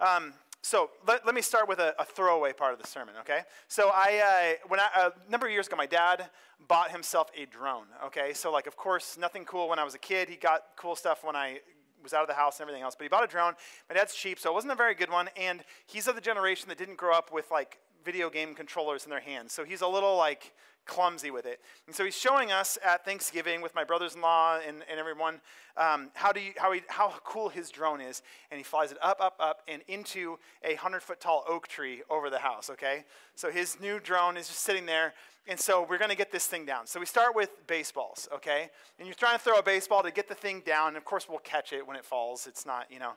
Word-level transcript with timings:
Um, 0.00 0.34
so 0.62 0.90
let, 1.06 1.26
let 1.26 1.34
me 1.34 1.42
start 1.42 1.68
with 1.68 1.78
a, 1.78 1.94
a, 2.00 2.06
throwaway 2.06 2.54
part 2.54 2.72
of 2.72 2.80
the 2.80 2.86
sermon, 2.86 3.14
okay? 3.20 3.40
So 3.68 3.90
I, 3.92 4.56
uh, 4.62 4.66
when 4.68 4.80
I, 4.80 4.88
a 5.08 5.30
number 5.30 5.46
of 5.46 5.52
years 5.52 5.66
ago, 5.66 5.76
my 5.76 5.84
dad 5.84 6.30
bought 6.68 6.90
himself 6.90 7.30
a 7.36 7.44
drone, 7.44 7.84
okay? 8.06 8.32
So 8.32 8.50
like, 8.50 8.66
of 8.66 8.74
course, 8.74 9.18
nothing 9.18 9.44
cool 9.44 9.68
when 9.68 9.78
I 9.78 9.84
was 9.84 9.94
a 9.94 9.98
kid. 9.98 10.30
He 10.30 10.36
got 10.36 10.62
cool 10.76 10.96
stuff 10.96 11.22
when 11.22 11.36
I 11.36 11.60
was 12.02 12.14
out 12.14 12.22
of 12.22 12.28
the 12.28 12.34
house 12.34 12.58
and 12.58 12.62
everything 12.64 12.82
else. 12.82 12.94
But 12.94 13.04
he 13.04 13.08
bought 13.08 13.24
a 13.24 13.26
drone. 13.26 13.52
My 13.90 13.94
dad's 13.94 14.14
cheap, 14.14 14.38
so 14.38 14.50
it 14.50 14.54
wasn't 14.54 14.72
a 14.72 14.76
very 14.76 14.94
good 14.94 15.10
one. 15.10 15.28
And 15.36 15.62
he's 15.86 16.06
of 16.06 16.14
the 16.14 16.20
generation 16.22 16.68
that 16.68 16.78
didn't 16.78 16.96
grow 16.96 17.14
up 17.14 17.30
with 17.30 17.50
like 17.50 17.78
video 18.04 18.30
game 18.30 18.54
controllers 18.54 19.04
in 19.04 19.10
their 19.10 19.20
hands. 19.20 19.52
So 19.52 19.64
he's 19.64 19.80
a 19.80 19.88
little 19.88 20.16
like 20.16 20.52
clumsy 20.86 21.30
with 21.30 21.46
it. 21.46 21.60
And 21.86 21.94
so 21.94 22.04
he's 22.04 22.16
showing 22.16 22.52
us 22.52 22.78
at 22.84 23.04
Thanksgiving 23.04 23.60
with 23.60 23.74
my 23.74 23.84
brothers-in-law 23.84 24.60
and, 24.66 24.82
and 24.90 25.00
everyone 25.00 25.40
um, 25.76 26.10
how, 26.14 26.32
do 26.32 26.40
you, 26.40 26.52
how, 26.56 26.72
he, 26.72 26.82
how 26.88 27.12
cool 27.24 27.48
his 27.48 27.70
drone 27.70 28.00
is. 28.00 28.22
And 28.50 28.58
he 28.58 28.64
flies 28.64 28.92
it 28.92 28.98
up, 29.02 29.20
up, 29.20 29.36
up, 29.40 29.62
and 29.66 29.82
into 29.88 30.38
a 30.62 30.74
100-foot 30.74 31.20
tall 31.20 31.44
oak 31.48 31.68
tree 31.68 32.02
over 32.10 32.30
the 32.30 32.38
house, 32.38 32.70
okay? 32.70 33.04
So 33.34 33.50
his 33.50 33.80
new 33.80 33.98
drone 33.98 34.36
is 34.36 34.48
just 34.48 34.60
sitting 34.60 34.86
there. 34.86 35.14
And 35.46 35.60
so 35.60 35.86
we're 35.88 35.98
going 35.98 36.10
to 36.10 36.16
get 36.16 36.32
this 36.32 36.46
thing 36.46 36.64
down. 36.64 36.86
So 36.86 36.98
we 36.98 37.04
start 37.06 37.36
with 37.36 37.50
baseballs, 37.66 38.28
okay? 38.32 38.70
And 38.98 39.06
you're 39.06 39.14
trying 39.14 39.36
to 39.36 39.44
throw 39.44 39.58
a 39.58 39.62
baseball 39.62 40.02
to 40.02 40.10
get 40.10 40.26
the 40.26 40.34
thing 40.34 40.62
down. 40.64 40.88
And 40.88 40.96
of 40.96 41.04
course, 41.04 41.28
we'll 41.28 41.38
catch 41.40 41.74
it 41.74 41.86
when 41.86 41.96
it 41.96 42.04
falls. 42.04 42.46
It's 42.46 42.64
not, 42.64 42.90
you 42.90 42.98
know. 42.98 43.12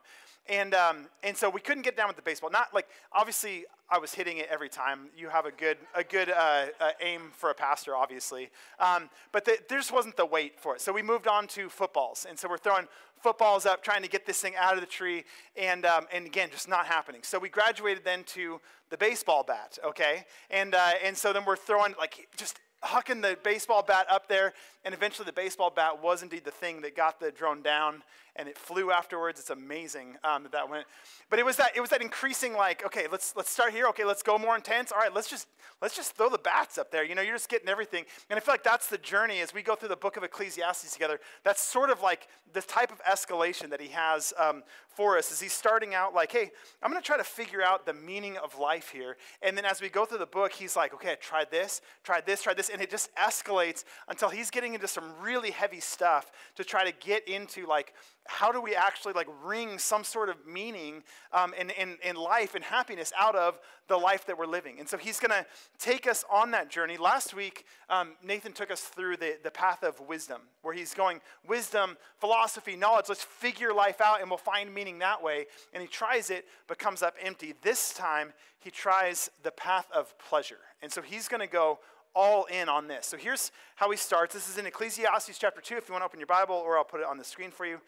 And, 0.49 0.73
um, 0.73 1.07
and 1.23 1.35
so 1.35 1.49
we 1.49 1.61
couldn't 1.61 1.83
get 1.83 1.95
down 1.95 2.07
with 2.07 2.17
the 2.17 2.21
baseball. 2.21 2.49
Not 2.49 2.73
like, 2.73 2.87
obviously, 3.13 3.65
I 3.89 3.97
was 3.97 4.13
hitting 4.13 4.37
it 4.37 4.47
every 4.49 4.67
time. 4.67 5.07
You 5.17 5.29
have 5.29 5.45
a 5.45 5.51
good, 5.51 5.77
a 5.95 6.03
good 6.03 6.29
uh, 6.29 6.65
uh, 6.79 6.91
aim 7.01 7.31
for 7.31 7.49
a 7.49 7.53
pastor, 7.53 7.95
obviously. 7.95 8.49
Um, 8.79 9.09
but 9.31 9.45
the, 9.45 9.57
there 9.69 9.77
just 9.77 9.93
wasn't 9.93 10.17
the 10.17 10.25
weight 10.25 10.59
for 10.59 10.75
it. 10.75 10.81
So 10.81 10.91
we 10.91 11.01
moved 11.01 11.27
on 11.27 11.47
to 11.47 11.69
footballs. 11.69 12.25
And 12.27 12.37
so 12.37 12.49
we're 12.49 12.57
throwing 12.57 12.87
footballs 13.21 13.65
up, 13.65 13.83
trying 13.83 14.03
to 14.03 14.09
get 14.09 14.25
this 14.25 14.39
thing 14.39 14.53
out 14.57 14.75
of 14.75 14.81
the 14.81 14.87
tree. 14.87 15.23
And, 15.55 15.85
um, 15.85 16.05
and 16.11 16.25
again, 16.25 16.49
just 16.51 16.67
not 16.67 16.85
happening. 16.85 17.21
So 17.23 17.39
we 17.39 17.49
graduated 17.49 18.03
then 18.03 18.23
to 18.25 18.59
the 18.89 18.97
baseball 18.97 19.43
bat, 19.43 19.77
okay? 19.83 20.25
And, 20.49 20.75
uh, 20.75 20.91
and 21.03 21.17
so 21.17 21.33
then 21.33 21.43
we're 21.45 21.55
throwing, 21.55 21.93
like, 21.97 22.27
just 22.37 22.59
hucking 22.83 23.21
the 23.21 23.37
baseball 23.43 23.83
bat 23.83 24.05
up 24.09 24.27
there, 24.27 24.53
and 24.85 24.93
eventually 24.93 25.25
the 25.25 25.33
baseball 25.33 25.69
bat 25.69 26.01
was 26.01 26.21
indeed 26.21 26.45
the 26.45 26.51
thing 26.51 26.81
that 26.81 26.95
got 26.95 27.19
the 27.19 27.31
drone 27.31 27.61
down, 27.61 28.03
and 28.37 28.47
it 28.47 28.57
flew 28.57 28.91
afterwards. 28.91 29.39
It's 29.39 29.49
amazing 29.49 30.17
um, 30.23 30.43
that 30.43 30.51
that 30.51 30.69
went. 30.69 30.85
But 31.29 31.39
it 31.39 31.45
was 31.45 31.57
that 31.57 31.75
it 31.75 31.81
was 31.81 31.89
that 31.89 32.01
increasing 32.01 32.53
like, 32.53 32.85
okay, 32.85 33.07
let's 33.11 33.35
let's 33.35 33.49
start 33.49 33.73
here. 33.73 33.87
Okay, 33.87 34.05
let's 34.05 34.23
go 34.23 34.37
more 34.37 34.55
intense. 34.55 34.91
All 34.91 34.99
right, 34.99 35.13
let's 35.13 35.29
just 35.29 35.47
let's 35.81 35.95
just 35.95 36.15
throw 36.15 36.29
the 36.29 36.37
bats 36.37 36.77
up 36.77 36.91
there. 36.91 37.03
You 37.03 37.15
know, 37.15 37.21
you're 37.21 37.35
just 37.35 37.49
getting 37.49 37.69
everything. 37.69 38.05
And 38.29 38.37
I 38.37 38.39
feel 38.39 38.53
like 38.53 38.63
that's 38.63 38.87
the 38.87 38.97
journey 38.97 39.41
as 39.41 39.53
we 39.53 39.61
go 39.61 39.75
through 39.75 39.89
the 39.89 39.95
book 39.95 40.17
of 40.17 40.23
Ecclesiastes 40.23 40.91
together. 40.93 41.19
That's 41.43 41.61
sort 41.61 41.89
of 41.89 42.01
like 42.01 42.27
the 42.53 42.61
type 42.61 42.91
of 42.91 43.01
escalation 43.03 43.69
that 43.69 43.81
he 43.81 43.89
has 43.89 44.33
um, 44.37 44.63
for 44.87 45.17
us. 45.17 45.31
Is 45.31 45.39
he's 45.39 45.53
starting 45.53 45.93
out 45.93 46.13
like, 46.13 46.31
hey, 46.31 46.51
I'm 46.81 46.91
going 46.91 47.01
to 47.01 47.05
try 47.05 47.17
to 47.17 47.23
figure 47.23 47.61
out 47.61 47.85
the 47.85 47.93
meaning 47.93 48.37
of 48.37 48.57
life 48.57 48.89
here. 48.89 49.17
And 49.41 49.57
then 49.57 49.65
as 49.65 49.81
we 49.81 49.89
go 49.89 50.05
through 50.05 50.19
the 50.19 50.25
book, 50.25 50.53
he's 50.53 50.75
like, 50.75 50.93
okay, 50.93 51.11
I 51.11 51.15
tried 51.15 51.51
this, 51.51 51.81
tried 52.03 52.25
this, 52.25 52.41
tried 52.41 52.57
this, 52.57 52.69
and 52.69 52.81
it 52.81 52.89
just 52.89 53.13
escalates 53.15 53.83
until 54.07 54.29
he's 54.29 54.49
getting 54.49 54.73
into 54.73 54.87
some 54.87 55.13
really 55.21 55.51
heavy 55.51 55.79
stuff 55.79 56.31
to 56.55 56.63
try 56.63 56.89
to 56.89 56.93
get 57.05 57.27
into 57.27 57.67
like 57.67 57.93
how 58.27 58.51
do 58.51 58.61
we 58.61 58.75
actually 58.75 59.13
like 59.13 59.27
wring 59.43 59.79
some 59.79 60.03
sort 60.03 60.29
of 60.29 60.35
meaning 60.45 61.03
um, 61.31 61.53
in, 61.53 61.69
in, 61.71 61.97
in 62.03 62.15
life 62.15 62.55
and 62.55 62.63
happiness 62.63 63.11
out 63.17 63.35
of 63.35 63.59
the 63.87 63.97
life 63.97 64.25
that 64.25 64.37
we're 64.37 64.45
living 64.45 64.79
and 64.79 64.87
so 64.87 64.97
he's 64.97 65.19
going 65.19 65.31
to 65.31 65.45
take 65.79 66.07
us 66.07 66.23
on 66.29 66.51
that 66.51 66.69
journey 66.69 66.97
last 66.97 67.33
week 67.33 67.65
um, 67.89 68.13
nathan 68.23 68.51
took 68.51 68.71
us 68.71 68.81
through 68.81 69.17
the, 69.17 69.37
the 69.43 69.51
path 69.51 69.83
of 69.83 69.99
wisdom 70.01 70.41
where 70.61 70.73
he's 70.73 70.93
going 70.93 71.21
wisdom 71.47 71.97
philosophy 72.19 72.75
knowledge 72.75 73.05
let's 73.09 73.23
figure 73.23 73.73
life 73.73 74.01
out 74.01 74.21
and 74.21 74.29
we'll 74.29 74.37
find 74.37 74.73
meaning 74.73 74.99
that 74.99 75.21
way 75.21 75.45
and 75.73 75.81
he 75.81 75.87
tries 75.87 76.29
it 76.29 76.45
but 76.67 76.77
comes 76.77 77.01
up 77.01 77.15
empty 77.21 77.53
this 77.61 77.93
time 77.93 78.33
he 78.59 78.69
tries 78.69 79.29
the 79.43 79.51
path 79.51 79.87
of 79.93 80.17
pleasure 80.19 80.59
and 80.81 80.91
so 80.91 81.01
he's 81.01 81.27
going 81.27 81.41
to 81.41 81.47
go 81.47 81.79
all 82.17 82.45
in 82.45 82.67
on 82.67 82.87
this. 82.87 83.05
So 83.05 83.15
here's 83.15 83.51
how 83.75 83.91
he 83.91 83.97
starts. 83.97 84.33
This 84.33 84.49
is 84.49 84.57
in 84.57 84.65
Ecclesiastes 84.65 85.37
chapter 85.37 85.61
2, 85.61 85.77
if 85.77 85.87
you 85.87 85.93
want 85.93 86.01
to 86.01 86.05
open 86.07 86.19
your 86.19 86.25
Bible, 86.25 86.55
or 86.55 86.75
I'll 86.75 86.83
put 86.83 86.99
it 86.99 87.05
on 87.05 87.19
the 87.19 87.23
screen 87.23 87.51
for 87.51 87.63
you. 87.63 87.79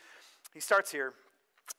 He 0.53 0.59
starts 0.59 0.91
here 0.91 1.13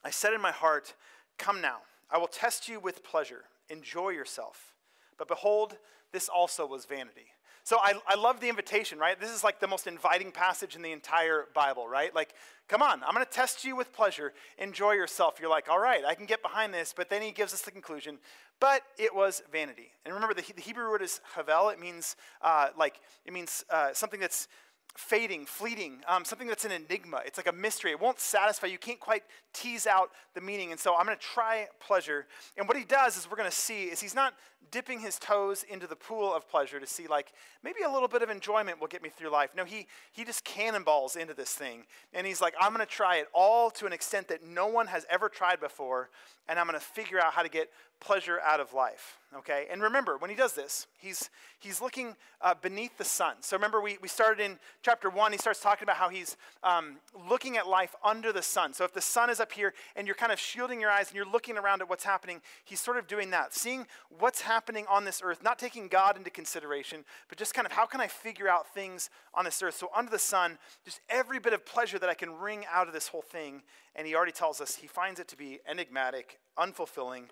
I 0.03 0.09
said 0.09 0.33
in 0.33 0.41
my 0.41 0.51
heart, 0.51 0.93
Come 1.37 1.61
now, 1.61 1.77
I 2.09 2.17
will 2.17 2.27
test 2.27 2.67
you 2.67 2.79
with 2.79 3.03
pleasure. 3.03 3.43
Enjoy 3.69 4.09
yourself. 4.09 4.75
But 5.17 5.27
behold, 5.27 5.77
this 6.11 6.29
also 6.29 6.65
was 6.65 6.85
vanity. 6.85 7.27
So 7.63 7.77
I, 7.77 7.93
I 8.07 8.15
love 8.15 8.39
the 8.39 8.49
invitation, 8.49 8.97
right? 8.97 9.19
This 9.19 9.29
is 9.29 9.43
like 9.43 9.59
the 9.59 9.67
most 9.67 9.85
inviting 9.85 10.31
passage 10.31 10.75
in 10.75 10.81
the 10.81 10.91
entire 10.91 11.45
Bible, 11.53 11.87
right? 11.87 12.13
Like, 12.13 12.33
come 12.67 12.81
on, 12.81 13.03
I'm 13.03 13.13
going 13.13 13.25
to 13.25 13.31
test 13.31 13.63
you 13.63 13.75
with 13.75 13.93
pleasure. 13.93 14.33
Enjoy 14.57 14.93
yourself. 14.93 15.37
You're 15.39 15.49
like, 15.49 15.69
all 15.69 15.79
right, 15.79 16.03
I 16.03 16.15
can 16.15 16.25
get 16.25 16.41
behind 16.41 16.73
this. 16.73 16.91
But 16.95 17.09
then 17.09 17.21
he 17.21 17.31
gives 17.31 17.53
us 17.53 17.61
the 17.61 17.71
conclusion, 17.71 18.17
but 18.59 18.81
it 18.97 19.13
was 19.13 19.43
vanity. 19.51 19.91
And 20.05 20.13
remember, 20.13 20.33
the, 20.33 20.43
the 20.53 20.61
Hebrew 20.61 20.89
word 20.89 21.03
is 21.03 21.21
havel. 21.35 21.69
It 21.69 21.79
means 21.79 22.15
uh, 22.41 22.69
like, 22.75 22.99
it 23.25 23.33
means 23.33 23.63
uh, 23.69 23.93
something 23.93 24.19
that's 24.19 24.47
fading, 24.95 25.45
fleeting, 25.45 26.01
um, 26.07 26.25
something 26.25 26.47
that's 26.47 26.65
an 26.65 26.71
enigma. 26.71 27.21
It's 27.25 27.37
like 27.37 27.47
a 27.47 27.53
mystery. 27.53 27.91
It 27.91 27.99
won't 27.99 28.19
satisfy. 28.19 28.67
You 28.67 28.77
can't 28.77 28.99
quite 28.99 29.23
tease 29.53 29.87
out 29.87 30.11
the 30.33 30.41
meaning. 30.41 30.71
And 30.71 30.79
so 30.79 30.95
I'm 30.95 31.05
going 31.05 31.17
to 31.17 31.23
try 31.23 31.67
pleasure. 31.79 32.27
And 32.57 32.67
what 32.67 32.77
he 32.77 32.83
does 32.83 33.17
is 33.17 33.29
we're 33.29 33.37
going 33.37 33.49
to 33.49 33.55
see 33.55 33.85
is 33.85 33.99
he's 33.99 34.15
not 34.15 34.33
dipping 34.71 34.99
his 34.99 35.17
toes 35.19 35.63
into 35.63 35.87
the 35.87 35.95
pool 35.95 36.33
of 36.33 36.47
pleasure 36.49 36.79
to 36.79 36.87
see 36.87 37.07
like 37.07 37.33
maybe 37.63 37.81
a 37.85 37.91
little 37.91 38.07
bit 38.07 38.21
of 38.21 38.29
enjoyment 38.29 38.79
will 38.79 38.87
get 38.87 39.01
me 39.01 39.09
through 39.09 39.29
life. 39.29 39.49
No, 39.55 39.65
he 39.65 39.87
he 40.11 40.23
just 40.23 40.43
cannonballs 40.43 41.15
into 41.15 41.33
this 41.33 41.53
thing. 41.53 41.85
And 42.13 42.25
he's 42.25 42.41
like, 42.41 42.53
I'm 42.59 42.73
going 42.73 42.85
to 42.85 42.91
try 42.91 43.17
it 43.17 43.27
all 43.33 43.69
to 43.71 43.85
an 43.85 43.93
extent 43.93 44.27
that 44.29 44.43
no 44.43 44.67
one 44.67 44.87
has 44.87 45.05
ever 45.09 45.29
tried 45.29 45.59
before, 45.59 46.09
and 46.47 46.59
I'm 46.59 46.67
going 46.67 46.79
to 46.79 46.85
figure 46.85 47.19
out 47.19 47.33
how 47.33 47.43
to 47.43 47.49
get 47.49 47.69
pleasure 48.01 48.39
out 48.41 48.59
of 48.59 48.73
life 48.73 49.17
okay? 49.37 49.67
And 49.71 49.81
remember 49.81 50.17
when 50.17 50.29
he 50.29 50.35
does 50.35 50.53
this 50.53 50.87
he's 50.97 51.29
he's 51.59 51.81
looking 51.81 52.15
uh, 52.41 52.53
beneath 52.61 52.97
the 52.97 53.05
sun. 53.05 53.35
So 53.41 53.55
remember 53.55 53.81
we, 53.81 53.97
we 54.01 54.07
started 54.07 54.43
in 54.43 54.57
chapter 54.81 55.09
one 55.09 55.31
he 55.31 55.37
starts 55.37 55.61
talking 55.61 55.83
about 55.83 55.95
how 55.95 56.09
he's 56.09 56.37
um, 56.63 56.97
looking 57.29 57.57
at 57.57 57.67
life 57.67 57.95
under 58.03 58.31
the 58.31 58.41
sun. 58.41 58.73
So 58.73 58.83
if 58.83 58.93
the 58.93 59.01
sun 59.01 59.29
is 59.29 59.39
up 59.39 59.51
here 59.51 59.73
and 59.95 60.07
you're 60.07 60.15
kind 60.15 60.31
of 60.31 60.39
shielding 60.39 60.81
your 60.81 60.89
eyes 60.89 61.07
and 61.07 61.15
you're 61.15 61.25
looking 61.25 61.57
around 61.57 61.81
at 61.81 61.89
what's 61.89 62.03
happening 62.03 62.41
he's 62.65 62.79
sort 62.79 62.97
of 62.97 63.07
doing 63.07 63.29
that 63.31 63.53
seeing 63.53 63.85
what's 64.19 64.41
happening 64.41 64.85
on 64.89 65.05
this 65.05 65.21
earth 65.23 65.43
not 65.43 65.57
taking 65.57 65.87
god 65.87 66.17
into 66.17 66.29
consideration 66.29 67.03
but 67.29 67.37
just 67.37 67.53
kind 67.53 67.65
of 67.65 67.71
how 67.71 67.85
can 67.85 68.01
i 68.01 68.07
figure 68.07 68.47
out 68.47 68.67
things 68.73 69.09
on 69.33 69.45
this 69.45 69.61
earth? 69.61 69.75
So 69.75 69.89
under 69.95 70.11
the 70.11 70.19
sun 70.19 70.57
just 70.83 71.01
every 71.09 71.39
bit 71.39 71.53
of 71.53 71.65
pleasure 71.65 71.99
that 71.99 72.09
i 72.09 72.13
can 72.13 72.31
wring 72.33 72.65
out 72.71 72.87
of 72.87 72.93
this 72.93 73.07
whole 73.07 73.21
thing 73.21 73.61
and 73.95 74.07
he 74.07 74.15
already 74.15 74.31
tells 74.31 74.61
us 74.61 74.75
he 74.75 74.87
finds 74.87 75.19
it 75.19 75.27
to 75.29 75.37
be 75.37 75.59
enigmatic 75.67 76.39
unfulfilling 76.57 77.25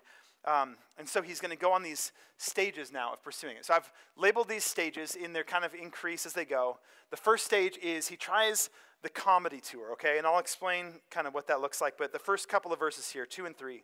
um, 0.44 0.76
and 0.98 1.08
so 1.08 1.22
he's 1.22 1.40
going 1.40 1.50
to 1.50 1.56
go 1.56 1.72
on 1.72 1.82
these 1.82 2.12
stages 2.36 2.92
now 2.92 3.12
of 3.12 3.22
pursuing 3.22 3.56
it. 3.56 3.66
So 3.66 3.74
I've 3.74 3.90
labeled 4.16 4.48
these 4.48 4.64
stages 4.64 5.14
in 5.14 5.32
their 5.32 5.44
kind 5.44 5.64
of 5.64 5.74
increase 5.74 6.24
as 6.26 6.32
they 6.32 6.44
go. 6.44 6.78
The 7.10 7.16
first 7.16 7.44
stage 7.44 7.78
is 7.82 8.08
he 8.08 8.16
tries 8.16 8.70
the 9.02 9.08
comedy 9.08 9.60
tour, 9.60 9.92
okay? 9.92 10.18
And 10.18 10.26
I'll 10.26 10.38
explain 10.38 11.00
kind 11.10 11.26
of 11.26 11.34
what 11.34 11.46
that 11.48 11.60
looks 11.60 11.80
like. 11.80 11.96
But 11.98 12.12
the 12.12 12.18
first 12.18 12.48
couple 12.48 12.72
of 12.72 12.78
verses 12.78 13.10
here, 13.10 13.26
two 13.26 13.46
and 13.46 13.56
three. 13.56 13.82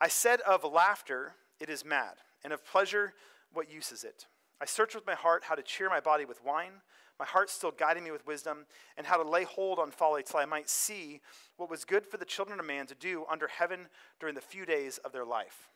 I 0.00 0.08
said 0.08 0.40
of 0.42 0.64
laughter, 0.64 1.34
it 1.60 1.68
is 1.68 1.84
mad, 1.84 2.14
and 2.44 2.52
of 2.52 2.64
pleasure, 2.64 3.14
what 3.52 3.70
use 3.70 3.90
is 3.90 4.04
it? 4.04 4.26
I 4.60 4.64
search 4.64 4.94
with 4.94 5.06
my 5.06 5.14
heart 5.14 5.44
how 5.44 5.54
to 5.54 5.62
cheer 5.62 5.88
my 5.88 6.00
body 6.00 6.24
with 6.24 6.44
wine, 6.44 6.82
my 7.18 7.26
heart 7.26 7.50
still 7.50 7.72
guiding 7.72 8.04
me 8.04 8.10
with 8.10 8.26
wisdom, 8.26 8.66
and 8.96 9.06
how 9.06 9.22
to 9.22 9.28
lay 9.28 9.44
hold 9.44 9.78
on 9.78 9.90
folly 9.90 10.22
till 10.22 10.40
I 10.40 10.44
might 10.44 10.68
see 10.68 11.20
what 11.56 11.70
was 11.70 11.84
good 11.84 12.06
for 12.06 12.16
the 12.16 12.24
children 12.24 12.60
of 12.60 12.66
man 12.66 12.86
to 12.86 12.94
do 12.94 13.24
under 13.30 13.48
heaven 13.48 13.88
during 14.20 14.34
the 14.34 14.40
few 14.40 14.64
days 14.64 14.98
of 14.98 15.12
their 15.12 15.24
life. 15.24 15.68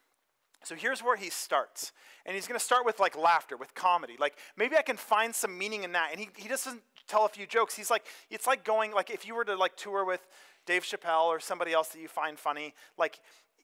So 0.64 0.74
here's 0.74 1.02
where 1.02 1.16
he 1.16 1.28
starts. 1.30 1.92
And 2.24 2.34
he's 2.34 2.46
going 2.46 2.58
to 2.58 2.64
start 2.64 2.86
with 2.86 3.00
like 3.00 3.18
laughter, 3.18 3.56
with 3.56 3.74
comedy. 3.74 4.14
Like 4.18 4.36
maybe 4.56 4.76
I 4.76 4.82
can 4.82 4.96
find 4.96 5.34
some 5.34 5.58
meaning 5.58 5.82
in 5.82 5.92
that. 5.92 6.10
And 6.12 6.20
he, 6.20 6.28
he 6.36 6.48
doesn't 6.48 6.80
tell 7.08 7.24
a 7.24 7.28
few 7.28 7.46
jokes. 7.46 7.74
He's 7.74 7.90
like, 7.90 8.06
it's 8.30 8.46
like 8.46 8.64
going, 8.64 8.92
like 8.92 9.10
if 9.10 9.26
you 9.26 9.34
were 9.34 9.44
to 9.44 9.56
like 9.56 9.76
tour 9.76 10.04
with 10.04 10.20
Dave 10.64 10.84
Chappelle 10.84 11.24
or 11.24 11.40
somebody 11.40 11.72
else 11.72 11.88
that 11.88 12.00
you 12.00 12.08
find 12.08 12.38
funny, 12.38 12.74
like 12.96 13.18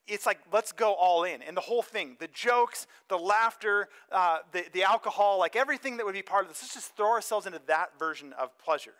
it's 0.09 0.27
like 0.27 0.41
let's 0.53 0.73
go 0.73 0.95
all 0.95 1.25
in. 1.25 1.43
And 1.43 1.57
the 1.57 1.63
whole 1.63 1.83
thing 1.83 2.17
the 2.19 2.29
jokes 2.29 2.87
the 3.09 3.17
laughter 3.17 3.89
uh, 4.11 4.39
the, 4.53 4.65
the 4.73 4.83
alcohol 4.83 5.39
like 5.39 5.57
everything 5.57 5.97
that 5.99 6.07
would 6.07 6.15
be 6.15 6.23
part 6.23 6.45
of 6.45 6.49
this. 6.49 6.63
Let's 6.63 6.75
just 6.75 6.97
throw 6.97 7.11
ourselves 7.11 7.47
into 7.47 7.61
that 7.67 7.99
version 7.99 8.33
of 8.35 8.57
pleasure. 8.59 8.95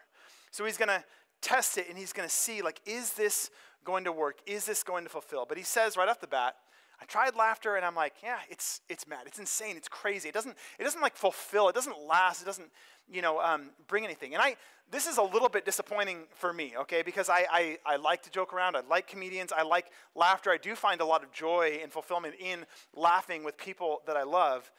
So 0.51 0.65
he's 0.65 0.77
going 0.77 0.89
to 0.89 1.05
test 1.41 1.79
it 1.79 1.89
and 1.89 1.97
he's 1.97 2.13
going 2.13 2.29
to 2.29 2.35
see 2.35 2.63
like 2.63 2.81
is 2.87 3.13
this 3.13 3.51
going 3.85 4.05
to 4.05 4.13
work? 4.13 4.39
Is 4.47 4.67
this 4.67 4.83
going 4.83 5.05
to 5.05 5.11
fulfill? 5.11 5.47
But 5.49 5.59
he 5.59 5.65
says 5.65 5.97
right 5.97 6.09
off 6.09 6.21
the 6.21 6.27
bat 6.27 6.57
I 7.01 7.05
tried 7.05 7.37
laughter 7.37 7.77
and 7.77 7.85
I'm 7.85 7.95
like, 7.95 8.15
yeah, 8.23 8.39
it's, 8.51 8.81
it's 8.89 9.07
mad. 9.07 9.21
It's 9.27 9.39
insane. 9.39 9.77
It's 9.77 9.89
crazy. 9.89 10.29
It 10.29 10.35
doesn't, 10.35 10.57
it 10.79 10.85
doesn't 10.85 11.01
like 11.01 11.17
fulfill. 11.17 11.69
It 11.69 11.75
doesn't 11.75 11.97
last. 12.07 12.43
It 12.43 12.45
doesn't, 12.45 12.71
you 13.09 13.23
know, 13.23 13.41
um, 13.41 13.71
bring 13.87 14.05
anything. 14.05 14.35
And 14.35 14.43
I, 14.43 14.57
this 14.91 15.07
is 15.07 15.19
a 15.19 15.23
little 15.23 15.49
bit 15.49 15.65
disappointing 15.65 16.25
for 16.35 16.53
me, 16.53 16.75
okay, 16.81 17.03
because 17.03 17.29
I, 17.29 17.47
I, 17.51 17.79
I 17.87 17.97
like 17.97 18.23
to 18.25 18.31
joke 18.31 18.53
around. 18.53 18.77
I 18.77 18.81
like 18.89 19.07
comedians. 19.07 19.53
I 19.53 19.63
like 19.63 19.87
laughter. 20.15 20.51
I 20.51 20.57
do 20.57 20.75
find 20.75 21.01
a 21.01 21.05
lot 21.05 21.23
of 21.23 21.31
joy 21.33 21.79
and 21.83 21.93
fulfillment 21.93 22.35
in 22.41 22.67
laughing 22.97 23.45
with 23.45 23.57
people 23.57 24.01
that 24.07 24.17
I 24.17 24.25
love. 24.25 24.71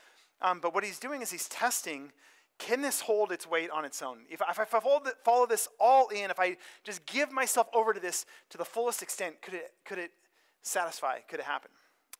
Um, 0.42 0.60
but 0.60 0.74
what 0.74 0.84
he's 0.84 1.00
doing 1.00 1.22
is 1.22 1.32
he's 1.32 1.48
testing 1.48 2.12
can 2.60 2.82
this 2.82 3.00
hold 3.00 3.32
its 3.32 3.48
weight 3.48 3.72
on 3.72 3.86
its 3.86 4.02
own? 4.02 4.20
If, 4.30 4.42
if 4.42 4.60
I 4.60 4.66
follow 4.66 5.46
this 5.48 5.70
all 5.80 6.10
in, 6.10 6.30
if 6.30 6.40
I 6.40 6.58
just 6.84 7.06
give 7.06 7.32
myself 7.32 7.68
over 7.74 7.94
to 7.94 8.02
this 8.02 8.26
to 8.50 8.58
the 8.58 8.66
fullest 8.66 9.02
extent, 9.02 9.42
could 9.42 9.54
it, 9.54 9.72
could 9.86 9.98
it 9.98 10.12
satisfy? 10.62 11.20
Could 11.22 11.40
it 11.40 11.46
happen? 11.46 11.72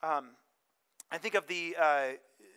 Um, 0.04 0.30
I 1.12 1.18
think 1.18 1.36
of 1.36 1.48
the 1.48 1.76
uh, 1.80 2.08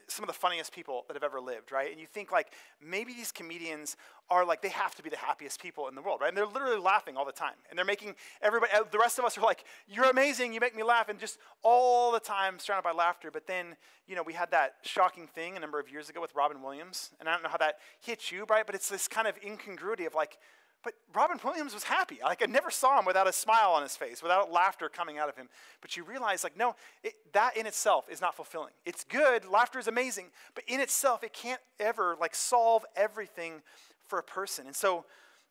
some 0.08 0.22
of 0.22 0.26
the 0.26 0.34
funniest 0.34 0.72
people 0.72 1.04
that 1.08 1.14
have 1.14 1.22
ever 1.22 1.40
lived, 1.40 1.72
right? 1.72 1.90
And 1.90 1.98
you 1.98 2.06
think 2.06 2.30
like 2.30 2.52
maybe 2.84 3.14
these 3.14 3.32
comedians 3.32 3.96
are 4.30 4.44
like 4.44 4.60
they 4.60 4.68
have 4.68 4.94
to 4.96 5.02
be 5.02 5.10
the 5.10 5.16
happiest 5.16 5.60
people 5.60 5.88
in 5.88 5.94
the 5.94 6.02
world, 6.02 6.20
right? 6.20 6.28
And 6.28 6.36
they're 6.36 6.46
literally 6.46 6.78
laughing 6.78 7.16
all 7.16 7.24
the 7.24 7.32
time, 7.32 7.54
and 7.70 7.78
they're 7.78 7.86
making 7.86 8.14
everybody. 8.40 8.72
The 8.90 8.98
rest 8.98 9.18
of 9.18 9.24
us 9.24 9.38
are 9.38 9.40
like, 9.40 9.64
"You're 9.88 10.10
amazing, 10.10 10.52
you 10.52 10.60
make 10.60 10.76
me 10.76 10.82
laugh," 10.82 11.08
and 11.08 11.18
just 11.18 11.38
all 11.62 12.12
the 12.12 12.20
time 12.20 12.58
surrounded 12.58 12.84
by 12.84 12.92
laughter. 12.92 13.30
But 13.30 13.46
then, 13.46 13.76
you 14.06 14.14
know, 14.14 14.22
we 14.22 14.34
had 14.34 14.50
that 14.50 14.76
shocking 14.82 15.26
thing 15.26 15.56
a 15.56 15.60
number 15.60 15.80
of 15.80 15.90
years 15.90 16.08
ago 16.08 16.20
with 16.20 16.34
Robin 16.34 16.62
Williams, 16.62 17.10
and 17.18 17.28
I 17.28 17.32
don't 17.32 17.42
know 17.42 17.48
how 17.48 17.58
that 17.58 17.76
hit 18.00 18.30
you, 18.30 18.44
right? 18.48 18.66
But 18.66 18.74
it's 18.74 18.88
this 18.88 19.08
kind 19.08 19.26
of 19.26 19.36
incongruity 19.44 20.04
of 20.04 20.14
like 20.14 20.38
but 20.82 20.94
Robin 21.14 21.38
Williams 21.44 21.74
was 21.74 21.84
happy. 21.84 22.18
Like 22.22 22.42
I 22.42 22.46
never 22.46 22.70
saw 22.70 22.98
him 22.98 23.04
without 23.04 23.28
a 23.28 23.32
smile 23.32 23.70
on 23.72 23.82
his 23.82 23.96
face, 23.96 24.22
without 24.22 24.50
laughter 24.50 24.88
coming 24.88 25.18
out 25.18 25.28
of 25.28 25.36
him. 25.36 25.48
But 25.80 25.96
you 25.96 26.04
realize, 26.04 26.42
like, 26.42 26.56
no, 26.56 26.74
it, 27.04 27.14
that 27.32 27.56
in 27.56 27.66
itself 27.66 28.08
is 28.10 28.20
not 28.20 28.34
fulfilling. 28.34 28.72
It's 28.84 29.04
good, 29.04 29.44
laughter 29.44 29.78
is 29.78 29.86
amazing, 29.86 30.26
but 30.54 30.64
in 30.66 30.80
itself, 30.80 31.22
it 31.22 31.32
can't 31.32 31.60
ever 31.78 32.16
like 32.20 32.34
solve 32.34 32.84
everything 32.96 33.62
for 34.06 34.18
a 34.18 34.22
person. 34.22 34.66
And 34.66 34.76
so, 34.76 35.04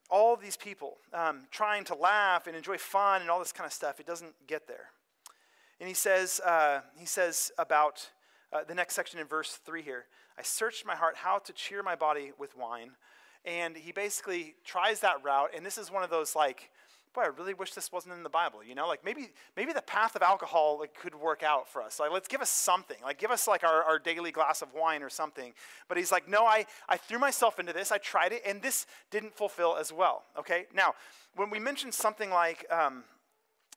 all 0.09 0.35
these 0.35 0.57
people 0.57 0.97
um, 1.13 1.47
trying 1.51 1.85
to 1.85 1.95
laugh 1.95 2.45
and 2.45 2.55
enjoy 2.55 2.77
fun 2.77 3.21
and 3.21 3.29
all 3.29 3.39
this 3.39 3.53
kind 3.53 3.65
of 3.65 3.71
stuff, 3.71 4.01
it 4.01 4.05
doesn't 4.05 4.33
get 4.45 4.67
there. 4.67 4.89
And 5.79 5.87
he 5.87 5.95
says, 5.95 6.41
uh, 6.41 6.81
he 6.97 7.05
says 7.05 7.51
about 7.57 8.09
uh, 8.51 8.65
the 8.67 8.75
next 8.75 8.93
section 8.93 9.19
in 9.19 9.25
verse 9.25 9.57
three 9.65 9.81
here. 9.81 10.05
I 10.37 10.43
searched 10.43 10.85
my 10.85 10.95
heart 10.95 11.15
how 11.15 11.39
to 11.39 11.53
cheer 11.53 11.81
my 11.81 11.95
body 11.95 12.33
with 12.37 12.57
wine 12.57 12.91
and 13.45 13.75
he 13.75 13.91
basically 13.91 14.55
tries 14.65 14.99
that 15.01 15.23
route. 15.23 15.51
And 15.55 15.65
this 15.65 15.77
is 15.77 15.91
one 15.91 16.03
of 16.03 16.09
those 16.09 16.35
like, 16.35 16.69
boy, 17.13 17.23
I 17.23 17.27
really 17.27 17.53
wish 17.53 17.73
this 17.73 17.91
wasn't 17.91 18.13
in 18.13 18.23
the 18.23 18.29
Bible. 18.29 18.63
You 18.63 18.75
know, 18.75 18.87
like 18.87 19.03
maybe 19.03 19.29
maybe 19.57 19.73
the 19.73 19.81
path 19.81 20.15
of 20.15 20.21
alcohol 20.21 20.79
like, 20.79 20.93
could 20.93 21.15
work 21.15 21.43
out 21.43 21.67
for 21.67 21.81
us. 21.81 21.99
Like, 21.99 22.11
let's 22.11 22.27
give 22.27 22.41
us 22.41 22.49
something. 22.49 22.97
Like, 23.03 23.17
give 23.17 23.31
us 23.31 23.47
like 23.47 23.63
our, 23.63 23.83
our 23.83 23.99
daily 23.99 24.31
glass 24.31 24.61
of 24.61 24.73
wine 24.73 25.03
or 25.03 25.09
something. 25.09 25.53
But 25.87 25.97
he's 25.97 26.11
like, 26.11 26.27
no, 26.29 26.45
I 26.45 26.65
I 26.87 26.97
threw 26.97 27.19
myself 27.19 27.59
into 27.59 27.73
this. 27.73 27.91
I 27.91 27.97
tried 27.97 28.31
it, 28.31 28.41
and 28.45 28.61
this 28.61 28.85
didn't 29.09 29.35
fulfill 29.35 29.75
as 29.77 29.91
well. 29.91 30.23
Okay, 30.37 30.67
now 30.73 30.93
when 31.35 31.49
we 31.49 31.59
mention 31.59 31.91
something 31.91 32.29
like 32.29 32.65
um, 32.71 33.03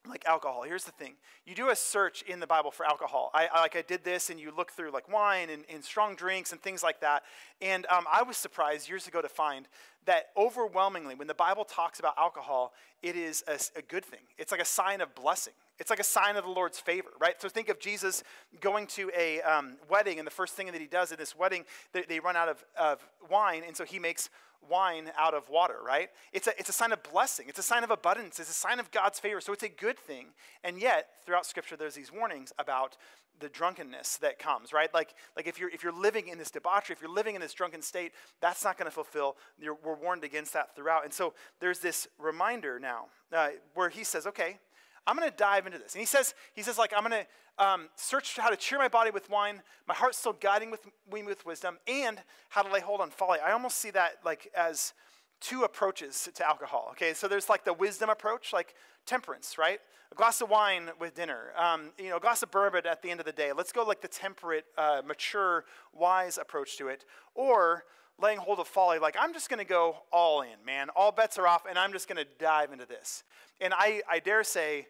like 0.07 0.25
alcohol. 0.27 0.63
Here's 0.63 0.85
the 0.85 0.93
thing. 0.93 1.15
You 1.47 1.55
do 1.55 1.71
a 1.71 1.77
search 1.77 2.23
in 2.23 2.41
the 2.41 2.47
bible 2.47 2.71
for 2.71 2.85
alcohol. 2.85 3.31
I, 3.33 3.49
I 3.53 3.61
like 3.61 3.77
i 3.77 3.83
did 3.83 4.05
this 4.05 4.31
and 4.31 4.39
you 4.39 4.53
look 4.55 4.73
through 4.73 4.91
like 4.91 5.09
wine 5.09 5.51
and, 5.51 5.65
and 5.73 5.83
strong 5.83 6.15
drinks 6.15 6.53
and 6.53 6.61
things 6.61 6.83
like 6.83 7.01
that. 7.01 7.23
And 7.61 7.87
um, 7.87 8.05
i 8.13 8.23
was 8.23 8.37
surprised 8.37 8.89
years 8.89 9.07
ago 9.07 9.23
to 9.23 9.29
find 9.29 9.67
that 10.07 10.27
overwhelmingly 10.37 11.15
when 11.15 11.29
the 11.29 11.35
bible 11.35 11.65
talks 11.65 11.99
about 11.99 12.15
alcohol 12.19 12.73
it 13.03 13.17
is 13.17 13.43
a, 13.49 13.59
a 13.79 13.83
good 13.83 14.05
thing. 14.05 14.21
It's 14.39 14.53
like 14.53 14.61
a 14.61 14.67
sign 14.67 15.01
of 15.01 15.15
blessing 15.15 15.55
it's 15.79 15.91
like 15.91 16.01
a 16.01 16.05
sign 16.05 16.37
of 16.37 16.45
the 16.45 16.51
Lord's 16.51 16.79
favor, 16.79 17.11
right? 17.21 17.41
So 17.41 17.49
think 17.49 17.69
of 17.69 17.81
Jesus 17.81 18.23
going 18.61 18.87
to 18.89 19.11
a 19.17 19.41
um, 19.43 19.77
wedding, 19.89 20.19
and 20.19 20.27
the 20.27 20.33
first 20.33 20.55
thing 20.55 20.67
that 20.67 20.81
he 20.81 20.87
does 20.87 21.13
at 21.13 21.19
this 21.19 21.37
wedding, 21.37 21.65
they, 21.93 22.03
they 22.03 22.21
run 22.21 22.37
out 22.37 22.49
of, 22.49 22.65
of 22.79 23.07
wine, 23.29 23.63
and 23.67 23.77
so 23.77 23.85
he 23.85 23.99
makes 23.99 24.31
wine 24.69 25.11
out 25.19 25.35
of 25.35 25.49
water, 25.49 25.77
right? 25.85 26.09
It's 26.33 26.47
a, 26.47 26.59
it's 26.59 26.69
a 26.69 26.73
sign 26.73 26.93
of 26.93 27.03
blessing. 27.03 27.47
It's 27.49 27.59
a 27.59 27.63
sign 27.63 27.85
of 27.85 27.91
abundance. 27.91 28.39
It's 28.39 28.51
a 28.51 28.55
sign 28.55 28.81
of 28.81 28.91
God's 28.91 29.19
favor. 29.19 29.41
So 29.41 29.53
it's 29.53 29.63
a 29.63 29.69
good 29.69 29.99
thing. 29.99 30.29
And 30.63 30.81
yet, 30.81 31.09
throughout 31.25 31.47
Scripture, 31.47 31.77
there's 31.77 31.95
these 31.95 32.13
warnings 32.13 32.53
about 32.59 32.97
the 33.41 33.49
drunkenness 33.49 34.19
that 34.19 34.39
comes, 34.39 34.73
right? 34.73 34.93
Like, 34.95 35.15
like 35.37 35.47
if, 35.47 35.59
you're, 35.59 35.69
if 35.71 35.83
you're 35.83 35.93
living 35.93 36.29
in 36.29 36.39
this 36.39 36.51
debauchery, 36.51 36.95
if 36.95 37.03
you're 37.03 37.13
living 37.13 37.35
in 37.35 37.41
this 37.41 37.53
drunken 37.53 37.83
state, 37.83 38.13
that's 38.41 38.65
not 38.65 38.79
going 38.79 38.87
to 38.87 38.95
fulfill. 38.95 39.37
You're, 39.59 39.77
we're 39.85 39.97
warned 39.97 40.25
against 40.25 40.53
that 40.53 40.77
throughout. 40.77 41.05
And 41.05 41.13
so 41.13 41.35
there's 41.61 41.81
this 41.81 42.07
reminder 42.19 42.79
now 42.79 43.07
uh, 43.33 43.49
where 43.75 43.89
he 43.89 44.05
says, 44.05 44.27
okay, 44.29 44.59
I'm 45.07 45.17
going 45.17 45.31
to 45.31 45.37
dive 45.37 45.67
into 45.67 45.79
this. 45.79 45.95
And 45.95 46.01
he 46.01 46.07
says, 46.07 46.35
he 46.55 46.63
says, 46.63 46.79
like, 46.79 46.93
I'm 46.97 47.05
going 47.05 47.25
to 47.25 47.65
um, 47.65 47.89
search 47.97 48.37
how 48.37 48.51
to 48.51 48.57
cheer 48.57 48.79
my 48.79 48.89
body 48.89 49.11
with 49.11 49.31
wine, 49.31 49.63
my 49.87 49.95
heart 49.95 50.15
still 50.15 50.33
guiding 50.33 50.71
with 50.71 50.87
me 51.13 51.23
with 51.23 51.47
wisdom, 51.47 51.79
and 51.87 52.21
how 52.49 52.63
to 52.63 52.73
lay 52.73 52.81
hold 52.81 53.01
on 53.01 53.11
folly. 53.11 53.39
I 53.45 53.53
almost 53.53 53.79
see 53.79 53.91
that 53.91 54.15
like 54.25 54.51
as 54.57 54.93
two 55.41 55.63
approaches 55.63 56.29
to 56.35 56.47
alcohol. 56.47 56.89
Okay, 56.93 57.13
so 57.15 57.29
there's 57.29 57.49
like 57.49 57.65
the 57.65 57.73
wisdom 57.73 58.09
approach, 58.09 58.53
like 58.53 58.75
temperance, 59.07 59.59
right? 59.59 59.79
A 60.11 60.15
glass 60.15 60.41
of 60.41 60.49
wine 60.49 60.91
with 60.99 61.15
dinner, 61.15 61.53
um, 61.57 61.91
you 61.99 62.09
know, 62.09 62.17
a 62.17 62.21
glass 62.21 62.43
of 62.43 62.51
bourbon 62.51 62.87
at 62.87 63.03
the 63.03 63.11
end 63.11 63.21
of 63.21 63.27
the 63.27 63.33
day. 63.33 63.53
Let's 63.53 63.73
go 63.73 63.85
like 63.85 64.01
the 64.01 64.09
temperate, 64.09 64.65
uh, 64.79 65.03
mature, 65.07 65.65
wise 65.93 66.39
approach 66.39 66.79
to 66.79 66.89
it, 66.89 67.05
or 67.35 67.85
laying 68.21 68.39
hold 68.39 68.59
of 68.61 68.69
folly, 68.69 68.99
like 68.99 69.17
I'm 69.19 69.33
just 69.33 69.49
going 69.49 69.59
to 69.59 69.65
go 69.65 69.97
all 70.13 70.43
in, 70.43 70.65
man. 70.65 70.89
All 70.95 71.13
bets 71.13 71.39
are 71.39 71.47
off, 71.47 71.65
and 71.69 71.79
I'm 71.79 71.93
just 71.93 72.09
going 72.09 72.25
to 72.25 72.31
dive 72.39 72.73
into 72.73 72.87
this. 72.87 73.25
And 73.61 73.73
I, 73.75 74.03
I 74.11 74.19
dare 74.19 74.45
say, 74.45 74.87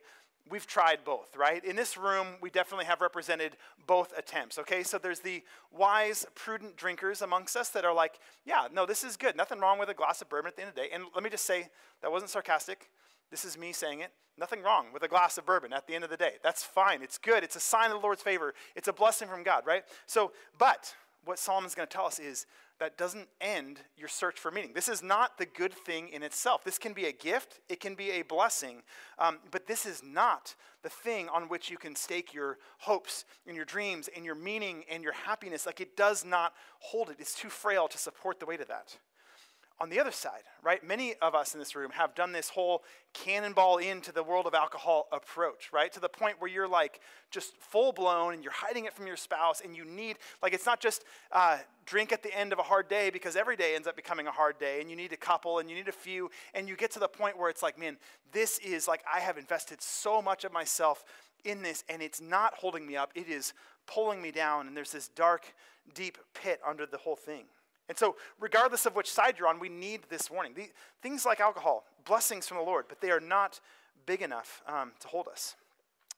we've 0.51 0.67
tried 0.67 0.99
both, 1.05 1.37
right? 1.37 1.65
In 1.65 1.75
this 1.75 1.97
room, 1.97 2.27
we 2.41 2.51
definitely 2.51 2.85
have 2.85 3.01
represented 3.01 3.57
both 3.87 4.17
attempts, 4.17 4.59
okay? 4.59 4.83
So 4.83 4.99
there's 4.99 5.21
the 5.21 5.43
wise, 5.73 6.27
prudent 6.35 6.77
drinkers 6.77 7.23
amongst 7.23 7.57
us 7.57 7.71
that 7.71 7.85
are 7.85 7.95
like, 7.95 8.19
yeah, 8.45 8.69
no, 8.73 8.85
this 8.85 9.05
is 9.05 9.17
good. 9.17 9.37
Nothing 9.37 9.59
wrong 9.59 9.79
with 9.79 9.89
a 9.89 9.95
glass 9.95 10.21
of 10.21 10.29
bourbon 10.29 10.49
at 10.49 10.57
the 10.57 10.63
end 10.63 10.69
of 10.71 10.75
the 10.75 10.83
day. 10.83 10.89
And 10.93 11.05
let 11.15 11.25
me 11.25 11.31
just 11.31 11.47
say, 11.47 11.69
that 12.03 12.13
wasn't 12.13 12.31
sarcastic. 12.31 12.91
This 13.31 13.45
is 13.45 13.57
me 13.57 13.73
saying 13.73 14.01
it. 14.01 14.11
Nothing 14.37 14.63
wrong 14.63 14.87
with 14.93 15.03
a 15.03 15.09
glass 15.09 15.39
of 15.39 15.47
bourbon 15.47 15.73
at 15.73 15.87
the 15.87 15.95
end 15.95 16.05
of 16.05 16.11
the 16.11 16.17
day. 16.17 16.33
That's 16.43 16.63
fine. 16.63 17.03
It's 17.03 17.19
good. 17.19 17.43
It's 17.45 17.57
a 17.57 17.61
sign 17.61 17.87
of 17.87 17.93
the 17.93 18.03
Lord's 18.03 18.23
favor. 18.23 18.53
It's 18.75 18.89
a 18.89 18.93
blessing 18.93 19.29
from 19.29 19.45
God, 19.45 19.65
right? 19.65 19.85
So, 20.07 20.33
but 20.59 20.95
what 21.25 21.39
Solomon's 21.39 21.75
going 21.75 21.89
to 21.89 21.93
tell 21.93 22.07
us 22.07 22.19
is 22.19 22.47
that 22.81 22.99
doesn't 22.99 23.29
end 23.41 23.81
your 23.97 24.09
search 24.09 24.39
for 24.39 24.51
meaning. 24.51 24.73
This 24.75 24.89
is 24.89 25.03
not 25.03 25.39
the 25.39 25.47
good 25.47 25.73
thing 25.73 26.09
in 26.09 26.23
itself. 26.23 26.65
This 26.65 26.79
can 26.79 26.93
be 26.93 27.07
a 27.07 27.13
gift, 27.13 27.61
it 27.69 27.81
can 27.81 27.95
be 27.95 28.11
a 28.13 28.23
blessing, 28.23 28.83
um, 29.19 29.39
but 29.51 29.67
this 29.67 29.87
is 29.87 30.03
not 30.03 30.55
the 30.83 30.89
thing 30.89 31.29
on 31.29 31.49
which 31.49 31.71
you 31.71 31.77
can 31.77 31.95
stake 31.95 32.35
your 32.35 32.59
hopes 32.79 33.25
and 33.47 33.57
your 33.57 33.65
dreams 33.65 34.09
and 34.15 34.25
your 34.25 34.35
meaning 34.35 34.85
and 34.91 35.03
your 35.03 35.13
happiness. 35.13 35.67
Like 35.67 35.81
it 35.81 35.97
does 35.97 36.25
not 36.25 36.53
hold 36.81 37.11
it, 37.11 37.17
it's 37.19 37.35
too 37.35 37.49
frail 37.49 37.89
to 37.89 37.99
support 37.99 38.41
the 38.41 38.47
weight 38.47 38.61
of 38.61 38.69
that 38.69 38.97
on 39.81 39.91
the 39.91 39.99
other 39.99 40.13
side, 40.13 40.43
right? 40.63 40.85
Many 40.87 41.15
of 41.21 41.35
us 41.35 41.53
in 41.53 41.59
this 41.59 41.75
room 41.75 41.91
have 41.93 42.15
done 42.15 42.31
this 42.31 42.49
whole 42.49 42.85
cannonball 43.13 43.79
into 43.79 44.13
the 44.13 44.23
world 44.23 44.47
of 44.47 44.55
alcohol 44.55 45.09
approach, 45.13 45.73
right? 45.73 45.93
To 45.93 46.01
the 46.01 46.09
point 46.09 46.41
where 46.41 46.49
you're 46.49 46.69
like 46.69 47.01
just 47.31 47.57
full 47.57 47.93
blown 47.93 48.35
and 48.35 48.43
you're 48.43 48.53
hiding 48.53 48.85
it 48.85 48.93
from 48.93 49.07
your 49.07 49.17
spouse 49.17 49.61
and 49.61 49.77
you 49.77 49.85
need, 49.85 50.19
like, 50.43 50.55
it's 50.55 50.67
not 50.67 50.81
just 50.81 51.05
uh, 51.33 51.59
drink 51.87 52.13
at 52.13 52.23
the 52.23 52.37
end 52.37 52.53
of 52.53 52.61
a 52.61 52.63
hard 52.63 52.89
day 52.89 53.11
because 53.11 53.35
every 53.35 53.57
day 53.57 53.75
ends 53.75 53.89
up 53.89 53.97
becoming 53.97 54.29
a 54.29 54.31
hard 54.31 54.59
day 54.59 54.81
and 54.81 54.89
you 54.89 54.97
need 54.97 55.13
a 55.13 55.17
couple 55.17 55.59
and 55.59 55.69
you 55.69 55.75
need 55.75 55.89
a 55.89 55.93
few 55.93 56.31
and 56.55 56.69
you 56.69 56.77
get 56.77 56.93
to 56.93 57.01
the 57.01 57.09
point 57.09 57.37
where 57.37 57.51
it's 57.51 57.63
like, 57.63 57.79
man, 57.79 57.97
this 58.33 58.59
is 58.59 58.87
like, 58.87 59.03
I 59.13 59.21
have 59.21 59.39
invested 59.39 59.83
so 59.83 60.23
much 60.23 60.45
of 60.45 60.53
myself 60.53 61.05
in 61.45 61.63
this 61.63 61.83
and 61.89 62.01
it's 62.01 62.21
not 62.21 62.55
holding 62.55 62.87
me 62.87 62.97
up. 62.97 63.11
It 63.17 63.29
is 63.29 63.53
pulling 63.87 64.23
me 64.23 64.31
down 64.31 64.69
and 64.69 64.77
there's 64.77 64.93
this 64.93 65.09
dark, 65.09 65.53
deep 65.95 66.17
pit 66.33 66.61
under 66.67 66.87
the 66.87 66.99
whole 66.99 67.17
thing. 67.17 67.45
And 67.89 67.99
so, 67.99 68.17
regardless 68.41 68.87
of 68.87 68.97
which 68.97 69.11
side 69.11 69.37
you're 69.39 69.49
on, 69.49 69.61
we 69.61 69.69
need 69.69 70.03
this 70.09 70.31
warning. 70.31 70.55
The, 70.55 70.71
things 71.03 71.27
like 71.27 71.41
alcohol, 71.41 71.85
blessings 72.07 72.49
from 72.49 72.57
the 72.57 72.63
Lord, 72.63 72.87
but 72.89 73.01
they 73.01 73.11
are 73.11 73.21
not 73.21 73.61
big 74.07 74.23
enough 74.23 74.63
um, 74.67 74.93
to 75.01 75.09
hold 75.09 75.29
us. 75.29 75.57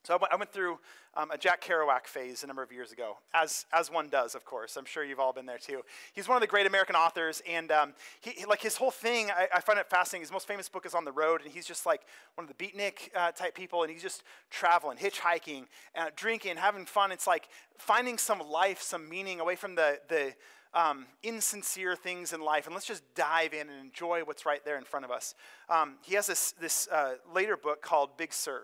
So 0.05 0.15
I, 0.15 0.19
w- 0.19 0.29
I 0.31 0.37
went 0.37 0.53
through 0.53 0.79
um, 1.17 1.33
a 1.33 1.39
Jack 1.39 1.65
Kerouac 1.65 2.07
phase 2.07 2.45
a 2.45 2.47
number 2.47 2.63
of 2.63 2.71
years 2.71 2.93
ago, 2.93 3.17
as, 3.35 3.67
as 3.73 3.91
one 3.91 4.09
does, 4.09 4.37
of 4.37 4.45
course. 4.45 4.77
I'm 4.77 4.85
sure 4.85 5.03
you've 5.03 5.19
all 5.19 5.33
been 5.33 5.47
there 5.47 5.59
too. 5.59 5.83
He's 6.13 6.29
one 6.29 6.37
of 6.37 6.43
the 6.43 6.47
great 6.47 6.67
American 6.67 6.95
authors, 6.95 7.43
and 7.49 7.73
um, 7.73 7.95
he, 8.21 8.45
like 8.45 8.63
his 8.63 8.77
whole 8.77 8.93
thing, 8.93 9.31
I, 9.31 9.49
I, 9.53 9.61
find 9.61 9.81
it 9.81 9.91
fascinating. 9.91 10.23
His 10.23 10.31
most 10.31 10.47
famous 10.47 10.69
book 10.69 10.87
is 10.87 10.95
On 10.95 11.05
the 11.05 11.11
Road, 11.11 11.41
and 11.43 11.51
he's 11.51 11.67
just 11.67 11.87
like 11.87 12.03
one 12.37 12.49
of 12.49 12.57
the 12.57 12.65
beatnik 12.65 13.11
uh, 13.17 13.33
type 13.33 13.57
people, 13.57 13.83
and 13.83 13.91
he's 13.91 14.03
just 14.03 14.23
traveling, 14.49 14.97
hitchhiking, 14.97 15.65
uh, 15.97 16.11
drinking, 16.15 16.57
having 16.57 16.87
fun. 16.87 17.11
It's 17.11 17.27
like 17.27 17.49
finding 17.77 18.17
some 18.17 18.39
life, 18.39 18.81
some 18.81 19.09
meaning 19.09 19.41
away 19.41 19.57
from 19.57 19.75
the, 19.75 19.99
the 20.09 20.35
um, 20.75 21.07
insincere 21.23 21.97
things 21.97 22.33
in 22.33 22.41
life, 22.41 22.67
and 22.67 22.75
let's 22.75 22.87
just 22.87 23.03
dive 23.15 23.55
in 23.55 23.69
and 23.69 23.81
enjoy 23.81 24.21
what's 24.25 24.45
right 24.45 24.65
there 24.65 24.79
in 24.79 24.85
front 24.85 25.05
of 25.05 25.11
us. 25.11 25.35
Um, 25.69 25.95
he 26.03 26.15
has 26.15 26.27
this, 26.27 26.53
this 26.61 26.89
uh, 26.89 27.15
later 27.35 27.57
book 27.57 27.83
called 27.83 28.17
Big 28.17 28.33
Sur, 28.33 28.63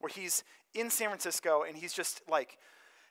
where 0.00 0.10
he's 0.10 0.44
in 0.74 0.90
San 0.90 1.08
Francisco 1.08 1.62
and 1.62 1.76
he's 1.76 1.92
just 1.92 2.20
like 2.28 2.58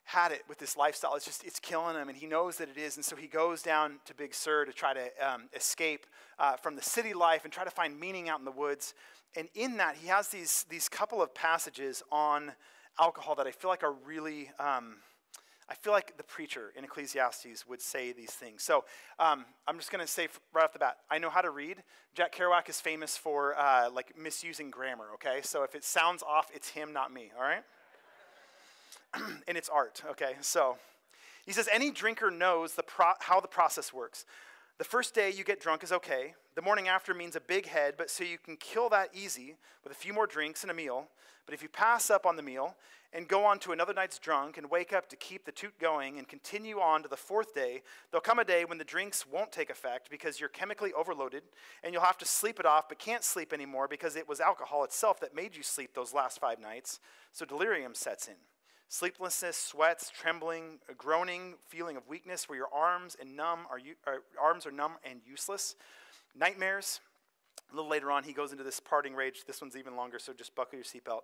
had 0.06 0.32
it 0.32 0.44
with 0.50 0.58
this 0.58 0.76
lifestyle. 0.76 1.16
It's 1.16 1.26
just, 1.26 1.44
it's 1.44 1.60
killing 1.60 1.96
him, 1.96 2.10
and 2.10 2.18
he 2.18 2.28
knows 2.28 2.58
that 2.58 2.70
it 2.70 2.78
is. 2.78 2.98
And 2.98 3.06
so 3.06 3.16
he 3.16 3.28
goes 3.28 3.62
down 3.62 4.00
to 4.06 4.14
Big 4.14 4.36
Sur 4.36 4.66
to 4.66 4.74
try 4.74 4.94
to 4.94 5.10
um, 5.22 5.44
escape 5.56 6.06
uh, 6.38 6.58
from 6.58 6.76
the 6.76 6.82
city 6.82 7.14
life 7.14 7.46
and 7.46 7.54
try 7.54 7.64
to 7.64 7.72
find 7.72 7.98
meaning 8.00 8.28
out 8.28 8.40
in 8.40 8.46
the 8.46 8.52
woods. 8.52 8.94
And 9.36 9.48
in 9.56 9.78
that, 9.78 9.96
he 9.96 10.08
has 10.10 10.28
these, 10.28 10.66
these 10.70 10.90
couple 10.90 11.22
of 11.22 11.34
passages 11.34 12.04
on 12.12 12.52
alcohol 13.00 13.36
that 13.36 13.48
I 13.48 13.52
feel 13.52 13.70
like 13.70 13.84
are 13.84 13.96
really. 14.06 14.52
I 15.70 15.75
feel 15.75 15.93
like 15.93 16.17
the 16.17 16.24
preacher 16.24 16.74
in 16.77 16.84
Ecclesiastes 16.84 17.67
would 17.67 17.82
say 17.82 18.12
these 18.12 18.32
things. 18.32 18.63
So 18.63 18.86
um, 19.20 19.46
I'm 19.67 19.77
just 19.77 19.91
going 19.91 20.05
to 20.05 20.12
say 20.12 20.27
right 20.53 20.63
off 20.63 20.74
the 20.74 20.79
bat, 20.79 20.98
I 21.10 21.17
know 21.20 21.29
how 21.29 21.41
to 21.41 21.50
read. 21.50 21.84
Jack 22.13 22.36
Kerouac 22.36 22.70
is 22.70 22.79
famous 22.82 23.17
for 23.17 23.58
uh, 23.58 23.89
like 23.89 24.17
misusing 24.17 24.70
grammar. 24.70 25.05
Okay, 25.15 25.39
so 25.41 25.63
if 25.63 25.75
it 25.75 25.84
sounds 25.84 26.22
off, 26.24 26.51
it's 26.53 26.70
him, 26.70 26.93
not 26.93 27.13
me. 27.13 27.32
All 27.38 27.43
right, 27.43 27.63
and 29.48 29.58
it's 29.58 29.70
art. 29.70 30.03
Okay, 30.12 30.34
so 30.41 30.77
he 31.46 31.51
says 31.51 31.67
any 31.72 31.91
drinker 31.91 32.29
knows 32.29 32.75
the 32.75 32.84
pro- 32.84 33.13
how 33.20 33.39
the 33.39 33.48
process 33.48 33.93
works. 33.93 34.25
The 34.80 34.84
first 34.84 35.13
day 35.13 35.32
you 35.32 35.44
get 35.44 35.62
drunk 35.62 35.84
is 35.84 35.92
okay. 35.92 36.34
The 36.56 36.62
morning 36.62 36.88
after 36.88 37.13
means 37.13 37.36
a 37.36 37.42
big 37.42 37.68
head, 37.68 37.94
but 37.98 38.10
so 38.10 38.24
you 38.24 38.38
can 38.38 38.58
kill 38.58 38.89
that 38.89 39.10
easy 39.13 39.56
with 39.84 39.94
a 39.94 39.96
few 39.96 40.13
more 40.13 40.27
drinks 40.27 40.63
and 40.63 40.72
a 40.72 40.74
meal. 40.74 41.08
But 41.46 41.53
if 41.53 41.62
you 41.62 41.70
pass 41.70 42.10
up 42.10 42.25
on 42.25 42.38
the 42.38 42.42
meal 42.42 42.75
and 43.12 43.27
go 43.27 43.46
on 43.46 43.60
to 43.60 43.72
another 43.72 43.94
night's 43.94 44.18
drunk 44.18 44.58
and 44.58 44.70
wake 44.70 44.92
up 44.92 45.10
to 45.10 45.15
keep 45.15 45.46
the 45.46 45.51
toot 45.51 45.77
going 45.80 46.18
and 46.18 46.27
continue 46.27 46.80
on 46.80 47.03
to 47.03 47.10
the 47.10 47.18
fourth 47.18 47.53
day, 47.53 47.84
there'll 48.10 48.22
come 48.22 48.39
a 48.39 48.46
day 48.46 48.65
when 48.65 48.77
the 48.77 48.84
drinks 48.84 49.27
won't 49.27 49.51
take 49.51 49.70
effect 49.70 50.10
because 50.10 50.39
you're 50.39 50.50
chemically 50.50 50.94
overloaded 50.94 51.44
and 51.84 51.94
you'll 51.94 52.01
have 52.01 52.18
to 52.18 52.25
sleep 52.25 52.60
it 52.60 52.65
off 52.65 52.89
but 52.89 52.98
can't 52.98 53.24
sleep 53.24 53.53
anymore 53.53 53.88
because 53.88 54.15
it 54.15 54.27
was 54.27 54.39
alcohol 54.39 54.84
itself 54.84 55.20
that 55.20 55.36
made 55.36 55.56
you 55.56 55.63
sleep 55.63 55.94
those 55.94 56.13
last 56.13 56.39
five 56.39 56.60
nights. 56.60 57.00
So 57.32 57.46
delirium 57.46 57.94
sets 57.94 58.27
in. 58.27 58.36
Sleeplessness, 58.90 59.58
sweats, 59.58 60.12
trembling, 60.12 60.80
a 60.90 60.94
groaning, 60.94 61.56
feeling 61.68 61.98
of 61.98 62.08
weakness 62.08 62.48
where 62.48 62.58
your 62.58 62.70
arms 62.74 63.18
and 63.20 63.36
numb 63.36 63.62
are, 63.70 63.80
uh, 64.06 64.18
arms 64.42 64.66
are 64.66 64.72
numb 64.72 64.94
and 65.04 65.22
useless. 65.25 65.75
Nightmares. 66.36 67.00
A 67.72 67.75
little 67.75 67.90
later 67.90 68.12
on, 68.12 68.24
he 68.24 68.34
goes 68.34 68.52
into 68.52 68.63
this 68.63 68.80
parting 68.80 69.16
rage. 69.16 69.46
This 69.48 69.62
one's 69.62 69.75
even 69.75 69.96
longer, 69.96 70.20
so 70.20 70.32
just 70.32 70.54
buckle 70.56 70.78
your 70.78 70.84
seatbelt. 70.84 71.22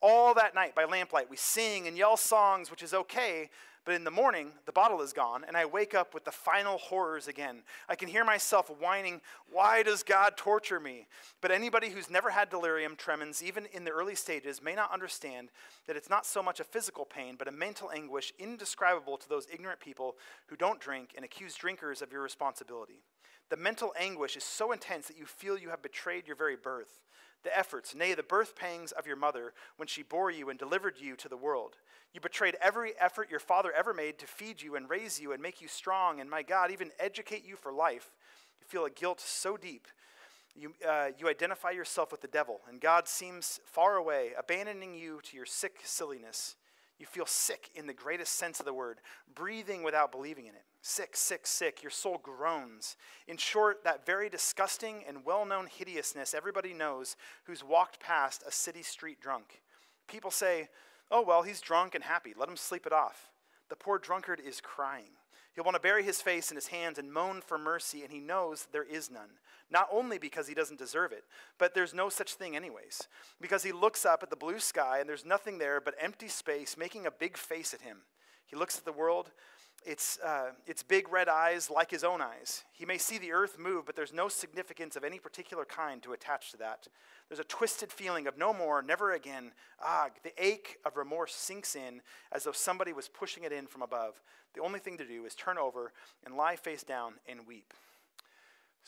All 0.00 0.34
that 0.34 0.54
night 0.54 0.74
by 0.74 0.84
lamplight, 0.84 1.28
we 1.28 1.36
sing 1.36 1.88
and 1.88 1.96
yell 1.96 2.16
songs, 2.16 2.70
which 2.70 2.82
is 2.82 2.94
okay, 2.94 3.50
but 3.88 3.94
in 3.94 4.04
the 4.04 4.10
morning, 4.10 4.52
the 4.66 4.72
bottle 4.72 5.00
is 5.00 5.14
gone, 5.14 5.44
and 5.48 5.56
I 5.56 5.64
wake 5.64 5.94
up 5.94 6.12
with 6.12 6.24
the 6.24 6.30
final 6.30 6.76
horrors 6.76 7.26
again. 7.26 7.62
I 7.88 7.96
can 7.96 8.08
hear 8.08 8.22
myself 8.22 8.70
whining, 8.78 9.22
Why 9.50 9.82
does 9.82 10.02
God 10.02 10.36
torture 10.36 10.78
me? 10.78 11.06
But 11.40 11.52
anybody 11.52 11.88
who's 11.88 12.10
never 12.10 12.28
had 12.28 12.50
delirium 12.50 12.96
tremens, 12.96 13.42
even 13.42 13.64
in 13.72 13.84
the 13.84 13.90
early 13.90 14.14
stages, 14.14 14.62
may 14.62 14.74
not 14.74 14.92
understand 14.92 15.48
that 15.86 15.96
it's 15.96 16.10
not 16.10 16.26
so 16.26 16.42
much 16.42 16.60
a 16.60 16.64
physical 16.64 17.06
pain, 17.06 17.36
but 17.38 17.48
a 17.48 17.52
mental 17.52 17.90
anguish 17.90 18.30
indescribable 18.38 19.16
to 19.16 19.28
those 19.28 19.48
ignorant 19.50 19.80
people 19.80 20.16
who 20.48 20.56
don't 20.56 20.80
drink 20.80 21.14
and 21.16 21.24
accuse 21.24 21.54
drinkers 21.54 22.02
of 22.02 22.12
irresponsibility. 22.12 23.00
The 23.48 23.56
mental 23.56 23.94
anguish 23.98 24.36
is 24.36 24.44
so 24.44 24.72
intense 24.72 25.06
that 25.08 25.16
you 25.16 25.24
feel 25.24 25.56
you 25.56 25.70
have 25.70 25.80
betrayed 25.82 26.26
your 26.26 26.36
very 26.36 26.56
birth 26.56 27.00
the 27.44 27.56
efforts, 27.56 27.94
nay, 27.94 28.14
the 28.14 28.22
birth 28.22 28.56
pangs 28.56 28.92
of 28.92 29.06
your 29.06 29.16
mother 29.16 29.52
when 29.76 29.88
she 29.88 30.02
bore 30.02 30.30
you 30.30 30.50
and 30.50 30.58
delivered 30.58 30.94
you 31.00 31.16
to 31.16 31.28
the 31.28 31.36
world. 31.36 31.76
You 32.12 32.20
betrayed 32.20 32.56
every 32.60 32.92
effort 32.98 33.30
your 33.30 33.40
father 33.40 33.72
ever 33.72 33.94
made 33.94 34.18
to 34.18 34.26
feed 34.26 34.62
you 34.62 34.76
and 34.76 34.88
raise 34.88 35.20
you 35.20 35.32
and 35.32 35.42
make 35.42 35.60
you 35.60 35.68
strong, 35.68 36.20
and 36.20 36.28
my 36.28 36.42
God, 36.42 36.70
even 36.70 36.90
educate 36.98 37.44
you 37.46 37.56
for 37.56 37.72
life. 37.72 38.10
You 38.60 38.66
feel 38.66 38.84
a 38.84 38.90
guilt 38.90 39.20
so 39.20 39.56
deep. 39.56 39.86
You, 40.56 40.74
uh, 40.88 41.08
you 41.16 41.28
identify 41.28 41.70
yourself 41.70 42.10
with 42.10 42.20
the 42.20 42.28
devil, 42.28 42.60
and 42.68 42.80
God 42.80 43.06
seems 43.06 43.60
far 43.64 43.96
away, 43.96 44.30
abandoning 44.36 44.94
you 44.94 45.20
to 45.24 45.36
your 45.36 45.46
sick 45.46 45.80
silliness. 45.84 46.56
You 46.98 47.06
feel 47.06 47.26
sick 47.26 47.70
in 47.76 47.86
the 47.86 47.94
greatest 47.94 48.32
sense 48.32 48.58
of 48.58 48.66
the 48.66 48.74
word, 48.74 48.98
breathing 49.32 49.84
without 49.84 50.10
believing 50.10 50.46
in 50.46 50.54
it. 50.54 50.64
Sick, 50.88 51.18
sick, 51.18 51.46
sick. 51.46 51.82
Your 51.82 51.90
soul 51.90 52.18
groans. 52.22 52.96
In 53.26 53.36
short, 53.36 53.84
that 53.84 54.06
very 54.06 54.30
disgusting 54.30 55.04
and 55.06 55.22
well 55.22 55.44
known 55.44 55.66
hideousness 55.66 56.32
everybody 56.32 56.72
knows 56.72 57.14
who's 57.44 57.62
walked 57.62 58.00
past 58.00 58.42
a 58.46 58.50
city 58.50 58.82
street 58.82 59.20
drunk. 59.20 59.60
People 60.06 60.30
say, 60.30 60.70
oh, 61.10 61.20
well, 61.20 61.42
he's 61.42 61.60
drunk 61.60 61.94
and 61.94 62.02
happy. 62.02 62.32
Let 62.34 62.48
him 62.48 62.56
sleep 62.56 62.86
it 62.86 62.92
off. 62.94 63.28
The 63.68 63.76
poor 63.76 63.98
drunkard 63.98 64.40
is 64.40 64.62
crying. 64.62 65.10
He'll 65.54 65.62
want 65.62 65.74
to 65.74 65.80
bury 65.80 66.04
his 66.04 66.22
face 66.22 66.50
in 66.50 66.56
his 66.56 66.68
hands 66.68 66.98
and 66.98 67.12
moan 67.12 67.42
for 67.42 67.58
mercy, 67.58 68.02
and 68.02 68.10
he 68.10 68.18
knows 68.18 68.66
there 68.72 68.82
is 68.82 69.10
none. 69.10 69.32
Not 69.70 69.88
only 69.92 70.16
because 70.16 70.48
he 70.48 70.54
doesn't 70.54 70.78
deserve 70.78 71.12
it, 71.12 71.24
but 71.58 71.74
there's 71.74 71.92
no 71.92 72.08
such 72.08 72.32
thing, 72.32 72.56
anyways. 72.56 73.08
Because 73.42 73.62
he 73.62 73.72
looks 73.72 74.06
up 74.06 74.22
at 74.22 74.30
the 74.30 74.36
blue 74.36 74.58
sky 74.58 75.00
and 75.00 75.08
there's 75.08 75.26
nothing 75.26 75.58
there 75.58 75.82
but 75.82 75.96
empty 76.00 76.28
space 76.28 76.78
making 76.78 77.04
a 77.04 77.10
big 77.10 77.36
face 77.36 77.74
at 77.74 77.82
him. 77.82 77.98
He 78.46 78.56
looks 78.56 78.78
at 78.78 78.86
the 78.86 78.92
world, 78.92 79.30
its, 79.84 80.18
uh, 80.20 80.50
its 80.66 80.82
big 80.82 81.10
red 81.10 81.28
eyes 81.28 81.70
like 81.70 81.90
his 81.90 82.04
own 82.04 82.20
eyes. 82.20 82.64
He 82.72 82.84
may 82.84 82.98
see 82.98 83.18
the 83.18 83.32
earth 83.32 83.58
move, 83.58 83.86
but 83.86 83.96
there's 83.96 84.12
no 84.12 84.28
significance 84.28 84.96
of 84.96 85.04
any 85.04 85.18
particular 85.18 85.64
kind 85.64 86.02
to 86.02 86.12
attach 86.12 86.50
to 86.50 86.56
that. 86.58 86.88
There's 87.28 87.38
a 87.38 87.44
twisted 87.44 87.92
feeling 87.92 88.26
of 88.26 88.38
no 88.38 88.52
more, 88.52 88.82
never 88.82 89.12
again. 89.12 89.52
Ah, 89.82 90.08
the 90.22 90.32
ache 90.42 90.78
of 90.84 90.96
remorse 90.96 91.34
sinks 91.34 91.76
in 91.76 92.02
as 92.32 92.44
though 92.44 92.52
somebody 92.52 92.92
was 92.92 93.08
pushing 93.08 93.44
it 93.44 93.52
in 93.52 93.66
from 93.66 93.82
above. 93.82 94.20
The 94.54 94.62
only 94.62 94.80
thing 94.80 94.98
to 94.98 95.06
do 95.06 95.24
is 95.24 95.34
turn 95.34 95.58
over 95.58 95.92
and 96.24 96.36
lie 96.36 96.56
face 96.56 96.82
down 96.82 97.14
and 97.28 97.46
weep. 97.46 97.72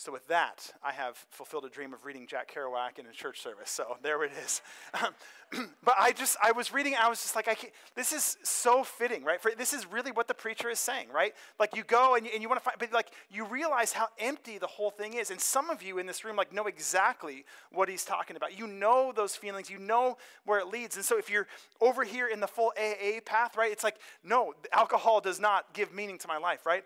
So, 0.00 0.10
with 0.10 0.26
that, 0.28 0.72
I 0.82 0.92
have 0.92 1.18
fulfilled 1.28 1.66
a 1.66 1.68
dream 1.68 1.92
of 1.92 2.06
reading 2.06 2.26
Jack 2.26 2.54
Kerouac 2.54 2.98
in 2.98 3.04
a 3.04 3.12
church 3.12 3.42
service. 3.42 3.68
So, 3.68 3.98
there 4.02 4.24
it 4.24 4.32
is. 4.42 4.62
Um, 4.94 5.12
but 5.84 5.94
I 6.00 6.12
just, 6.12 6.38
I 6.42 6.52
was 6.52 6.72
reading, 6.72 6.94
I 6.98 7.10
was 7.10 7.20
just 7.20 7.36
like, 7.36 7.48
I 7.48 7.54
can't, 7.54 7.70
this 7.94 8.10
is 8.10 8.38
so 8.42 8.82
fitting, 8.82 9.24
right? 9.24 9.38
For, 9.38 9.50
this 9.54 9.74
is 9.74 9.84
really 9.84 10.10
what 10.10 10.26
the 10.26 10.32
preacher 10.32 10.70
is 10.70 10.78
saying, 10.78 11.08
right? 11.12 11.34
Like, 11.58 11.76
you 11.76 11.84
go 11.84 12.14
and 12.14 12.24
you, 12.24 12.32
and 12.32 12.40
you 12.40 12.48
want 12.48 12.58
to 12.62 12.64
find, 12.64 12.78
but 12.78 12.90
like, 12.94 13.10
you 13.30 13.44
realize 13.44 13.92
how 13.92 14.08
empty 14.18 14.56
the 14.56 14.66
whole 14.66 14.88
thing 14.90 15.12
is. 15.12 15.30
And 15.30 15.38
some 15.38 15.68
of 15.68 15.82
you 15.82 15.98
in 15.98 16.06
this 16.06 16.24
room, 16.24 16.34
like, 16.34 16.50
know 16.50 16.64
exactly 16.64 17.44
what 17.70 17.90
he's 17.90 18.06
talking 18.06 18.36
about. 18.36 18.58
You 18.58 18.68
know 18.68 19.12
those 19.14 19.36
feelings, 19.36 19.68
you 19.68 19.78
know 19.78 20.16
where 20.46 20.60
it 20.60 20.68
leads. 20.68 20.96
And 20.96 21.04
so, 21.04 21.18
if 21.18 21.28
you're 21.28 21.46
over 21.78 22.04
here 22.04 22.26
in 22.26 22.40
the 22.40 22.48
full 22.48 22.72
AA 22.78 23.20
path, 23.26 23.54
right, 23.54 23.70
it's 23.70 23.84
like, 23.84 23.98
no, 24.24 24.54
alcohol 24.72 25.20
does 25.20 25.38
not 25.38 25.74
give 25.74 25.92
meaning 25.92 26.16
to 26.16 26.26
my 26.26 26.38
life, 26.38 26.64
right? 26.64 26.84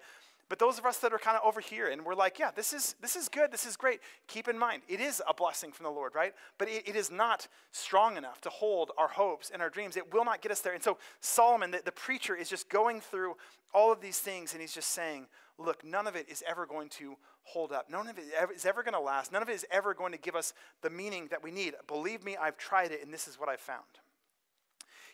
But 0.48 0.58
those 0.58 0.78
of 0.78 0.84
us 0.84 0.98
that 0.98 1.12
are 1.12 1.18
kind 1.18 1.36
of 1.36 1.42
over 1.44 1.60
here 1.60 1.88
and 1.88 2.04
we're 2.04 2.14
like, 2.14 2.38
yeah, 2.38 2.50
this 2.54 2.72
is, 2.72 2.94
this 3.00 3.16
is 3.16 3.28
good, 3.28 3.50
this 3.50 3.64
is 3.64 3.76
great, 3.76 4.00
keep 4.28 4.46
in 4.46 4.58
mind, 4.58 4.82
it 4.88 5.00
is 5.00 5.22
a 5.28 5.32
blessing 5.32 5.72
from 5.72 5.84
the 5.84 5.90
Lord, 5.90 6.14
right? 6.14 6.34
But 6.58 6.68
it, 6.68 6.88
it 6.88 6.96
is 6.96 7.10
not 7.10 7.48
strong 7.72 8.16
enough 8.16 8.40
to 8.42 8.50
hold 8.50 8.92
our 8.98 9.08
hopes 9.08 9.50
and 9.50 9.62
our 9.62 9.70
dreams. 9.70 9.96
It 9.96 10.12
will 10.12 10.24
not 10.24 10.42
get 10.42 10.52
us 10.52 10.60
there. 10.60 10.74
And 10.74 10.82
so 10.82 10.98
Solomon, 11.20 11.70
the, 11.70 11.80
the 11.84 11.92
preacher, 11.92 12.36
is 12.36 12.48
just 12.48 12.68
going 12.68 13.00
through 13.00 13.36
all 13.72 13.90
of 13.90 14.00
these 14.00 14.18
things 14.18 14.52
and 14.52 14.60
he's 14.60 14.74
just 14.74 14.90
saying, 14.90 15.26
look, 15.58 15.84
none 15.84 16.06
of 16.06 16.16
it 16.16 16.28
is 16.28 16.42
ever 16.46 16.66
going 16.66 16.88
to 16.90 17.16
hold 17.44 17.72
up. 17.72 17.88
None 17.90 18.08
of 18.08 18.18
it 18.18 18.24
is 18.54 18.66
ever 18.66 18.82
going 18.82 18.94
to 18.94 19.00
last. 19.00 19.32
None 19.32 19.42
of 19.42 19.48
it 19.48 19.54
is 19.54 19.66
ever 19.70 19.94
going 19.94 20.12
to 20.12 20.18
give 20.18 20.36
us 20.36 20.52
the 20.82 20.90
meaning 20.90 21.28
that 21.30 21.42
we 21.42 21.50
need. 21.50 21.74
Believe 21.86 22.24
me, 22.24 22.36
I've 22.36 22.56
tried 22.58 22.92
it 22.92 23.02
and 23.02 23.12
this 23.12 23.28
is 23.28 23.38
what 23.38 23.48
I've 23.48 23.60
found. 23.60 23.84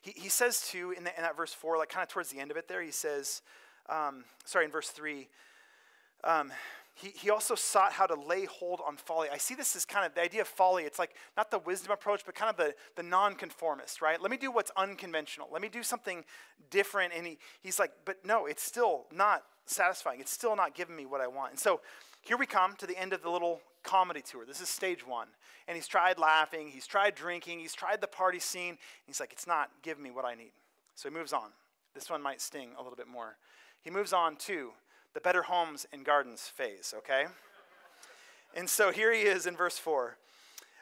He, 0.03 0.13
he 0.17 0.29
says, 0.29 0.67
too, 0.67 0.93
in, 0.97 1.05
the, 1.05 1.15
in 1.17 1.23
that 1.23 1.37
verse 1.37 1.53
4, 1.53 1.79
like 1.79 1.89
kind 1.89 2.03
of 2.03 2.09
towards 2.09 2.31
the 2.31 2.41
end 2.41 2.51
of 2.51 2.57
it 2.57 2.69
there, 2.69 2.83
he 2.83 2.91
says, 2.91 3.43
um, 3.90 4.25
sorry, 4.44 4.64
in 4.64 4.70
verse 4.70 4.88
3, 4.88 5.28
um, 6.25 6.52
he, 6.94 7.09
he 7.09 7.30
also 7.30 7.54
sought 7.54 7.92
how 7.92 8.06
to 8.06 8.14
lay 8.14 8.44
hold 8.44 8.80
on 8.87 8.97
folly. 8.97 9.28
I 9.32 9.38
see 9.38 9.54
this 9.54 9.75
as 9.75 9.85
kind 9.85 10.04
of 10.04 10.14
the 10.14 10.20
idea 10.20 10.42
of 10.42 10.49
folly. 10.49 10.85
It's 10.85 10.99
like 10.99 11.14
not 11.37 11.50
the 11.50 11.59
wisdom 11.59 11.92
approach, 11.92 12.23
but 12.26 12.35
kind 12.35 12.50
of 12.50 12.56
the, 12.56 12.75
the 12.94 13.02
nonconformist, 13.02 14.02
right? 14.02 14.20
Let 14.20 14.30
me 14.30 14.37
do 14.37 14.50
what's 14.50 14.70
unconventional. 14.76 15.49
Let 15.50 15.62
me 15.62 15.68
do 15.68 15.82
something 15.82 16.25
different. 16.70 17.14
And 17.16 17.26
he, 17.26 17.38
he's 17.62 17.78
like, 17.78 17.92
but 18.04 18.25
no, 18.25 18.47
it's 18.47 18.62
still 18.62 19.06
not 19.14 19.44
satisfying. 19.64 20.20
It's 20.20 20.32
still 20.32 20.56
not 20.56 20.75
giving 20.75 20.94
me 20.94 21.06
what 21.06 21.20
I 21.20 21.26
want. 21.26 21.52
And 21.52 21.59
so 21.59 21.80
here 22.20 22.37
we 22.37 22.47
come 22.47 22.76
to 22.76 22.87
the 22.87 22.99
end 22.99 23.12
of 23.12 23.23
the 23.23 23.30
little 23.30 23.61
comedy 23.82 24.20
tour. 24.20 24.44
This 24.44 24.61
is 24.61 24.68
stage 24.68 25.06
one. 25.06 25.28
And 25.68 25.76
he's 25.76 25.88
tried 25.88 26.18
laughing, 26.18 26.68
he's 26.68 26.87
tried 26.87 27.14
drinking, 27.14 27.61
he's 27.61 27.75
tried 27.75 28.00
the 28.00 28.09
party 28.09 28.40
scene. 28.40 28.76
he's 29.06 29.20
like, 29.20 29.32
it's 29.32 29.47
not 29.47 29.70
giving 29.82 30.02
me 30.02 30.11
what 30.11 30.25
I 30.25 30.35
need. 30.35 30.52
So 30.97 31.09
he 31.09 31.14
moves 31.14 31.32
on. 31.32 31.50
This 31.94 32.11
one 32.11 32.23
might 32.23 32.40
sting 32.40 32.70
a 32.78 32.82
little 32.82 32.97
bit 32.97 33.09
more. 33.09 33.37
He 33.83 33.91
moves 33.91 34.13
on 34.13 34.37
to 34.37 34.73
the 35.15 35.21
better 35.21 35.43
homes 35.43 35.87
and 35.93 36.05
gardens 36.05 36.43
phase, 36.43 36.95
okay? 36.99 37.27
and 38.55 38.69
so 38.69 38.91
here 38.91 39.13
he 39.13 39.23
is 39.23 39.47
in 39.47 39.57
verse 39.57 39.79
4. 39.79 40.17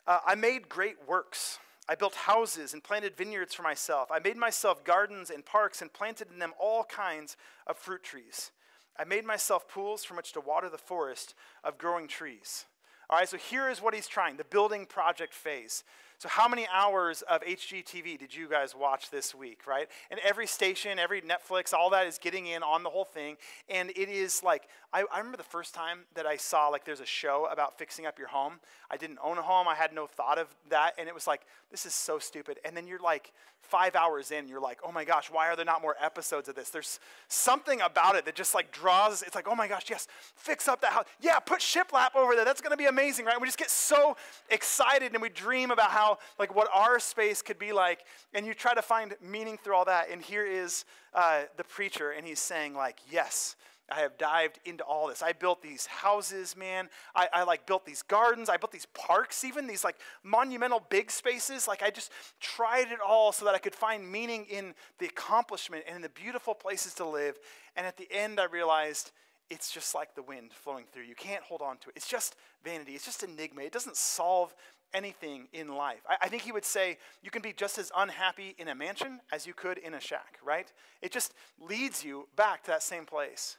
Uh, 0.07 0.19
I 0.26 0.35
made 0.35 0.69
great 0.69 0.97
works. 1.07 1.59
I 1.88 1.95
built 1.95 2.14
houses 2.14 2.75
and 2.75 2.85
planted 2.85 3.17
vineyards 3.17 3.55
for 3.55 3.62
myself. 3.62 4.11
I 4.11 4.19
made 4.19 4.37
myself 4.37 4.85
gardens 4.85 5.31
and 5.31 5.45
parks 5.45 5.81
and 5.81 5.93
planted 5.93 6.28
in 6.33 6.38
them 6.38 6.52
all 6.59 6.85
kinds 6.85 7.37
of 7.67 7.76
fruit 7.76 8.02
trees. 8.02 8.50
I 8.99 9.05
made 9.05 9.25
myself 9.25 9.69
pools 9.69 10.05
from 10.05 10.17
which 10.17 10.33
to 10.33 10.40
water 10.40 10.69
the 10.69 10.76
forest 10.76 11.35
of 11.62 11.78
growing 11.78 12.09
trees. 12.09 12.67
All 13.09 13.19
right, 13.19 13.28
so 13.28 13.38
here 13.38 13.71
is 13.71 13.81
what 13.81 13.95
he's 13.95 14.09
trying 14.09 14.37
the 14.37 14.45
building 14.45 14.85
project 14.85 15.33
phase. 15.33 15.85
So, 16.20 16.28
how 16.28 16.48
many 16.48 16.66
hours 16.72 17.22
of 17.22 17.42
HGTV 17.42 18.18
did 18.18 18.34
you 18.34 18.48
guys 18.48 18.75
watch 18.75 19.08
this 19.08 19.37
week, 19.37 19.68
right? 19.68 19.87
And 20.10 20.18
every 20.25 20.48
station, 20.48 20.98
every 20.98 21.22
Netflix, 21.22 21.72
all 21.72 21.90
that 21.90 22.08
is 22.08 22.18
getting 22.18 22.48
in 22.48 22.64
on 22.64 22.82
the 22.82 22.90
whole 22.90 23.04
thing. 23.04 23.37
And 23.68 23.90
it 23.90 24.08
is 24.08 24.42
like, 24.42 24.64
I, 24.92 25.04
I, 25.12 25.18
remember 25.18 25.37
the 25.37 25.44
first 25.44 25.76
time 25.76 26.00
that 26.16 26.26
I 26.26 26.37
saw, 26.37 26.70
like, 26.70 26.84
there's 26.84 26.98
a 26.98 27.06
show 27.06 27.46
about 27.52 27.78
fixing 27.78 28.04
up 28.04 28.18
your 28.18 28.26
home. 28.26 28.54
I 28.90 28.96
didn't 28.96 29.18
own 29.22 29.38
a 29.38 29.42
home, 29.42 29.68
I 29.68 29.76
had 29.76 29.92
no 29.92 30.08
thought 30.08 30.38
of 30.38 30.48
that. 30.70 30.94
And 30.98 31.06
it 31.06 31.14
was 31.14 31.28
like, 31.28 31.42
this 31.70 31.87
is 31.87 31.94
so 31.94 32.18
stupid. 32.18 32.58
And 32.64 32.76
then 32.76 32.88
you're 32.88 32.98
like, 32.98 33.32
five 33.60 33.94
hours 33.94 34.30
in, 34.30 34.48
you're 34.48 34.60
like, 34.60 34.78
oh 34.82 34.90
my 34.90 35.04
gosh, 35.04 35.30
why 35.30 35.48
are 35.48 35.56
there 35.56 35.64
not 35.64 35.82
more 35.82 35.94
episodes 36.00 36.48
of 36.48 36.54
this? 36.54 36.70
There's 36.70 37.00
something 37.28 37.80
about 37.82 38.16
it 38.16 38.25
that 38.25 38.34
just 38.34 38.54
like 38.54 38.72
draws, 38.72 39.22
it's 39.22 39.34
like, 39.34 39.46
oh 39.46 39.54
my 39.54 39.68
gosh, 39.68 39.84
yes, 39.90 40.08
fix 40.37 40.68
up 40.68 40.80
that 40.80 40.92
house. 40.92 41.04
Yeah, 41.20 41.38
put 41.38 41.60
shiplap 41.60 42.16
over 42.16 42.34
there. 42.34 42.44
That's 42.44 42.60
going 42.60 42.70
to 42.70 42.76
be 42.78 42.87
amazing, 42.87 43.26
right? 43.26 43.38
We 43.38 43.46
just 43.46 43.58
get 43.58 43.70
so 43.70 44.16
excited 44.48 45.12
and 45.12 45.20
we 45.20 45.28
dream 45.28 45.70
about 45.70 45.90
how 45.90 46.07
like, 46.38 46.54
what 46.54 46.68
our 46.72 46.98
space 46.98 47.42
could 47.42 47.58
be 47.58 47.72
like, 47.72 48.04
and 48.32 48.46
you 48.46 48.54
try 48.54 48.74
to 48.74 48.82
find 48.82 49.14
meaning 49.20 49.58
through 49.62 49.74
all 49.74 49.84
that. 49.84 50.10
And 50.10 50.22
here 50.22 50.46
is 50.46 50.84
uh, 51.12 51.42
the 51.56 51.64
preacher, 51.64 52.12
and 52.12 52.26
he's 52.26 52.40
saying, 52.40 52.74
like, 52.74 52.98
yes, 53.10 53.56
I 53.90 54.00
have 54.00 54.18
dived 54.18 54.60
into 54.64 54.84
all 54.84 55.08
this. 55.08 55.22
I 55.22 55.32
built 55.32 55.62
these 55.62 55.86
houses, 55.86 56.56
man. 56.56 56.90
I, 57.14 57.28
I, 57.32 57.42
like 57.44 57.64
built 57.66 57.86
these 57.86 58.02
gardens. 58.02 58.50
I 58.50 58.58
built 58.58 58.70
these 58.70 58.86
parks, 58.86 59.44
even 59.44 59.66
these 59.66 59.82
like 59.82 59.96
monumental 60.22 60.82
big 60.90 61.10
spaces. 61.10 61.66
Like 61.66 61.82
I 61.82 61.90
just 61.90 62.12
tried 62.38 62.92
it 62.92 62.98
all 63.00 63.32
so 63.32 63.46
that 63.46 63.54
I 63.54 63.58
could 63.58 63.74
find 63.74 64.10
meaning 64.10 64.44
in 64.50 64.74
the 64.98 65.06
accomplishment 65.06 65.84
and 65.86 65.96
in 65.96 66.02
the 66.02 66.10
beautiful 66.10 66.54
places 66.54 66.92
to 66.94 67.08
live. 67.08 67.38
And 67.76 67.86
at 67.86 67.96
the 67.96 68.08
end, 68.10 68.38
I 68.38 68.44
realized 68.44 69.12
it's 69.48 69.72
just 69.72 69.94
like 69.94 70.14
the 70.14 70.22
wind 70.22 70.52
flowing 70.52 70.84
through. 70.92 71.04
You 71.04 71.14
can't 71.14 71.42
hold 71.42 71.62
on 71.62 71.78
to 71.78 71.88
it. 71.88 71.96
It's 71.96 72.08
just 72.08 72.36
vanity, 72.62 72.92
it's 72.92 73.06
just 73.06 73.22
enigma. 73.22 73.62
It 73.62 73.72
doesn't 73.72 73.96
solve 73.96 74.54
anything 74.95 75.49
in 75.52 75.68
life. 75.68 76.00
I, 76.09 76.16
I, 76.23 76.28
think 76.28 76.42
he 76.42 76.52
would 76.52 76.64
say 76.64 76.99
you 77.23 77.30
can 77.30 77.42
be 77.42 77.52
just 77.52 77.78
as 77.78 77.92
unhappy 77.97 78.54
in 78.59 78.68
a 78.68 78.75
mansion 78.75 79.21
as 79.33 79.47
you 79.47 79.54
could 79.54 79.78
in 79.78 79.95
a 79.95 80.00
shack, 80.00 80.38
right? 80.45 80.73
It 81.02 81.12
just 81.12 81.35
leads 81.61 82.04
you 82.04 82.28
back 82.37 82.64
to 82.64 82.71
that 82.71 82.83
same 82.83 83.04
place. 83.04 83.57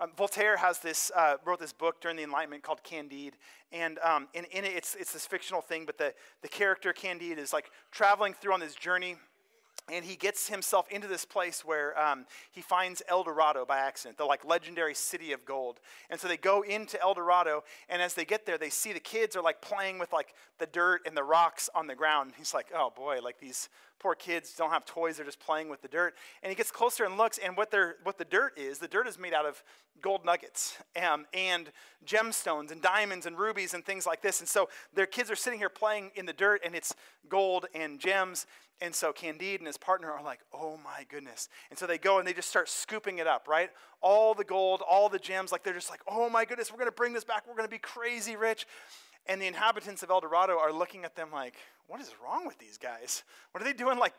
Um, 0.00 0.12
Voltaire 0.16 0.56
has 0.56 0.78
this, 0.78 1.10
uh, 1.14 1.36
wrote 1.44 1.60
this 1.60 1.72
book 1.72 2.00
during 2.00 2.16
the 2.16 2.22
Enlightenment 2.22 2.62
called 2.62 2.82
Candide, 2.82 3.34
and, 3.72 3.98
um, 3.98 4.28
and 4.34 4.46
in 4.46 4.64
it, 4.64 4.72
it's, 4.74 4.94
it's 4.94 5.12
this 5.12 5.26
fictional 5.26 5.60
thing, 5.60 5.84
but 5.84 5.98
the, 5.98 6.14
the 6.42 6.48
character 6.48 6.92
Candide 6.92 7.38
is 7.38 7.52
like 7.52 7.70
traveling 7.90 8.32
through 8.32 8.54
on 8.54 8.60
this 8.60 8.74
journey 8.74 9.16
and 9.90 10.04
he 10.04 10.16
gets 10.16 10.48
himself 10.48 10.88
into 10.90 11.06
this 11.06 11.24
place 11.24 11.64
where 11.64 11.98
um, 12.00 12.26
he 12.50 12.60
finds 12.60 13.02
El 13.08 13.22
Dorado 13.24 13.64
by 13.64 13.78
accident, 13.78 14.18
the 14.18 14.24
like 14.24 14.44
legendary 14.44 14.94
city 14.94 15.32
of 15.32 15.44
gold. 15.44 15.80
And 16.08 16.18
so 16.18 16.28
they 16.28 16.36
go 16.36 16.62
into 16.62 17.00
El 17.00 17.14
Dorado, 17.14 17.64
and 17.88 18.00
as 18.00 18.14
they 18.14 18.24
get 18.24 18.46
there, 18.46 18.58
they 18.58 18.70
see 18.70 18.92
the 18.92 19.00
kids 19.00 19.36
are 19.36 19.42
like 19.42 19.60
playing 19.60 19.98
with 19.98 20.12
like 20.12 20.34
the 20.58 20.66
dirt 20.66 21.02
and 21.06 21.16
the 21.16 21.24
rocks 21.24 21.68
on 21.74 21.86
the 21.86 21.94
ground. 21.94 22.32
He's 22.36 22.54
like, 22.54 22.68
oh 22.74 22.92
boy, 22.94 23.18
like 23.22 23.38
these 23.40 23.68
poor 23.98 24.14
kids 24.14 24.54
don't 24.56 24.70
have 24.70 24.84
toys; 24.84 25.16
they're 25.16 25.26
just 25.26 25.40
playing 25.40 25.68
with 25.68 25.82
the 25.82 25.88
dirt. 25.88 26.14
And 26.42 26.50
he 26.50 26.56
gets 26.56 26.70
closer 26.70 27.04
and 27.04 27.16
looks, 27.16 27.38
and 27.38 27.56
what 27.56 27.70
they're 27.70 27.96
what 28.02 28.18
the 28.18 28.24
dirt 28.24 28.58
is, 28.58 28.78
the 28.78 28.88
dirt 28.88 29.06
is 29.06 29.18
made 29.18 29.34
out 29.34 29.46
of 29.46 29.62
gold 30.00 30.24
nuggets 30.24 30.78
um, 31.10 31.26
and 31.34 31.70
gemstones 32.06 32.70
and 32.70 32.80
diamonds 32.80 33.26
and 33.26 33.38
rubies 33.38 33.74
and 33.74 33.84
things 33.84 34.06
like 34.06 34.22
this. 34.22 34.40
And 34.40 34.48
so 34.48 34.68
their 34.94 35.06
kids 35.06 35.30
are 35.30 35.36
sitting 35.36 35.58
here 35.58 35.68
playing 35.68 36.10
in 36.14 36.26
the 36.26 36.32
dirt, 36.32 36.62
and 36.64 36.74
it's 36.74 36.94
gold 37.28 37.66
and 37.74 37.98
gems. 37.98 38.46
And 38.80 38.94
so 38.94 39.12
Candide 39.12 39.60
and 39.60 39.66
his 39.66 39.76
partner 39.76 40.10
are 40.10 40.22
like, 40.22 40.40
oh 40.54 40.78
my 40.82 41.04
goodness. 41.08 41.48
And 41.68 41.78
so 41.78 41.86
they 41.86 41.98
go 41.98 42.18
and 42.18 42.26
they 42.26 42.32
just 42.32 42.48
start 42.48 42.68
scooping 42.68 43.18
it 43.18 43.26
up, 43.26 43.46
right? 43.46 43.70
All 44.00 44.34
the 44.34 44.44
gold, 44.44 44.82
all 44.88 45.08
the 45.08 45.18
gems, 45.18 45.52
like 45.52 45.62
they're 45.62 45.74
just 45.74 45.90
like, 45.90 46.00
oh 46.08 46.30
my 46.30 46.44
goodness, 46.44 46.70
we're 46.70 46.78
going 46.78 46.88
to 46.88 46.94
bring 46.94 47.12
this 47.12 47.24
back. 47.24 47.44
We're 47.46 47.56
going 47.56 47.68
to 47.68 47.70
be 47.70 47.78
crazy 47.78 48.36
rich. 48.36 48.66
And 49.26 49.40
the 49.40 49.46
inhabitants 49.46 50.02
of 50.02 50.10
El 50.10 50.20
Dorado 50.20 50.58
are 50.58 50.72
looking 50.72 51.04
at 51.04 51.14
them 51.14 51.28
like, 51.30 51.54
what 51.86 52.00
is 52.00 52.10
wrong 52.24 52.46
with 52.46 52.58
these 52.58 52.78
guys? 52.78 53.22
What 53.52 53.60
are 53.60 53.64
they 53.64 53.72
doing, 53.72 53.98
like 53.98 54.14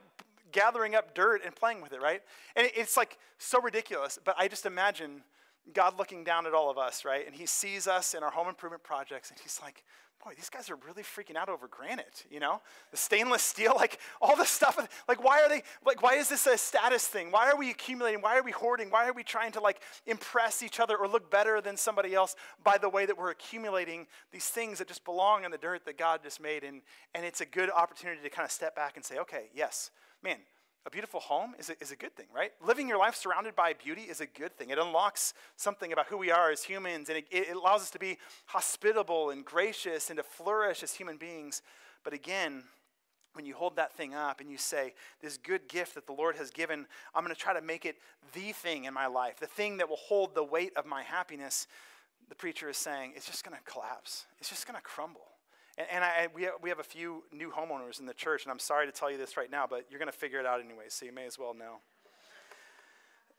gathering 0.51 0.93
up 0.93 1.15
dirt 1.15 1.41
and 1.45 1.55
playing 1.55 1.81
with 1.81 1.93
it, 1.93 2.01
right? 2.01 2.21
And 2.55 2.69
it's 2.75 2.97
like 2.97 3.17
so 3.39 3.61
ridiculous. 3.61 4.19
But 4.23 4.35
I 4.37 4.47
just 4.47 4.65
imagine 4.65 5.23
God 5.73 5.97
looking 5.97 6.23
down 6.23 6.45
at 6.45 6.53
all 6.53 6.69
of 6.69 6.77
us, 6.77 7.05
right? 7.05 7.25
And 7.25 7.35
he 7.35 7.45
sees 7.45 7.87
us 7.87 8.13
in 8.13 8.23
our 8.23 8.31
home 8.31 8.47
improvement 8.47 8.83
projects 8.83 9.31
and 9.31 9.39
he's 9.39 9.59
like, 9.61 9.83
boy, 10.23 10.33
these 10.35 10.49
guys 10.49 10.69
are 10.69 10.77
really 10.87 11.03
freaking 11.03 11.35
out 11.35 11.49
over 11.49 11.67
granite, 11.67 12.25
you 12.29 12.39
know? 12.39 12.61
The 12.91 12.97
stainless 12.97 13.41
steel, 13.41 13.73
like 13.75 13.99
all 14.21 14.35
the 14.35 14.45
stuff. 14.45 14.77
Like, 15.07 15.23
why 15.23 15.41
are 15.41 15.49
they, 15.49 15.63
like, 15.85 16.01
why 16.01 16.15
is 16.15 16.29
this 16.29 16.45
a 16.47 16.57
status 16.57 17.07
thing? 17.07 17.31
Why 17.31 17.49
are 17.49 17.57
we 17.57 17.69
accumulating? 17.69 18.21
Why 18.21 18.37
are 18.37 18.43
we 18.43 18.51
hoarding? 18.51 18.89
Why 18.89 19.07
are 19.07 19.13
we 19.13 19.23
trying 19.23 19.51
to, 19.53 19.59
like, 19.59 19.81
impress 20.05 20.63
each 20.63 20.79
other 20.79 20.95
or 20.95 21.07
look 21.07 21.31
better 21.31 21.61
than 21.61 21.77
somebody 21.77 22.13
else 22.13 22.35
by 22.63 22.77
the 22.77 22.89
way 22.89 23.05
that 23.05 23.17
we're 23.17 23.31
accumulating 23.31 24.07
these 24.31 24.45
things 24.45 24.79
that 24.79 24.87
just 24.87 25.05
belong 25.05 25.43
in 25.43 25.51
the 25.51 25.57
dirt 25.57 25.85
that 25.85 25.97
God 25.97 26.21
just 26.23 26.41
made? 26.41 26.63
And, 26.63 26.81
and 27.15 27.25
it's 27.25 27.41
a 27.41 27.45
good 27.45 27.69
opportunity 27.69 28.21
to 28.21 28.29
kind 28.29 28.45
of 28.45 28.51
step 28.51 28.75
back 28.75 28.95
and 28.95 29.05
say, 29.05 29.17
okay, 29.19 29.49
yes, 29.53 29.91
man, 30.23 30.37
a 30.85 30.89
beautiful 30.89 31.19
home 31.19 31.53
is 31.59 31.69
a, 31.69 31.79
is 31.79 31.91
a 31.91 31.95
good 31.95 32.15
thing, 32.15 32.25
right? 32.35 32.51
Living 32.65 32.87
your 32.87 32.97
life 32.97 33.15
surrounded 33.15 33.55
by 33.55 33.73
beauty 33.73 34.01
is 34.01 34.19
a 34.19 34.25
good 34.25 34.55
thing. 34.57 34.71
It 34.71 34.79
unlocks 34.79 35.33
something 35.55 35.93
about 35.93 36.07
who 36.07 36.17
we 36.17 36.31
are 36.31 36.49
as 36.49 36.63
humans, 36.63 37.09
and 37.09 37.19
it, 37.19 37.25
it 37.29 37.55
allows 37.55 37.81
us 37.81 37.91
to 37.91 37.99
be 37.99 38.17
hospitable 38.47 39.29
and 39.29 39.45
gracious 39.45 40.09
and 40.09 40.17
to 40.17 40.23
flourish 40.23 40.81
as 40.81 40.93
human 40.93 41.17
beings. 41.17 41.61
But 42.03 42.13
again, 42.13 42.63
when 43.33 43.45
you 43.45 43.53
hold 43.53 43.75
that 43.75 43.93
thing 43.93 44.15
up 44.15 44.41
and 44.41 44.49
you 44.49 44.57
say, 44.57 44.93
This 45.21 45.37
good 45.37 45.67
gift 45.69 45.95
that 45.95 46.07
the 46.07 46.13
Lord 46.13 46.35
has 46.37 46.49
given, 46.49 46.87
I'm 47.13 47.23
going 47.23 47.33
to 47.33 47.39
try 47.39 47.53
to 47.53 47.61
make 47.61 47.85
it 47.85 47.97
the 48.33 48.51
thing 48.51 48.85
in 48.85 48.93
my 48.93 49.07
life, 49.07 49.39
the 49.39 49.47
thing 49.47 49.77
that 49.77 49.87
will 49.87 49.97
hold 49.97 50.33
the 50.33 50.43
weight 50.43 50.73
of 50.75 50.85
my 50.85 51.03
happiness, 51.03 51.67
the 52.27 52.35
preacher 52.35 52.69
is 52.69 52.77
saying, 52.77 53.13
it's 53.15 53.27
just 53.27 53.43
going 53.43 53.55
to 53.55 53.71
collapse. 53.71 54.25
It's 54.39 54.49
just 54.49 54.65
going 54.65 54.77
to 54.77 54.81
crumble. 54.81 55.30
And, 55.81 55.89
and 55.91 56.03
I, 56.03 56.27
we, 56.33 56.43
have, 56.43 56.53
we 56.61 56.69
have 56.69 56.79
a 56.79 56.83
few 56.83 57.23
new 57.31 57.51
homeowners 57.51 57.99
in 57.99 58.05
the 58.05 58.13
church, 58.13 58.43
and 58.43 58.51
I'm 58.51 58.59
sorry 58.59 58.85
to 58.85 58.91
tell 58.91 59.09
you 59.09 59.17
this 59.17 59.37
right 59.37 59.49
now, 59.49 59.65
but 59.69 59.85
you're 59.89 59.99
going 59.99 60.11
to 60.11 60.17
figure 60.17 60.39
it 60.39 60.45
out 60.45 60.59
anyway, 60.59 60.85
so 60.89 61.05
you 61.05 61.13
may 61.13 61.25
as 61.25 61.39
well 61.39 61.53
know. 61.53 61.77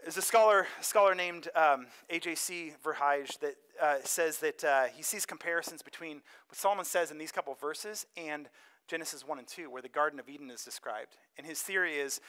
There's 0.03 0.17
a 0.17 0.23
scholar, 0.23 0.67
a 0.81 0.85
scholar 0.85 1.15
named 1.15 1.49
um, 1.55 1.87
A.J.C. 2.11 2.73
Verheij 2.85 3.39
that 3.39 3.55
uh, 3.81 3.97
says 4.03 4.39
that 4.39 4.65
uh, 4.65 4.85
he 4.87 5.03
sees 5.03 5.25
comparisons 5.25 5.83
between 5.83 6.23
what 6.49 6.59
Solomon 6.59 6.85
says 6.85 7.13
in 7.13 7.19
these 7.19 7.31
couple 7.31 7.55
verses 7.55 8.07
and 8.17 8.49
Genesis 8.89 9.25
1 9.25 9.39
and 9.39 9.47
2, 9.47 9.71
where 9.71 9.83
the 9.83 9.89
Garden 9.89 10.19
of 10.19 10.29
Eden 10.29 10.51
is 10.51 10.65
described. 10.65 11.17
And 11.39 11.47
his 11.47 11.63
theory 11.63 11.95
is 11.95 12.21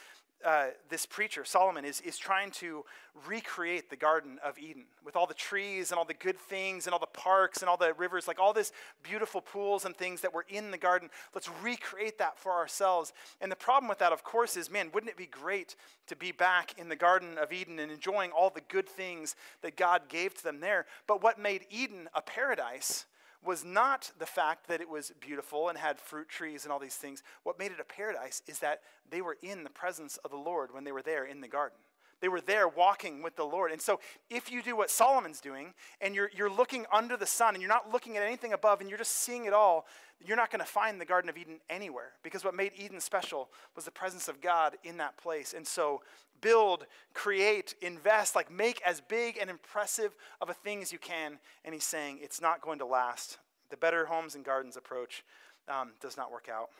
uh, 0.44 0.66
this 0.90 1.06
preacher, 1.06 1.44
Solomon, 1.44 1.84
is, 1.84 2.00
is 2.02 2.18
trying 2.18 2.50
to 2.52 2.84
recreate 3.26 3.88
the 3.88 3.96
Garden 3.96 4.38
of 4.44 4.58
Eden 4.58 4.84
with 5.04 5.16
all 5.16 5.26
the 5.26 5.34
trees 5.34 5.90
and 5.90 5.98
all 5.98 6.04
the 6.04 6.14
good 6.14 6.38
things 6.38 6.86
and 6.86 6.92
all 6.92 6.98
the 6.98 7.06
parks 7.06 7.60
and 7.62 7.68
all 7.68 7.76
the 7.76 7.94
rivers, 7.94 8.28
like 8.28 8.38
all 8.38 8.52
this 8.52 8.72
beautiful 9.02 9.40
pools 9.40 9.84
and 9.84 9.96
things 9.96 10.20
that 10.20 10.34
were 10.34 10.44
in 10.48 10.70
the 10.70 10.78
garden. 10.78 11.08
Let's 11.34 11.48
recreate 11.62 12.18
that 12.18 12.38
for 12.38 12.52
ourselves. 12.52 13.12
And 13.40 13.50
the 13.50 13.56
problem 13.56 13.88
with 13.88 13.98
that, 13.98 14.12
of 14.12 14.22
course, 14.22 14.56
is 14.56 14.70
man, 14.70 14.90
wouldn't 14.92 15.10
it 15.10 15.16
be 15.16 15.26
great 15.26 15.76
to 16.08 16.16
be 16.16 16.32
back 16.32 16.78
in 16.78 16.88
the 16.88 16.96
Garden 16.96 17.38
of 17.38 17.52
Eden 17.52 17.78
and 17.78 17.90
enjoying 17.90 18.30
all 18.30 18.50
the 18.50 18.62
good 18.68 18.88
things 18.88 19.36
that 19.62 19.76
God 19.76 20.08
gave 20.08 20.34
to 20.34 20.44
them 20.44 20.60
there? 20.60 20.86
But 21.06 21.22
what 21.22 21.38
made 21.38 21.66
Eden 21.70 22.08
a 22.14 22.20
paradise 22.20 23.06
was 23.44 23.64
not 23.64 24.10
the 24.18 24.26
fact 24.26 24.68
that 24.68 24.80
it 24.80 24.88
was 24.88 25.12
beautiful 25.20 25.68
and 25.68 25.78
had 25.78 25.98
fruit 25.98 26.28
trees 26.28 26.64
and 26.64 26.72
all 26.72 26.78
these 26.78 26.96
things. 26.96 27.22
What 27.42 27.58
made 27.58 27.72
it 27.72 27.80
a 27.80 27.84
paradise 27.84 28.42
is 28.46 28.58
that 28.60 28.80
they 29.10 29.20
were 29.20 29.36
in 29.42 29.64
the 29.64 29.70
presence 29.70 30.16
of 30.24 30.30
the 30.30 30.36
Lord 30.36 30.72
when 30.72 30.84
they 30.84 30.92
were 30.92 31.02
there 31.02 31.24
in 31.24 31.40
the 31.40 31.48
garden. 31.48 31.78
They 32.24 32.28
were 32.28 32.40
there 32.40 32.66
walking 32.66 33.22
with 33.22 33.36
the 33.36 33.44
Lord. 33.44 33.70
And 33.70 33.82
so, 33.82 34.00
if 34.30 34.50
you 34.50 34.62
do 34.62 34.74
what 34.74 34.88
Solomon's 34.88 35.42
doing 35.42 35.74
and 36.00 36.14
you're, 36.14 36.30
you're 36.34 36.48
looking 36.48 36.86
under 36.90 37.18
the 37.18 37.26
sun 37.26 37.54
and 37.54 37.60
you're 37.60 37.68
not 37.68 37.92
looking 37.92 38.16
at 38.16 38.22
anything 38.22 38.54
above 38.54 38.80
and 38.80 38.88
you're 38.88 38.96
just 38.96 39.16
seeing 39.16 39.44
it 39.44 39.52
all, 39.52 39.84
you're 40.24 40.38
not 40.38 40.50
going 40.50 40.60
to 40.60 40.64
find 40.64 40.98
the 40.98 41.04
Garden 41.04 41.28
of 41.28 41.36
Eden 41.36 41.58
anywhere 41.68 42.12
because 42.22 42.42
what 42.42 42.54
made 42.54 42.72
Eden 42.78 42.98
special 42.98 43.50
was 43.76 43.84
the 43.84 43.90
presence 43.90 44.26
of 44.26 44.40
God 44.40 44.78
in 44.84 44.96
that 44.96 45.18
place. 45.18 45.52
And 45.52 45.66
so, 45.66 46.00
build, 46.40 46.86
create, 47.12 47.74
invest, 47.82 48.34
like 48.34 48.50
make 48.50 48.80
as 48.86 49.02
big 49.02 49.36
and 49.38 49.50
impressive 49.50 50.16
of 50.40 50.48
a 50.48 50.54
thing 50.54 50.80
as 50.80 50.92
you 50.92 50.98
can. 50.98 51.38
And 51.62 51.74
he's 51.74 51.84
saying 51.84 52.20
it's 52.22 52.40
not 52.40 52.62
going 52.62 52.78
to 52.78 52.86
last. 52.86 53.36
The 53.68 53.76
better 53.76 54.06
homes 54.06 54.34
and 54.34 54.46
gardens 54.46 54.78
approach 54.78 55.24
um, 55.68 55.90
does 56.00 56.16
not 56.16 56.32
work 56.32 56.48
out. 56.50 56.70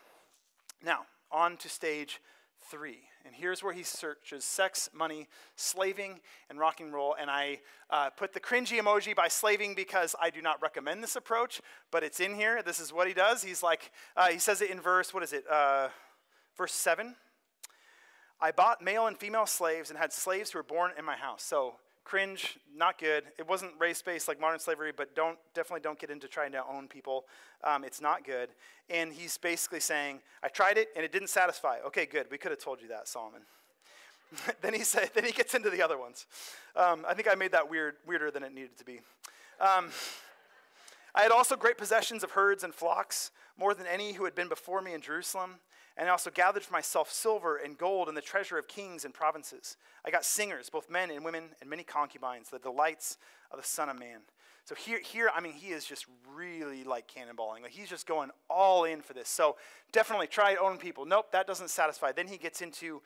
Now, 0.83 1.00
on 1.30 1.59
to 1.59 1.68
stage 1.68 2.22
three. 2.70 3.00
And 3.24 3.35
here's 3.35 3.62
where 3.62 3.72
he 3.72 3.83
searches 3.83 4.44
sex, 4.44 4.90
money, 4.92 5.29
slaving, 5.57 6.20
and 6.50 6.59
rock 6.59 6.81
and 6.81 6.92
roll. 6.92 7.16
And 7.18 7.31
I 7.31 7.61
uh, 7.90 8.11
put 8.11 8.33
the 8.33 8.40
cringy 8.40 8.81
emoji 8.81 9.14
by 9.14 9.29
slaving 9.29 9.74
because 9.74 10.14
I 10.20 10.31
do 10.31 10.42
not 10.42 10.61
recommend 10.61 11.03
this 11.03 11.16
approach, 11.16 11.61
but 11.90 12.03
it's 12.03 12.20
in 12.20 12.35
here. 12.35 12.62
This 12.62 12.81
is 12.81 12.92
what 12.92 13.09
he 13.09 13.14
does. 13.14 13.42
He's 13.42 13.62
like, 13.62 13.90
uh, 14.16 14.29
he 14.29 14.38
says 14.38 14.61
it 14.61 14.70
in 14.70 14.81
verse, 14.81 15.14
what 15.14 15.22
is 15.22 15.33
it? 15.33 15.44
Uh, 15.50 15.88
verse 16.57 16.72
7. 16.72 17.14
I 18.40 18.50
bought 18.50 18.83
male 18.83 19.07
and 19.07 19.16
female 19.16 19.46
slaves 19.46 19.90
and 19.90 19.98
had 19.98 20.12
slaves 20.12 20.50
who 20.50 20.59
were 20.59 20.64
born 20.64 20.90
in 20.98 21.05
my 21.05 21.16
house. 21.16 21.42
So 21.42 21.77
cringe, 22.04 22.58
not 22.76 22.98
good. 22.98 23.24
It 23.38 23.48
wasn't 23.48 23.72
race-based 23.78 24.28
like 24.28 24.40
modern 24.40 24.60
slavery, 24.60 24.92
but 24.94 25.16
don't 25.16 25.38
definitely 25.54 25.80
don't 25.80 25.98
get 25.98 26.10
into 26.10 26.28
trying 26.28 26.52
to 26.52 26.62
own 26.70 26.86
people. 26.86 27.24
Um, 27.64 27.84
it's 27.84 28.00
not 28.00 28.24
good. 28.24 28.50
And 28.90 29.12
he's 29.12 29.38
basically 29.38 29.80
saying, 29.80 30.20
I 30.42 30.48
tried 30.48 30.78
it 30.78 30.88
and 30.94 31.04
it 31.04 31.12
didn't 31.12 31.30
satisfy. 31.30 31.78
Okay, 31.86 32.06
good. 32.06 32.26
We 32.30 32.38
could 32.38 32.50
have 32.50 32.60
told 32.60 32.80
you 32.82 32.88
that, 32.88 33.08
Solomon. 33.08 33.42
then 34.62 34.74
he 34.74 34.84
said, 34.84 35.10
then 35.14 35.24
he 35.24 35.32
gets 35.32 35.54
into 35.54 35.70
the 35.70 35.82
other 35.82 35.98
ones. 35.98 36.26
Um, 36.76 37.04
I 37.08 37.14
think 37.14 37.28
I 37.30 37.34
made 37.34 37.52
that 37.52 37.68
weird, 37.68 37.96
weirder 38.06 38.30
than 38.30 38.42
it 38.42 38.52
needed 38.52 38.76
to 38.78 38.84
be. 38.84 39.00
Um, 39.60 39.88
I 41.14 41.22
had 41.22 41.30
also 41.30 41.56
great 41.56 41.78
possessions 41.78 42.24
of 42.24 42.32
herds 42.32 42.64
and 42.64 42.74
flocks, 42.74 43.30
more 43.56 43.72
than 43.72 43.86
any 43.86 44.14
who 44.14 44.24
had 44.24 44.34
been 44.34 44.48
before 44.48 44.82
me 44.82 44.94
in 44.94 45.00
Jerusalem. 45.00 45.60
And 45.96 46.09
I 46.09 46.12
also 46.12 46.30
gathered 46.30 46.62
for 46.64 46.72
myself 46.72 47.12
silver 47.12 47.57
and 47.57 47.78
gold 47.78 48.09
and 48.09 48.16
the 48.16 48.22
treasure 48.22 48.59
of 48.59 48.66
kings 48.66 49.04
and 49.04 49.14
provinces. 49.14 49.76
I 50.04 50.11
got 50.11 50.24
singers, 50.24 50.68
both 50.68 50.90
men 50.90 51.11
and 51.11 51.24
women, 51.24 51.50
and 51.61 51.70
many 51.70 51.85
concubines, 51.85 52.48
the 52.50 52.59
delights 52.59 53.16
of 53.50 53.61
the 53.61 53.66
Son 53.66 53.88
of 53.88 53.98
Man. 53.98 54.20
So 54.64 54.74
here, 54.74 54.98
here, 54.98 55.30
I 55.35 55.40
mean, 55.40 55.52
he 55.52 55.68
is 55.68 55.85
just 55.85 56.07
really 56.35 56.85
like 56.85 57.07
cannonballing. 57.07 57.62
Like 57.62 57.72
he's 57.72 57.88
just 57.88 58.07
going 58.07 58.30
all 58.48 58.85
in 58.85 59.02
for 59.02 59.12
this. 59.12 59.28
So 59.28 59.57
definitely 59.92 60.26
try 60.26 60.57
own 60.57 60.78
people. 60.78 61.04
Nope, 61.04 61.30
that 61.33 61.46
doesn't 61.46 61.68
satisfy. 61.68 62.12
Then 62.12 62.26
he 62.26 62.38
gets 62.38 62.62
into 62.62 63.02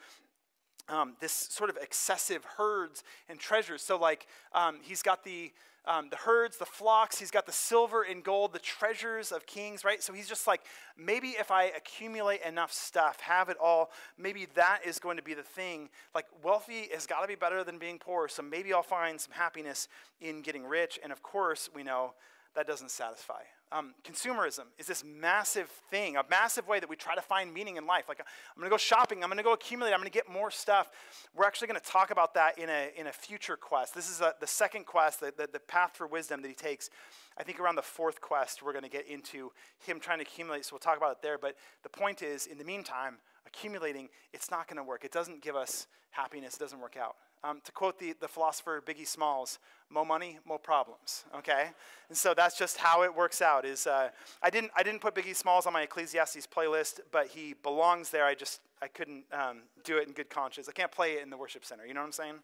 um, 0.88 1.16
this 1.20 1.33
sort 1.33 1.68
of 1.68 1.77
excessive 1.77 2.44
herds 2.44 3.03
and 3.29 3.38
treasures. 3.38 3.83
So 3.83 3.98
like 3.98 4.29
um, 4.53 4.79
he's 4.83 5.03
got 5.03 5.24
the 5.24 5.53
um, 5.88 6.09
the 6.11 6.16
herds, 6.16 6.59
the 6.59 6.66
flocks. 6.66 7.18
He's 7.18 7.31
got 7.31 7.46
the 7.46 7.53
silver 7.53 8.03
and 8.03 8.22
gold, 8.22 8.53
the 8.53 8.59
treasures 8.59 9.33
of 9.33 9.46
kings, 9.46 9.85
right? 9.85 10.03
So 10.03 10.12
he's 10.12 10.29
just 10.29 10.46
like, 10.46 10.61
maybe 10.96 11.29
if 11.31 11.51
I 11.51 11.64
accumulate 11.64 12.42
enough 12.42 12.72
stuff, 12.72 13.20
have 13.20 13.48
it 13.48 13.57
all, 13.61 13.90
maybe 14.18 14.46
that 14.55 14.81
is 14.87 14.98
going 14.98 15.16
to 15.16 15.22
be 15.22 15.35
the 15.35 15.42
thing. 15.42 15.88
Like, 16.14 16.27
wealthy 16.44 16.88
has 16.92 17.07
got 17.07 17.22
to 17.22 17.27
be 17.27 17.35
better 17.35 17.64
than 17.64 17.79
being 17.79 17.98
poor. 17.98 18.29
So 18.29 18.42
maybe 18.42 18.72
I'll 18.72 18.83
find 18.83 19.18
some 19.20 19.33
happiness 19.33 19.88
in 20.20 20.42
getting 20.42 20.64
rich. 20.64 20.98
And 21.03 21.11
of 21.11 21.22
course, 21.22 21.70
we 21.74 21.83
know 21.83 22.12
that 22.55 22.66
doesn't 22.66 22.90
satisfy. 22.90 23.42
Um, 23.70 23.92
consumerism 24.02 24.64
is 24.78 24.87
this 24.87 25.04
massive 25.04 25.68
thing, 25.90 26.16
a 26.16 26.24
massive 26.31 26.66
way 26.66 26.81
that 26.81 26.88
we 26.88 26.96
try 26.96 27.14
to 27.14 27.20
find 27.20 27.52
meaning 27.52 27.76
in 27.76 27.87
life. 27.87 28.04
Like, 28.09 28.18
I'm 28.20 28.61
going 28.61 28.70
to 28.70 28.70
go 28.70 28.78
shopping, 28.78 29.22
I'm 29.22 29.28
going 29.28 29.37
to 29.37 29.44
go 29.44 29.52
accumulate, 29.52 29.92
I'm 29.92 29.98
going 29.98 30.11
to 30.11 30.14
get 30.14 30.26
more 30.26 30.50
stuff. 30.50 30.90
We're 31.37 31.44
actually 31.44 31.68
going 31.68 31.81
to 31.81 31.87
talk 31.87 32.11
about 32.11 32.33
that 32.33 32.59
in 32.59 32.70
a, 32.70 32.90
in 32.96 33.09
a 33.09 33.12
future 33.12 33.57
quest. 33.57 33.94
This 33.94 34.09
is 34.09 34.22
a, 34.22 34.33
the 34.40 34.46
second 34.46 34.87
quest, 34.87 35.20
the, 35.20 35.35
the, 35.37 35.50
the 35.52 35.61
path 35.61 35.90
for 35.94 36.07
wisdom 36.07 36.40
that 36.40 36.48
he 36.48 36.54
takes. 36.54 36.88
I 37.37 37.42
think 37.42 37.61
around 37.61 37.76
the 37.76 37.83
fourth 37.83 38.22
quest, 38.22 38.62
we're 38.62 38.72
going 38.72 38.85
to 38.85 38.90
get 38.90 39.07
into 39.07 39.52
him 39.87 40.00
trying 40.00 40.18
to 40.18 40.24
accumulate, 40.24 40.64
so 40.64 40.70
we'll 40.72 40.81
talk 40.81 40.96
about 40.96 41.12
it 41.12 41.22
there. 41.22 41.37
But 41.37 41.57
the 41.83 41.90
point 41.90 42.22
is, 42.22 42.46
in 42.46 42.57
the 42.57 42.64
meantime, 42.64 43.18
accumulating, 43.46 44.09
it's 44.33 44.50
not 44.50 44.66
going 44.66 44.78
to 44.78 44.83
work. 44.83 45.04
It 45.04 45.12
doesn't 45.12 45.42
give 45.42 45.57
us 45.57 45.88
happiness, 46.11 46.54
it 46.54 46.59
doesn't 46.59 46.81
work 46.81 46.96
out. 46.96 47.16
Um, 47.44 47.61
to 47.64 47.70
quote 47.70 48.01
the, 48.01 48.14
the 48.20 48.27
philosopher 48.27 48.83
Biggie 48.85 49.07
Smalls, 49.07 49.61
more 49.90 50.05
money, 50.05 50.38
more 50.44 50.59
problems. 50.59 51.24
Okay, 51.37 51.68
and 52.09 52.18
so 52.18 52.35
that's 52.35 52.59
just 52.59 52.79
how 52.79 53.05
it 53.05 53.14
works 53.14 53.40
out. 53.40 53.64
Is 53.64 53.87
uh, 53.87 54.09
I 54.42 54.51
didn't 54.51 54.72
I 54.77 54.83
didn't 54.83 55.01
put 55.01 55.14
Biggie 55.14 55.37
Smalls 55.37 55.66
on 55.66 55.72
my 55.72 55.83
Ecclesiastes 55.83 56.48
playlist, 56.48 57.01
but 57.12 57.29
he 57.29 57.55
belongs 57.62 58.11
there. 58.11 58.24
I 58.24 58.35
just 58.35 58.61
I 58.83 58.88
couldn't 58.88 59.24
um, 59.33 59.59
do 59.85 59.98
it 59.98 60.09
in 60.09 60.14
good 60.14 60.31
conscience. 60.31 60.68
I 60.68 60.72
can't 60.72 60.90
play 60.90 61.14
it 61.14 61.22
in 61.22 61.31
the 61.31 61.37
worship 61.37 61.64
center. 61.64 61.87
You 61.87 61.94
know 61.94 62.01
what 62.01 62.07
I'm 62.07 62.12
saying? 62.12 62.35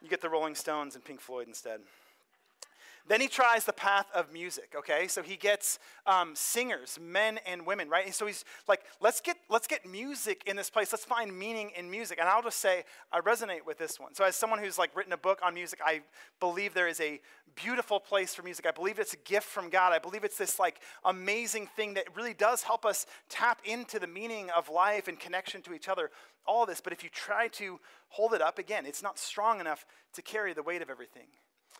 You 0.00 0.08
get 0.08 0.20
the 0.20 0.28
Rolling 0.28 0.54
Stones 0.54 0.94
and 0.94 1.04
Pink 1.04 1.20
Floyd 1.20 1.48
instead. 1.48 1.80
Then 3.08 3.22
he 3.22 3.28
tries 3.28 3.64
the 3.64 3.72
path 3.72 4.06
of 4.14 4.32
music, 4.32 4.74
okay? 4.76 5.08
So 5.08 5.22
he 5.22 5.36
gets 5.36 5.78
um, 6.06 6.32
singers, 6.34 6.98
men 7.00 7.40
and 7.46 7.64
women, 7.64 7.88
right? 7.88 8.04
And 8.04 8.14
so 8.14 8.26
he's 8.26 8.44
like, 8.68 8.82
let's 9.00 9.22
get, 9.22 9.38
let's 9.48 9.66
get 9.66 9.86
music 9.86 10.42
in 10.46 10.56
this 10.56 10.68
place. 10.68 10.92
Let's 10.92 11.06
find 11.06 11.36
meaning 11.36 11.72
in 11.74 11.90
music. 11.90 12.18
And 12.20 12.28
I'll 12.28 12.42
just 12.42 12.60
say, 12.60 12.84
I 13.10 13.20
resonate 13.20 13.64
with 13.64 13.78
this 13.78 13.98
one. 13.98 14.14
So 14.14 14.24
as 14.24 14.36
someone 14.36 14.58
who's 14.58 14.76
like 14.76 14.94
written 14.94 15.14
a 15.14 15.18
book 15.18 15.40
on 15.42 15.54
music, 15.54 15.80
I 15.84 16.02
believe 16.38 16.74
there 16.74 16.86
is 16.86 17.00
a 17.00 17.18
beautiful 17.54 17.98
place 17.98 18.34
for 18.34 18.42
music. 18.42 18.66
I 18.66 18.72
believe 18.72 18.98
it's 18.98 19.14
a 19.14 19.18
gift 19.24 19.46
from 19.46 19.70
God. 19.70 19.94
I 19.94 19.98
believe 19.98 20.22
it's 20.22 20.36
this 20.36 20.58
like 20.58 20.80
amazing 21.02 21.66
thing 21.76 21.94
that 21.94 22.14
really 22.14 22.34
does 22.34 22.62
help 22.62 22.84
us 22.84 23.06
tap 23.30 23.62
into 23.64 23.98
the 23.98 24.06
meaning 24.06 24.50
of 24.50 24.68
life 24.68 25.08
and 25.08 25.18
connection 25.18 25.62
to 25.62 25.72
each 25.72 25.88
other. 25.88 26.10
All 26.46 26.66
this, 26.66 26.82
but 26.82 26.92
if 26.92 27.02
you 27.02 27.10
try 27.10 27.48
to 27.48 27.80
hold 28.08 28.34
it 28.34 28.42
up 28.42 28.58
again, 28.58 28.84
it's 28.86 29.02
not 29.02 29.18
strong 29.18 29.60
enough 29.60 29.86
to 30.12 30.22
carry 30.22 30.52
the 30.52 30.62
weight 30.62 30.82
of 30.82 30.90
everything. 30.90 31.26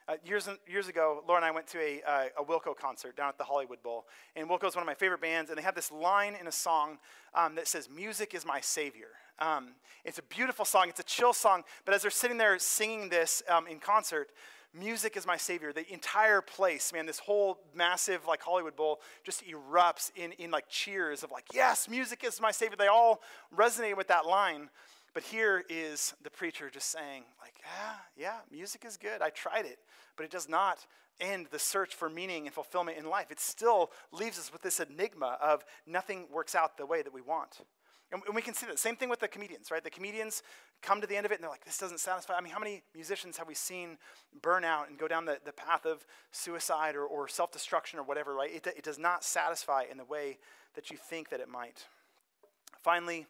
Uh, 0.09 0.15
years, 0.25 0.49
years 0.67 0.89
ago, 0.89 1.23
Laura 1.29 1.39
and 1.39 1.45
I 1.45 1.51
went 1.51 1.67
to 1.67 1.79
a, 1.79 2.01
uh, 2.03 2.25
a 2.39 2.43
Wilco 2.43 2.75
concert 2.75 3.15
down 3.15 3.29
at 3.29 3.37
the 3.37 3.45
Hollywood 3.45 3.83
Bowl. 3.83 4.07
And 4.37 4.49
Wilco 4.49 4.67
is 4.67 4.75
one 4.75 4.83
of 4.83 4.87
my 4.87 4.95
favorite 4.95 5.21
bands, 5.21 5.51
and 5.51 5.59
they 5.59 5.63
have 5.63 5.75
this 5.75 5.93
line 5.93 6.35
in 6.41 6.47
a 6.47 6.53
song 6.53 6.97
um, 7.35 7.55
that 7.57 7.69
says, 7.69 7.91
Music 7.95 8.33
is 8.33 8.47
my 8.47 8.59
savior. 8.59 9.09
Um, 9.39 9.75
it's 10.07 10.19
a 10.19 10.23
beautiful 10.23 10.65
song, 10.65 10.89
it's 10.89 10.99
a 10.99 11.05
chill 11.05 11.35
song, 11.35 11.63
but 11.85 11.95
as 11.95 12.01
they're 12.01 12.11
sitting 12.11 12.39
there 12.39 12.59
singing 12.59 13.11
this 13.11 13.43
um, 13.51 13.67
in 13.67 13.81
concert, 13.81 14.31
music 14.73 15.15
is 15.15 15.27
my 15.27 15.37
savior. 15.37 15.75
The 15.75 15.91
entire 15.93 16.41
place, 16.41 16.91
man, 16.91 17.05
this 17.05 17.19
whole 17.19 17.59
massive 17.75 18.27
like 18.27 18.41
Hollywood 18.41 18.77
Bowl 18.77 19.01
just 19.25 19.45
erupts 19.47 20.11
in, 20.17 20.33
in 20.33 20.51
like 20.51 20.71
cheers 20.71 21.23
of 21.23 21.31
like, 21.31 21.45
yes, 21.53 21.87
music 21.87 22.25
is 22.25 22.41
my 22.41 22.51
savior. 22.51 22.77
They 22.79 22.87
all 22.87 23.21
resonate 23.55 23.97
with 23.97 24.09
that 24.09 24.25
line. 24.25 24.71
But 25.19 25.25
here 25.25 25.65
is 25.69 26.15
the 26.23 26.31
preacher 26.31 26.71
just 26.71 26.93
saying, 26.93 27.25
like, 27.41 27.57
ah, 27.67 28.01
yeah, 28.17 28.37
music 28.53 28.85
is 28.85 28.97
good. 28.97 29.21
I 29.21 29.31
tried 29.31 29.65
it, 29.65 29.81
but 30.17 30.23
it 30.23 30.31
does 30.31 30.49
not 30.49 30.87
end 31.21 31.49
the 31.51 31.59
search 31.59 31.97
for 31.97 32.09
meaning 32.09 32.47
and 32.47 32.55
fulfillment 32.55 32.99
in 32.99 33.11
life. 33.11 33.33
It 33.33 33.41
still 33.41 33.91
leaves 34.13 34.39
us 34.39 34.53
with 34.53 34.63
this 34.63 34.79
enigma 34.79 35.37
of 35.43 35.65
nothing 35.89 36.29
works 36.33 36.55
out 36.55 36.77
the 36.77 36.87
way 36.87 37.03
that 37.03 37.13
we 37.13 37.21
want. 37.21 37.63
And, 38.13 38.23
we 38.33 38.41
can 38.41 38.55
see 38.55 38.67
that. 38.67 38.79
Same 38.79 38.95
thing 38.95 39.09
with 39.09 39.19
the 39.19 39.27
comedians, 39.27 39.73
right? 39.73 39.83
The 39.83 39.91
comedians 39.91 40.45
come 40.83 41.01
to 41.01 41.07
the 41.09 41.17
end 41.17 41.27
of 41.27 41.33
it 41.33 41.39
and 41.39 41.43
they're 41.43 41.51
like, 41.51 41.65
this 41.65 41.79
doesn't 41.79 41.99
satisfy. 41.99 42.35
I 42.35 42.41
mean, 42.41 42.53
how 42.53 42.61
many 42.61 42.85
musicians 42.95 43.39
have 43.39 43.49
we 43.49 43.55
seen 43.55 43.99
burn 44.41 44.63
out 44.63 44.89
and 44.89 44.99
go 44.99 45.09
down 45.09 45.25
the, 45.25 45.39
the 45.45 45.53
path 45.53 45.85
of 45.85 46.07
suicide 46.31 46.95
or, 46.95 47.03
or 47.05 47.27
self 47.27 47.51
destruction 47.51 47.99
or 47.99 48.05
whatever, 48.05 48.37
right? 48.37 48.55
It, 48.55 48.69
it 48.69 48.85
does 48.85 49.01
not 49.01 49.25
satisfy 49.25 49.83
in 49.91 49.99
the 49.99 50.05
way 50.05 50.39
that 50.77 50.93
you 50.93 50.97
think 50.97 51.31
that 51.31 51.41
it 51.41 51.49
might. 51.49 51.87
Finally, 52.85 53.27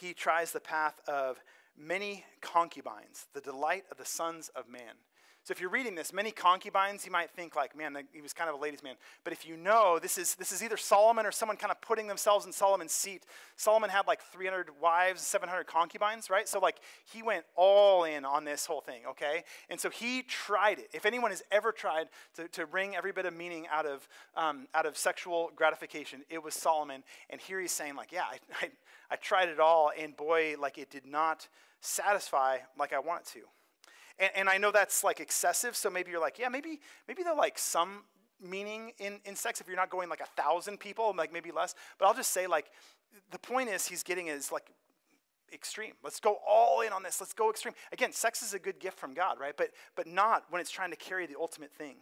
he 0.00 0.14
tries 0.14 0.52
the 0.52 0.60
path 0.60 1.00
of 1.06 1.38
many 1.76 2.24
concubines, 2.40 3.26
the 3.34 3.40
delight 3.40 3.84
of 3.90 3.98
the 3.98 4.04
sons 4.04 4.50
of 4.56 4.68
man. 4.68 4.94
So 5.42 5.52
if 5.52 5.60
you're 5.60 5.70
reading 5.70 5.94
this, 5.94 6.12
many 6.12 6.30
concubines, 6.30 7.06
you 7.06 7.10
might 7.10 7.30
think 7.30 7.56
like, 7.56 7.74
man, 7.76 7.96
he 8.12 8.20
was 8.20 8.34
kind 8.34 8.50
of 8.50 8.56
a 8.56 8.58
ladies' 8.58 8.82
man. 8.82 8.96
But 9.24 9.32
if 9.32 9.46
you 9.46 9.56
know, 9.56 9.98
this 9.98 10.18
is, 10.18 10.34
this 10.34 10.52
is 10.52 10.62
either 10.62 10.76
Solomon 10.76 11.24
or 11.24 11.32
someone 11.32 11.56
kind 11.56 11.70
of 11.70 11.80
putting 11.80 12.06
themselves 12.06 12.44
in 12.44 12.52
Solomon's 12.52 12.92
seat. 12.92 13.24
Solomon 13.56 13.88
had 13.88 14.06
like 14.06 14.20
300 14.20 14.68
wives, 14.80 15.22
700 15.22 15.66
concubines, 15.66 16.28
right? 16.28 16.46
So 16.46 16.60
like 16.60 16.76
he 17.10 17.22
went 17.22 17.46
all 17.56 18.04
in 18.04 18.26
on 18.26 18.44
this 18.44 18.66
whole 18.66 18.82
thing, 18.82 19.02
okay? 19.08 19.44
And 19.70 19.80
so 19.80 19.88
he 19.88 20.22
tried 20.22 20.78
it. 20.78 20.90
If 20.92 21.06
anyone 21.06 21.30
has 21.30 21.42
ever 21.50 21.72
tried 21.72 22.08
to, 22.36 22.46
to 22.48 22.66
wring 22.66 22.94
every 22.94 23.12
bit 23.12 23.24
of 23.24 23.34
meaning 23.34 23.66
out 23.72 23.86
of, 23.86 24.06
um, 24.36 24.68
out 24.74 24.84
of 24.84 24.96
sexual 24.96 25.50
gratification, 25.56 26.22
it 26.28 26.42
was 26.42 26.54
Solomon. 26.54 27.02
And 27.30 27.40
here 27.40 27.60
he's 27.60 27.72
saying 27.72 27.96
like, 27.96 28.12
yeah, 28.12 28.24
I, 28.30 28.38
I, 28.66 28.70
I 29.10 29.16
tried 29.16 29.48
it 29.48 29.58
all, 29.58 29.90
and 29.98 30.16
boy, 30.16 30.54
like 30.60 30.78
it 30.78 30.90
did 30.90 31.06
not 31.06 31.48
satisfy 31.80 32.58
like 32.78 32.92
I 32.92 32.98
want 32.98 33.22
it 33.22 33.26
to. 33.38 33.40
And, 34.20 34.30
and 34.36 34.48
I 34.48 34.58
know 34.58 34.70
that's 34.70 35.02
like 35.02 35.18
excessive, 35.18 35.74
so 35.74 35.90
maybe 35.90 36.10
you're 36.10 36.20
like, 36.20 36.38
yeah, 36.38 36.48
maybe, 36.48 36.80
maybe 37.08 37.22
there'll 37.22 37.38
like 37.38 37.58
some 37.58 38.04
meaning 38.40 38.92
in, 38.98 39.18
in 39.24 39.34
sex 39.34 39.60
if 39.60 39.66
you're 39.66 39.76
not 39.76 39.90
going 39.90 40.08
like 40.08 40.20
a 40.20 40.40
thousand 40.40 40.78
people, 40.78 41.12
like 41.16 41.32
maybe 41.32 41.50
less. 41.50 41.74
But 41.98 42.06
I'll 42.06 42.14
just 42.14 42.30
say, 42.32 42.46
like, 42.46 42.66
the 43.30 43.38
point 43.38 43.70
is 43.70 43.86
he's 43.86 44.02
getting 44.02 44.28
is 44.28 44.52
like 44.52 44.70
extreme. 45.52 45.94
Let's 46.04 46.20
go 46.20 46.38
all 46.46 46.82
in 46.82 46.92
on 46.92 47.02
this. 47.02 47.20
Let's 47.20 47.32
go 47.32 47.50
extreme. 47.50 47.74
Again, 47.92 48.12
sex 48.12 48.42
is 48.42 48.54
a 48.54 48.58
good 48.58 48.78
gift 48.78 48.98
from 48.98 49.14
God, 49.14 49.40
right? 49.40 49.56
But 49.56 49.70
but 49.96 50.06
not 50.06 50.44
when 50.50 50.60
it's 50.60 50.70
trying 50.70 50.90
to 50.90 50.96
carry 50.96 51.26
the 51.26 51.36
ultimate 51.38 51.72
thing. 51.72 51.96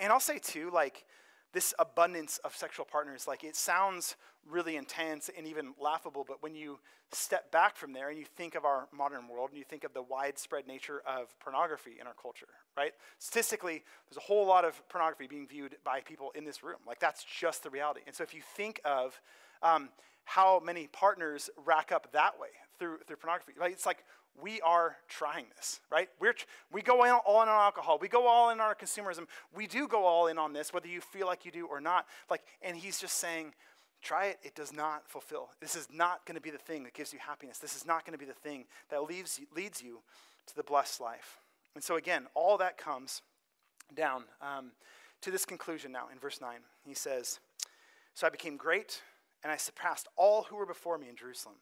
And 0.00 0.12
I'll 0.12 0.20
say 0.20 0.38
too, 0.38 0.70
like 0.72 1.04
this 1.52 1.74
abundance 1.78 2.38
of 2.44 2.54
sexual 2.54 2.84
partners, 2.84 3.26
like 3.26 3.44
it 3.44 3.56
sounds 3.56 4.16
really 4.48 4.76
intense 4.76 5.30
and 5.36 5.46
even 5.46 5.74
laughable, 5.80 6.24
but 6.26 6.42
when 6.42 6.54
you 6.54 6.78
step 7.12 7.50
back 7.50 7.76
from 7.76 7.92
there 7.92 8.10
and 8.10 8.18
you 8.18 8.24
think 8.36 8.54
of 8.54 8.64
our 8.64 8.86
modern 8.92 9.28
world 9.28 9.50
and 9.50 9.58
you 9.58 9.64
think 9.64 9.84
of 9.84 9.94
the 9.94 10.02
widespread 10.02 10.66
nature 10.66 11.02
of 11.06 11.38
pornography 11.40 11.96
in 12.00 12.06
our 12.06 12.14
culture, 12.20 12.48
right? 12.76 12.92
Statistically, 13.18 13.82
there's 14.08 14.18
a 14.18 14.26
whole 14.26 14.46
lot 14.46 14.64
of 14.64 14.86
pornography 14.88 15.26
being 15.26 15.46
viewed 15.46 15.76
by 15.84 16.00
people 16.00 16.30
in 16.34 16.44
this 16.44 16.62
room. 16.62 16.78
Like 16.86 17.00
that's 17.00 17.24
just 17.24 17.62
the 17.62 17.70
reality. 17.70 18.00
And 18.06 18.14
so 18.14 18.22
if 18.22 18.34
you 18.34 18.42
think 18.56 18.80
of 18.84 19.20
um, 19.62 19.88
how 20.24 20.60
many 20.60 20.86
partners 20.88 21.48
rack 21.64 21.92
up 21.92 22.12
that 22.12 22.38
way 22.38 22.48
through, 22.78 22.98
through 23.06 23.16
pornography, 23.16 23.52
right? 23.58 23.72
It's 23.72 23.86
like 23.86 24.04
we 24.42 24.60
are 24.60 24.96
trying 25.08 25.46
this, 25.56 25.80
right? 25.90 26.08
We're, 26.20 26.34
we 26.72 26.82
go 26.82 27.02
all 27.02 27.42
in 27.42 27.48
on 27.48 27.60
alcohol. 27.60 27.98
We 28.00 28.08
go 28.08 28.26
all 28.26 28.50
in 28.50 28.60
on 28.60 28.66
our 28.66 28.74
consumerism. 28.74 29.26
We 29.54 29.66
do 29.66 29.88
go 29.88 30.04
all 30.04 30.26
in 30.28 30.38
on 30.38 30.52
this, 30.52 30.72
whether 30.72 30.88
you 30.88 31.00
feel 31.00 31.26
like 31.26 31.44
you 31.44 31.50
do 31.50 31.66
or 31.66 31.80
not. 31.80 32.06
Like, 32.30 32.42
and 32.62 32.76
he's 32.76 33.00
just 33.00 33.16
saying, 33.16 33.54
try 34.02 34.26
it. 34.26 34.38
It 34.42 34.54
does 34.54 34.72
not 34.72 35.08
fulfill. 35.08 35.50
This 35.60 35.74
is 35.74 35.88
not 35.92 36.24
going 36.26 36.36
to 36.36 36.40
be 36.40 36.50
the 36.50 36.58
thing 36.58 36.84
that 36.84 36.94
gives 36.94 37.12
you 37.12 37.18
happiness. 37.18 37.58
This 37.58 37.76
is 37.76 37.86
not 37.86 38.04
going 38.04 38.12
to 38.12 38.18
be 38.18 38.26
the 38.26 38.32
thing 38.32 38.64
that 38.90 39.02
leaves, 39.02 39.40
leads 39.54 39.82
you 39.82 40.00
to 40.46 40.56
the 40.56 40.62
blessed 40.62 41.00
life. 41.00 41.38
And 41.74 41.82
so, 41.82 41.96
again, 41.96 42.26
all 42.34 42.58
that 42.58 42.78
comes 42.78 43.22
down 43.94 44.24
um, 44.42 44.72
to 45.22 45.30
this 45.30 45.44
conclusion 45.44 45.92
now 45.92 46.06
in 46.12 46.18
verse 46.18 46.40
9. 46.40 46.50
He 46.84 46.94
says, 46.94 47.40
So 48.14 48.26
I 48.26 48.30
became 48.30 48.56
great, 48.56 49.02
and 49.42 49.52
I 49.52 49.56
surpassed 49.56 50.08
all 50.16 50.44
who 50.44 50.56
were 50.56 50.66
before 50.66 50.98
me 50.98 51.08
in 51.08 51.16
Jerusalem. 51.16 51.56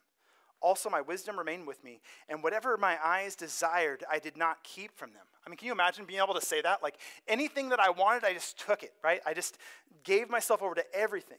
Also, 0.67 0.91
my 0.91 1.01
wisdom 1.01 1.39
remained 1.39 1.65
with 1.65 1.85
me, 1.85 2.01
and 2.29 2.43
whatever 2.43 2.77
my 2.77 2.99
eyes 3.01 3.37
desired, 3.37 4.03
I 4.11 4.19
did 4.19 4.37
not 4.37 4.65
keep 4.65 4.91
from 4.99 5.13
them. 5.13 5.23
I 5.47 5.49
mean, 5.49 5.57
can 5.59 5.67
you 5.67 5.73
imagine 5.73 6.07
being 6.07 6.21
able 6.21 6.35
to 6.35 6.45
say 6.45 6.61
that? 6.61 6.83
Like 6.83 6.97
anything 7.29 7.69
that 7.69 7.79
I 7.79 7.91
wanted, 7.91 8.25
I 8.25 8.33
just 8.33 8.59
took 8.59 8.83
it, 8.83 8.93
right? 9.01 9.21
I 9.25 9.33
just 9.33 9.59
gave 10.03 10.29
myself 10.29 10.63
over 10.63 10.75
to 10.75 10.85
everything. 10.93 11.39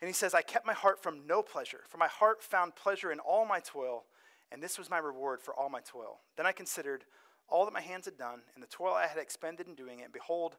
And 0.00 0.06
he 0.06 0.14
says, 0.14 0.32
I 0.32 0.42
kept 0.42 0.64
my 0.64 0.74
heart 0.74 1.02
from 1.02 1.26
no 1.26 1.42
pleasure, 1.42 1.80
for 1.88 1.98
my 1.98 2.06
heart 2.06 2.40
found 2.40 2.76
pleasure 2.76 3.10
in 3.10 3.18
all 3.18 3.44
my 3.44 3.58
toil, 3.58 4.04
and 4.52 4.62
this 4.62 4.78
was 4.78 4.88
my 4.88 4.98
reward 4.98 5.42
for 5.42 5.52
all 5.52 5.68
my 5.68 5.80
toil. 5.80 6.20
Then 6.36 6.46
I 6.46 6.52
considered 6.52 7.04
all 7.48 7.64
that 7.64 7.74
my 7.74 7.80
hands 7.80 8.04
had 8.04 8.16
done, 8.16 8.42
and 8.54 8.62
the 8.62 8.68
toil 8.68 8.94
I 8.94 9.08
had 9.08 9.18
expended 9.18 9.66
in 9.66 9.74
doing 9.74 9.98
it, 9.98 10.04
and 10.04 10.12
behold, 10.12 10.54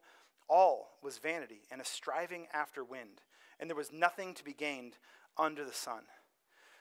all 0.49 0.97
was 1.01 1.19
vanity 1.19 1.61
and 1.71 1.79
a 1.79 1.85
striving 1.85 2.47
after 2.53 2.83
wind, 2.83 3.21
and 3.61 3.69
there 3.69 3.77
was 3.77 3.93
nothing 3.93 4.33
to 4.33 4.43
be 4.43 4.51
gained 4.51 4.97
under 5.37 5.63
the 5.63 5.71
sun. 5.71 6.01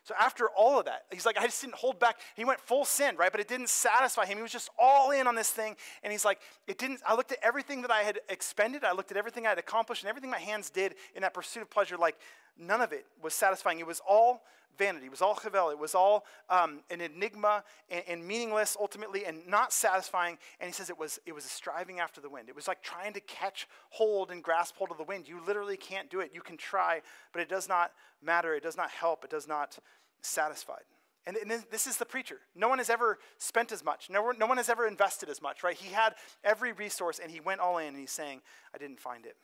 So 0.06 0.14
after 0.16 0.48
all 0.50 0.78
of 0.78 0.84
that, 0.84 1.06
he's 1.10 1.26
like, 1.26 1.36
I 1.36 1.46
just 1.46 1.60
didn't 1.60 1.74
hold 1.74 1.98
back. 1.98 2.20
He 2.36 2.44
went 2.44 2.60
full 2.60 2.84
sin, 2.84 3.16
right? 3.16 3.32
But 3.32 3.40
it 3.40 3.48
didn't 3.48 3.68
satisfy 3.68 4.24
him. 4.24 4.36
He 4.36 4.42
was 4.42 4.52
just 4.52 4.70
all 4.78 5.10
in 5.10 5.26
on 5.26 5.34
this 5.34 5.50
thing. 5.50 5.74
And 6.04 6.12
he's 6.12 6.24
like, 6.24 6.38
it 6.68 6.78
didn't, 6.78 7.00
I 7.04 7.16
looked 7.16 7.32
at 7.32 7.38
everything 7.42 7.82
that 7.82 7.90
I 7.90 8.02
had 8.02 8.20
expended. 8.28 8.84
I 8.84 8.92
looked 8.92 9.10
at 9.10 9.16
everything 9.16 9.46
I 9.46 9.48
had 9.48 9.58
accomplished 9.58 10.04
and 10.04 10.08
everything 10.08 10.30
my 10.30 10.38
hands 10.38 10.70
did 10.70 10.94
in 11.16 11.22
that 11.22 11.34
pursuit 11.34 11.62
of 11.62 11.70
pleasure. 11.70 11.96
Like 11.96 12.16
none 12.58 12.80
of 12.80 12.92
it 12.92 13.06
was 13.22 13.34
satisfying. 13.34 13.80
It 13.80 13.86
was 13.86 14.00
all 14.08 14.42
vanity. 14.78 15.06
It 15.06 15.10
was 15.10 15.22
all 15.22 15.34
chevel. 15.34 15.70
It 15.70 15.78
was 15.78 15.94
all 15.94 16.24
um, 16.50 16.80
an 16.90 17.00
enigma 17.00 17.64
and, 17.90 18.02
and, 18.08 18.26
meaningless 18.26 18.76
ultimately 18.78 19.24
and 19.24 19.46
not 19.46 19.72
satisfying. 19.72 20.38
And 20.60 20.68
he 20.68 20.72
says 20.72 20.90
it 20.90 20.98
was, 20.98 21.18
it 21.26 21.34
was 21.34 21.44
a 21.44 21.48
striving 21.48 22.00
after 22.00 22.20
the 22.20 22.28
wind. 22.28 22.48
It 22.48 22.56
was 22.56 22.68
like 22.68 22.82
trying 22.82 23.12
to 23.14 23.20
catch 23.20 23.66
hold 23.90 24.30
and 24.30 24.42
grasp 24.42 24.76
hold 24.76 24.90
of 24.90 24.98
the 24.98 25.04
wind. 25.04 25.28
You 25.28 25.40
literally 25.46 25.76
can't 25.76 26.10
do 26.10 26.20
it. 26.20 26.30
You 26.34 26.40
can 26.40 26.56
try, 26.56 27.00
but 27.32 27.40
it 27.40 27.48
does 27.48 27.68
not 27.68 27.92
matter. 28.22 28.54
It 28.54 28.62
does 28.62 28.76
not 28.76 28.90
help. 28.90 29.24
It 29.24 29.30
does 29.30 29.48
not 29.48 29.78
satisfy. 30.20 30.78
And, 31.26 31.36
and 31.36 31.64
this 31.70 31.86
is 31.86 31.96
the 31.96 32.06
preacher. 32.06 32.38
No 32.54 32.68
one 32.68 32.78
has 32.78 32.88
ever 32.88 33.18
spent 33.38 33.72
as 33.72 33.84
much. 33.84 34.08
No, 34.10 34.30
no 34.30 34.46
one 34.46 34.58
has 34.58 34.68
ever 34.68 34.86
invested 34.86 35.28
as 35.28 35.42
much, 35.42 35.64
right? 35.64 35.76
He 35.76 35.92
had 35.92 36.14
every 36.44 36.72
resource 36.72 37.18
and 37.18 37.30
he 37.30 37.40
went 37.40 37.60
all 37.60 37.78
in 37.78 37.88
and 37.88 37.96
he's 37.96 38.12
saying, 38.12 38.42
I 38.74 38.78
didn't 38.78 39.00
find 39.00 39.26
it. 39.26 39.36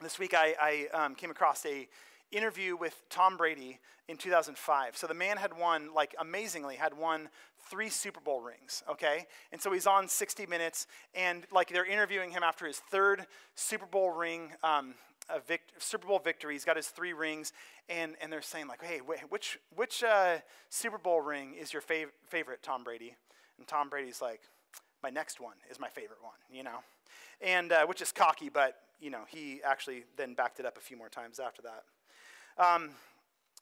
this 0.00 0.18
week 0.18 0.34
I, 0.34 0.54
I 0.94 1.04
um, 1.04 1.14
came 1.16 1.30
across 1.30 1.66
a 1.66 1.88
interview 2.32 2.76
with 2.76 3.02
Tom 3.10 3.36
Brady 3.36 3.78
in 4.08 4.16
2005. 4.16 4.96
So 4.96 5.06
the 5.06 5.14
man 5.14 5.36
had 5.36 5.56
won, 5.56 5.94
like 5.94 6.14
amazingly, 6.18 6.76
had 6.76 6.96
won 6.96 7.28
three 7.70 7.88
Super 7.88 8.20
Bowl 8.20 8.40
rings, 8.40 8.82
okay? 8.88 9.26
And 9.52 9.60
so 9.60 9.72
he's 9.72 9.86
on 9.86 10.08
60 10.08 10.46
Minutes, 10.46 10.86
and 11.14 11.46
like 11.52 11.68
they're 11.68 11.84
interviewing 11.84 12.30
him 12.30 12.42
after 12.42 12.66
his 12.66 12.78
third 12.78 13.26
Super 13.54 13.86
Bowl 13.86 14.10
ring. 14.10 14.52
Um, 14.62 14.94
vict- 15.46 15.72
Super 15.78 16.08
Bowl 16.08 16.18
victory. 16.18 16.54
He's 16.54 16.64
got 16.64 16.76
his 16.76 16.88
three 16.88 17.12
rings, 17.12 17.52
and, 17.88 18.16
and 18.20 18.32
they're 18.32 18.42
saying 18.42 18.66
like, 18.66 18.82
"Hey, 18.82 19.00
wait, 19.00 19.20
which 19.28 19.58
which 19.76 20.02
uh, 20.02 20.38
Super 20.68 20.98
Bowl 20.98 21.20
ring 21.20 21.54
is 21.54 21.72
your 21.72 21.82
fav- 21.82 22.10
favorite, 22.28 22.62
Tom 22.62 22.82
Brady?" 22.82 23.16
And 23.58 23.66
Tom 23.66 23.88
Brady's 23.88 24.20
like, 24.20 24.40
"My 25.02 25.10
next 25.10 25.40
one 25.40 25.54
is 25.70 25.78
my 25.78 25.88
favorite 25.88 26.22
one," 26.22 26.34
you 26.50 26.62
know, 26.62 26.78
and 27.40 27.72
uh, 27.72 27.86
which 27.86 28.02
is 28.02 28.12
cocky, 28.12 28.48
but 28.48 28.76
you 29.00 29.10
know, 29.10 29.22
he 29.28 29.60
actually 29.64 30.04
then 30.16 30.34
backed 30.34 30.60
it 30.60 30.66
up 30.66 30.76
a 30.76 30.80
few 30.80 30.96
more 30.96 31.08
times 31.08 31.38
after 31.38 31.62
that. 31.62 31.84
Um, 32.58 32.90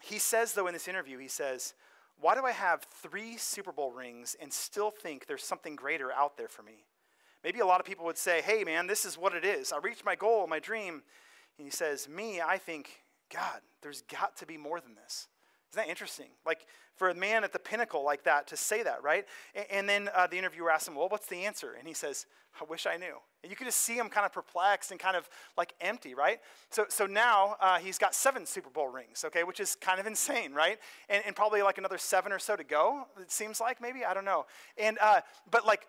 he 0.00 0.18
says, 0.18 0.52
though, 0.52 0.66
in 0.66 0.72
this 0.72 0.88
interview, 0.88 1.18
he 1.18 1.28
says, 1.28 1.74
Why 2.20 2.34
do 2.34 2.44
I 2.44 2.52
have 2.52 2.86
three 3.02 3.36
Super 3.36 3.72
Bowl 3.72 3.92
rings 3.92 4.36
and 4.40 4.52
still 4.52 4.90
think 4.90 5.26
there's 5.26 5.44
something 5.44 5.76
greater 5.76 6.12
out 6.12 6.36
there 6.36 6.48
for 6.48 6.62
me? 6.62 6.84
Maybe 7.44 7.60
a 7.60 7.66
lot 7.66 7.80
of 7.80 7.86
people 7.86 8.04
would 8.06 8.18
say, 8.18 8.40
Hey, 8.42 8.64
man, 8.64 8.86
this 8.86 9.04
is 9.04 9.18
what 9.18 9.34
it 9.34 9.44
is. 9.44 9.72
I 9.72 9.78
reached 9.78 10.04
my 10.04 10.14
goal, 10.14 10.46
my 10.46 10.58
dream. 10.58 11.02
And 11.58 11.66
he 11.66 11.70
says, 11.70 12.08
Me, 12.08 12.40
I 12.40 12.58
think, 12.58 12.90
God, 13.32 13.60
there's 13.82 14.02
got 14.02 14.36
to 14.38 14.46
be 14.46 14.56
more 14.56 14.80
than 14.80 14.94
this. 14.94 15.28
Isn't 15.72 15.84
that 15.84 15.90
interesting? 15.90 16.28
Like, 16.46 16.66
for 16.96 17.10
a 17.10 17.14
man 17.14 17.44
at 17.44 17.52
the 17.52 17.58
pinnacle 17.58 18.04
like 18.04 18.24
that 18.24 18.48
to 18.48 18.56
say 18.56 18.82
that, 18.82 19.02
right? 19.02 19.24
And, 19.54 19.66
and 19.70 19.88
then 19.88 20.10
uh, 20.14 20.26
the 20.26 20.36
interviewer 20.36 20.70
asks 20.70 20.88
him, 20.88 20.94
Well, 20.94 21.08
what's 21.08 21.28
the 21.28 21.44
answer? 21.44 21.74
And 21.78 21.86
he 21.86 21.94
says, 21.94 22.26
I 22.60 22.64
wish 22.64 22.86
I 22.86 22.96
knew. 22.96 23.14
And 23.42 23.50
you 23.50 23.56
could 23.56 23.66
just 23.66 23.82
see 23.82 23.96
him 23.96 24.08
kind 24.08 24.26
of 24.26 24.32
perplexed 24.32 24.90
and 24.90 24.98
kind 24.98 25.16
of 25.16 25.28
like 25.56 25.74
empty, 25.80 26.14
right? 26.14 26.40
So, 26.70 26.86
so 26.88 27.06
now 27.06 27.56
uh, 27.60 27.78
he's 27.78 27.98
got 27.98 28.14
seven 28.14 28.46
Super 28.46 28.70
Bowl 28.70 28.88
rings, 28.88 29.24
okay, 29.26 29.44
which 29.44 29.60
is 29.60 29.76
kind 29.80 30.00
of 30.00 30.06
insane, 30.06 30.52
right? 30.52 30.78
And, 31.08 31.22
and 31.24 31.36
probably 31.36 31.62
like 31.62 31.78
another 31.78 31.98
seven 31.98 32.32
or 32.32 32.38
so 32.38 32.56
to 32.56 32.64
go, 32.64 33.06
it 33.20 33.30
seems 33.30 33.60
like, 33.60 33.80
maybe, 33.80 34.04
I 34.04 34.12
don't 34.12 34.24
know. 34.24 34.46
And, 34.76 34.98
uh, 35.00 35.20
but 35.50 35.66
like, 35.66 35.86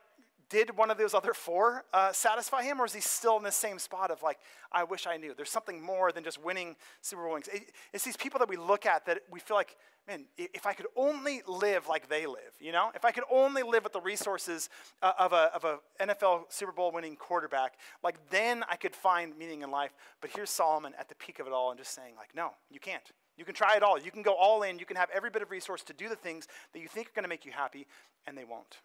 did 0.49 0.75
one 0.75 0.89
of 0.89 0.97
those 0.97 1.13
other 1.13 1.33
four 1.33 1.83
uh, 1.93 2.11
satisfy 2.11 2.63
him, 2.63 2.81
or 2.81 2.85
is 2.85 2.93
he 2.93 3.01
still 3.01 3.37
in 3.37 3.43
the 3.43 3.51
same 3.51 3.79
spot 3.79 4.11
of 4.11 4.21
like, 4.23 4.39
I 4.71 4.83
wish 4.83 5.07
I 5.07 5.17
knew? 5.17 5.33
There's 5.35 5.51
something 5.51 5.81
more 5.81 6.11
than 6.11 6.23
just 6.23 6.43
winning 6.43 6.75
Super 7.01 7.23
Bowl 7.23 7.33
rings. 7.33 7.47
It, 7.47 7.71
it's 7.93 8.03
these 8.03 8.17
people 8.17 8.39
that 8.39 8.49
we 8.49 8.57
look 8.57 8.85
at 8.85 9.05
that 9.05 9.19
we 9.29 9.39
feel 9.39 9.57
like, 9.57 9.77
man, 10.07 10.25
if 10.37 10.65
I 10.65 10.73
could 10.73 10.87
only 10.95 11.41
live 11.47 11.87
like 11.87 12.09
they 12.09 12.25
live, 12.25 12.53
you 12.59 12.71
know? 12.71 12.91
If 12.95 13.05
I 13.05 13.11
could 13.11 13.25
only 13.31 13.61
live 13.61 13.83
with 13.83 13.93
the 13.93 14.01
resources 14.01 14.69
uh, 15.01 15.13
of, 15.19 15.33
a, 15.33 15.51
of 15.53 15.63
a 15.65 15.79
NFL 16.03 16.51
Super 16.51 16.71
Bowl 16.71 16.91
winning 16.91 17.15
quarterback, 17.15 17.73
like 18.03 18.15
then 18.29 18.63
I 18.69 18.75
could 18.75 18.95
find 18.95 19.37
meaning 19.37 19.61
in 19.61 19.69
life. 19.69 19.91
But 20.19 20.31
here's 20.35 20.49
Solomon 20.49 20.93
at 20.99 21.09
the 21.09 21.15
peak 21.15 21.39
of 21.39 21.47
it 21.47 21.53
all 21.53 21.69
and 21.69 21.79
just 21.79 21.93
saying, 21.93 22.15
like, 22.17 22.35
no, 22.35 22.51
you 22.71 22.79
can't. 22.79 23.03
You 23.37 23.45
can 23.45 23.55
try 23.55 23.77
it 23.77 23.83
all. 23.83 23.97
You 23.97 24.11
can 24.11 24.23
go 24.23 24.33
all 24.33 24.63
in. 24.63 24.79
You 24.79 24.85
can 24.85 24.97
have 24.97 25.09
every 25.13 25.29
bit 25.29 25.41
of 25.41 25.49
resource 25.49 25.81
to 25.83 25.93
do 25.93 26.09
the 26.09 26.15
things 26.15 26.47
that 26.73 26.79
you 26.79 26.87
think 26.87 27.07
are 27.07 27.11
going 27.15 27.23
to 27.23 27.29
make 27.29 27.45
you 27.45 27.53
happy, 27.53 27.87
and 28.27 28.37
they 28.37 28.43
won't. 28.43 28.79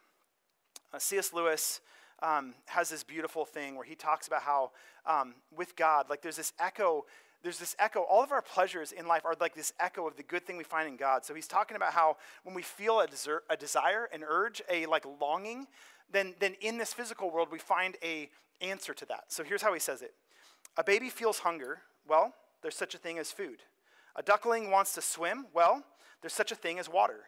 Uh, 0.95 0.99
C.S. 0.99 1.33
Lewis 1.33 1.81
um, 2.23 2.55
has 2.67 2.89
this 2.89 3.03
beautiful 3.03 3.45
thing 3.45 3.75
where 3.75 3.85
he 3.85 3.97
talks 3.97 4.29
about 4.29 4.43
how 4.43 4.71
um, 5.07 5.35
with 5.57 5.75
God, 5.75 6.09
like 6.09 6.23
there's 6.23 6.37
this 6.37 6.53
echo 6.61 7.05
there's 7.43 7.59
this 7.59 7.77
echo. 7.79 8.01
All 8.01 8.23
of 8.23 8.33
our 8.33 8.41
pleasures 8.41 8.91
in 8.91 9.07
life 9.07 9.27
are 9.27 9.35
like 9.39 9.55
this 9.55 9.75
echo 9.79 10.09
of 10.09 10.17
the 10.17 10.23
good 10.23 10.47
thing 10.47 10.57
we 10.57 10.65
find 10.65 10.89
in 10.89 10.97
God. 10.97 11.27
So 11.27 11.35
he's 11.35 11.47
talking 11.47 11.77
about 11.77 11.93
how 11.93 12.17
when 12.43 12.55
we 12.55 12.63
feel 12.63 13.01
a, 13.01 13.07
desert, 13.07 13.45
a 13.51 13.57
desire, 13.57 14.09
an 14.15 14.25
urge, 14.27 14.63
a 14.71 14.87
like 14.87 15.05
longing, 15.21 15.67
then, 16.11 16.35
then 16.41 16.55
in 16.63 16.79
this 16.79 16.95
physical 16.95 17.31
world 17.31 17.49
we 17.53 17.59
find 17.59 17.99
a 18.03 18.31
answer 18.63 18.95
to 18.95 19.05
that. 19.07 19.25
So 19.29 19.45
here's 19.45 19.61
how 19.61 19.75
he 19.75 19.79
says 19.79 20.01
it. 20.01 20.15
A 20.79 20.83
baby 20.83 21.11
feels 21.11 21.41
hunger. 21.41 21.83
Well, 22.09 22.33
there's 22.63 22.77
such 22.77 22.95
a 22.95 22.99
thing 22.99 23.19
as 23.19 23.31
food. 23.31 23.59
A 24.17 24.23
duckling 24.23 24.71
wants 24.71 24.95
to 24.95 25.03
swim. 25.03 25.45
Well, 25.53 25.85
there's 26.23 26.33
such 26.33 26.51
a 26.51 26.57
thing 26.57 26.79
as 26.79 26.89
water. 26.89 27.25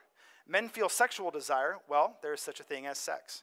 Men 0.48 0.70
feel 0.70 0.88
sexual 0.88 1.30
desire. 1.30 1.76
Well, 1.88 2.16
there 2.22 2.32
is 2.32 2.40
such 2.40 2.58
a 2.58 2.64
thing 2.64 2.86
as 2.86 2.96
sex. 2.96 3.42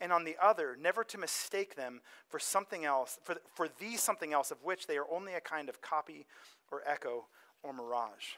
and 0.00 0.12
on 0.12 0.24
the 0.24 0.36
other, 0.42 0.76
never 0.80 1.04
to 1.04 1.18
mistake 1.18 1.76
them 1.76 2.00
for 2.28 2.38
something 2.38 2.84
else, 2.84 3.18
for, 3.24 3.36
for 3.54 3.68
the 3.80 3.96
something 3.96 4.32
else 4.32 4.50
of 4.50 4.62
which 4.62 4.86
they 4.86 4.96
are 4.96 5.06
only 5.10 5.34
a 5.34 5.40
kind 5.40 5.68
of 5.68 5.80
copy 5.80 6.26
or 6.70 6.82
echo 6.86 7.26
or 7.62 7.72
mirage. 7.72 8.36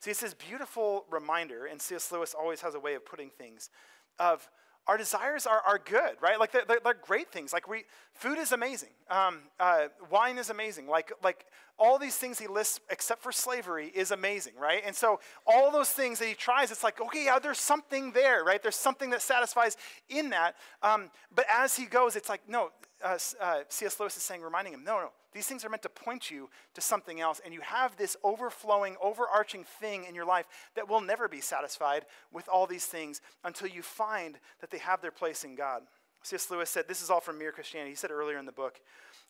See, 0.00 0.10
it's 0.10 0.20
this 0.20 0.34
beautiful 0.34 1.04
reminder, 1.10 1.66
and 1.66 1.80
C.S. 1.80 2.12
Lewis 2.12 2.34
always 2.34 2.60
has 2.60 2.74
a 2.74 2.80
way 2.80 2.94
of 2.94 3.04
putting 3.04 3.30
things, 3.30 3.70
of 4.18 4.48
our 4.86 4.96
desires 4.96 5.46
are, 5.46 5.62
are 5.66 5.78
good, 5.78 6.16
right? 6.20 6.38
Like 6.38 6.52
they're, 6.52 6.64
they're, 6.66 6.94
great 6.94 7.32
things. 7.32 7.52
Like 7.52 7.68
we, 7.68 7.84
food 8.14 8.38
is 8.38 8.52
amazing. 8.52 8.90
Um, 9.10 9.40
uh, 9.58 9.88
wine 10.10 10.38
is 10.38 10.48
amazing. 10.48 10.86
Like, 10.86 11.12
like 11.24 11.46
all 11.78 11.98
these 11.98 12.16
things 12.16 12.38
he 12.38 12.46
lists, 12.46 12.80
except 12.90 13.22
for 13.22 13.32
slavery, 13.32 13.92
is 13.94 14.10
amazing, 14.10 14.54
right? 14.58 14.82
And 14.84 14.94
so 14.94 15.20
all 15.46 15.70
those 15.70 15.90
things 15.90 16.18
that 16.18 16.26
he 16.28 16.34
tries, 16.34 16.70
it's 16.70 16.82
like, 16.82 17.00
okay, 17.00 17.26
yeah, 17.26 17.38
there's 17.38 17.58
something 17.58 18.12
there, 18.12 18.44
right? 18.44 18.62
There's 18.62 18.76
something 18.76 19.10
that 19.10 19.22
satisfies 19.22 19.76
in 20.08 20.30
that. 20.30 20.56
Um, 20.82 21.10
but 21.34 21.44
as 21.52 21.76
he 21.76 21.86
goes, 21.86 22.16
it's 22.16 22.28
like, 22.28 22.48
no, 22.48 22.70
uh, 23.04 23.18
uh, 23.40 23.60
C.S. 23.68 24.00
Lewis 24.00 24.16
is 24.16 24.22
saying, 24.22 24.40
reminding 24.40 24.72
him, 24.72 24.84
no, 24.84 24.98
no, 24.98 25.10
these 25.32 25.46
things 25.46 25.64
are 25.64 25.68
meant 25.68 25.82
to 25.82 25.90
point 25.90 26.30
you 26.30 26.48
to 26.74 26.80
something 26.80 27.20
else. 27.20 27.40
And 27.44 27.52
you 27.52 27.60
have 27.60 27.96
this 27.96 28.16
overflowing, 28.24 28.96
overarching 29.02 29.64
thing 29.64 30.04
in 30.08 30.14
your 30.14 30.24
life 30.24 30.46
that 30.76 30.88
will 30.88 31.02
never 31.02 31.28
be 31.28 31.42
satisfied 31.42 32.06
with 32.32 32.48
all 32.48 32.66
these 32.66 32.86
things 32.86 33.20
until 33.44 33.68
you 33.68 33.82
find 33.82 34.38
that 34.60 34.70
they 34.70 34.78
have 34.78 35.02
their 35.02 35.10
place 35.10 35.44
in 35.44 35.54
God. 35.54 35.82
C.S. 36.22 36.50
Lewis 36.50 36.70
said, 36.70 36.88
this 36.88 37.02
is 37.02 37.10
all 37.10 37.20
from 37.20 37.38
Mere 37.38 37.52
Christianity. 37.52 37.90
He 37.90 37.96
said 37.96 38.10
earlier 38.10 38.38
in 38.38 38.46
the 38.46 38.52
book, 38.52 38.80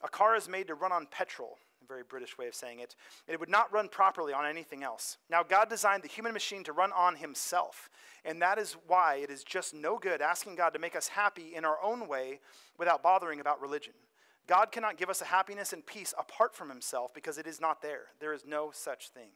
a 0.03 0.09
car 0.09 0.37
is 0.37 0.49
made 0.49 0.69
to 0.69 0.75
run 0.75 0.93
on 0.93 1.07
petrol, 1.11 1.59
very 1.87 2.03
British 2.03 2.37
way 2.39 2.47
of 2.49 2.55
saying 2.55 2.81
it, 2.81 2.95
it 3.27 3.41
would 3.41 3.49
not 3.49 3.73
run 3.73 3.89
properly 3.89 4.33
on 4.33 4.47
anything 4.47 4.83
else. 4.83 5.19
Now, 5.31 5.43
God 5.43 5.69
designed 5.69 6.03
the 6.03 6.09
human 6.09 6.33
machine 6.33 6.65
to 6.65 6.73
run 6.73 6.93
on 6.93 7.17
himself, 7.17 7.89
and 8.25 8.41
that 8.43 8.59
is 8.59 8.77
why 8.87 9.17
it 9.17 9.31
is 9.31 9.45
just 9.45 9.75
no 9.75 9.99
good 9.99 10.21
asking 10.21 10.57
God 10.57 10.71
to 10.71 10.79
make 10.79 10.97
us 10.97 11.09
happy 11.09 11.55
in 11.55 11.65
our 11.65 11.79
own 11.83 12.09
way 12.09 12.41
without 12.79 13.03
bothering 13.03 13.41
about 13.41 13.61
religion. 13.61 13.95
God 14.47 14.71
cannot 14.71 14.97
give 14.97 15.11
us 15.11 15.21
a 15.21 15.27
happiness 15.27 15.73
and 15.73 15.85
peace 15.85 16.15
apart 16.19 16.55
from 16.55 16.69
himself 16.69 17.13
because 17.13 17.39
it 17.39 17.47
is 17.47 17.61
not 17.61 17.83
there. 17.83 18.07
There 18.21 18.33
is 18.33 18.45
no 18.47 18.71
such 18.73 19.09
thing. 19.09 19.31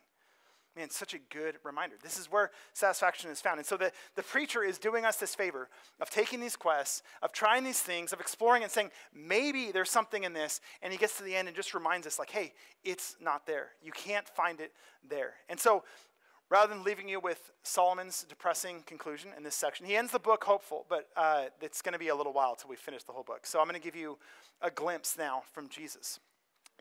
Man, 0.77 0.89
such 0.89 1.15
a 1.15 1.19
good 1.19 1.57
reminder. 1.65 1.97
This 2.01 2.17
is 2.17 2.31
where 2.31 2.53
satisfaction 2.75 3.31
is 3.31 3.41
found. 3.41 3.59
And 3.59 3.67
so 3.67 3.77
the, 3.77 3.91
the 4.15 4.23
preacher 4.23 4.63
is 4.63 4.79
doing 4.79 5.05
us 5.05 5.17
this 5.17 5.35
favor 5.35 5.69
of 6.01 6.11
taking 6.11 6.41
these 6.41 6.55
quests, 6.55 7.03
of 7.23 7.33
trying 7.33 7.65
these 7.65 7.81
things, 7.81 8.13
of 8.13 8.21
exploring 8.21 8.63
and 8.63 8.71
saying, 8.71 8.91
maybe 9.13 9.73
there's 9.73 9.91
something 9.91 10.23
in 10.23 10.33
this. 10.33 10.61
And 10.81 10.93
he 10.93 10.99
gets 10.99 11.17
to 11.19 11.25
the 11.25 11.35
end 11.35 11.49
and 11.49 11.57
just 11.57 11.75
reminds 11.75 12.07
us, 12.07 12.21
like, 12.21 12.31
hey, 12.31 12.53
it's 12.85 13.17
not 13.21 13.47
there. 13.47 13.71
You 13.83 13.91
can't 13.91 14.29
find 14.29 14.61
it 14.61 14.73
there. 15.09 15.35
And 15.49 15.59
so 15.59 15.83
rather 16.51 16.75
than 16.75 16.85
leaving 16.85 17.09
you 17.09 17.21
with 17.21 17.53
Solomon's 17.63 18.25
depressing 18.29 18.83
conclusion 18.85 19.31
in 19.37 19.43
this 19.43 19.55
section. 19.55 19.87
He 19.87 19.97
ends 19.97 20.13
the 20.13 20.19
book 20.19 20.45
hopeful, 20.45 20.85
but 20.89 21.09
uh, 21.17 21.45
it's 21.61 21.81
going 21.81 21.93
to 21.93 21.99
be 21.99 22.09
a 22.09 22.15
little 22.15 22.33
while 22.33 22.51
until 22.51 22.69
we 22.69 22.77
finish 22.77 23.05
the 23.05 23.13
whole 23.13 23.23
book. 23.23 23.47
So 23.47 23.61
I'm 23.61 23.67
going 23.67 23.81
to 23.81 23.85
give 23.85 23.97
you 23.97 24.19
a 24.61 24.71
glimpse 24.71 25.17
now 25.17 25.45
from 25.53 25.69
Jesus. 25.69 26.19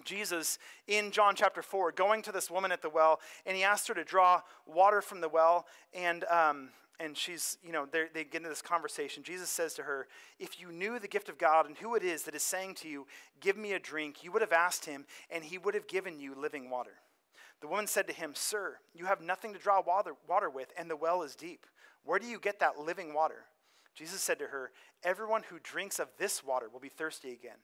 Jesus 0.05 0.57
in 0.87 1.11
John 1.11 1.35
chapter 1.35 1.61
4 1.61 1.91
going 1.91 2.21
to 2.23 2.31
this 2.31 2.49
woman 2.49 2.71
at 2.71 2.81
the 2.81 2.89
well, 2.89 3.19
and 3.45 3.55
he 3.55 3.63
asked 3.63 3.87
her 3.87 3.93
to 3.93 4.03
draw 4.03 4.41
water 4.65 5.01
from 5.01 5.21
the 5.21 5.29
well, 5.29 5.65
and. 5.93 6.23
Um, 6.25 6.69
and 7.01 7.15
she's, 7.15 7.57
you 7.63 7.71
know, 7.71 7.85
they 7.85 8.25
get 8.25 8.35
into 8.35 8.49
this 8.49 8.61
conversation. 8.61 9.23
Jesus 9.23 9.49
says 9.49 9.73
to 9.75 9.83
her, 9.83 10.07
If 10.37 10.59
you 10.59 10.69
knew 10.69 10.99
the 10.99 11.07
gift 11.07 11.29
of 11.29 11.37
God 11.37 11.65
and 11.65 11.77
who 11.77 11.95
it 11.95 12.03
is 12.03 12.23
that 12.23 12.35
is 12.35 12.43
saying 12.43 12.75
to 12.75 12.89
you, 12.89 13.07
Give 13.39 13.55
me 13.55 13.71
a 13.71 13.79
drink, 13.79 14.21
you 14.21 14.33
would 14.33 14.41
have 14.41 14.51
asked 14.51 14.83
him, 14.83 15.05
and 15.31 15.41
he 15.41 15.57
would 15.57 15.75
have 15.75 15.87
given 15.87 16.19
you 16.19 16.35
living 16.35 16.69
water. 16.69 16.95
The 17.61 17.67
woman 17.67 17.87
said 17.87 18.07
to 18.07 18.13
him, 18.13 18.33
Sir, 18.35 18.77
you 18.93 19.05
have 19.05 19.21
nothing 19.21 19.53
to 19.53 19.59
draw 19.59 19.81
water, 19.81 20.13
water 20.27 20.49
with, 20.49 20.73
and 20.77 20.89
the 20.89 20.97
well 20.97 21.23
is 21.23 21.35
deep. 21.35 21.65
Where 22.03 22.19
do 22.19 22.27
you 22.27 22.39
get 22.39 22.59
that 22.59 22.79
living 22.79 23.13
water? 23.13 23.45
Jesus 23.95 24.21
said 24.21 24.39
to 24.39 24.47
her, 24.47 24.71
Everyone 25.03 25.43
who 25.43 25.59
drinks 25.59 25.99
of 25.99 26.09
this 26.17 26.43
water 26.43 26.67
will 26.71 26.79
be 26.79 26.89
thirsty 26.89 27.31
again. 27.31 27.57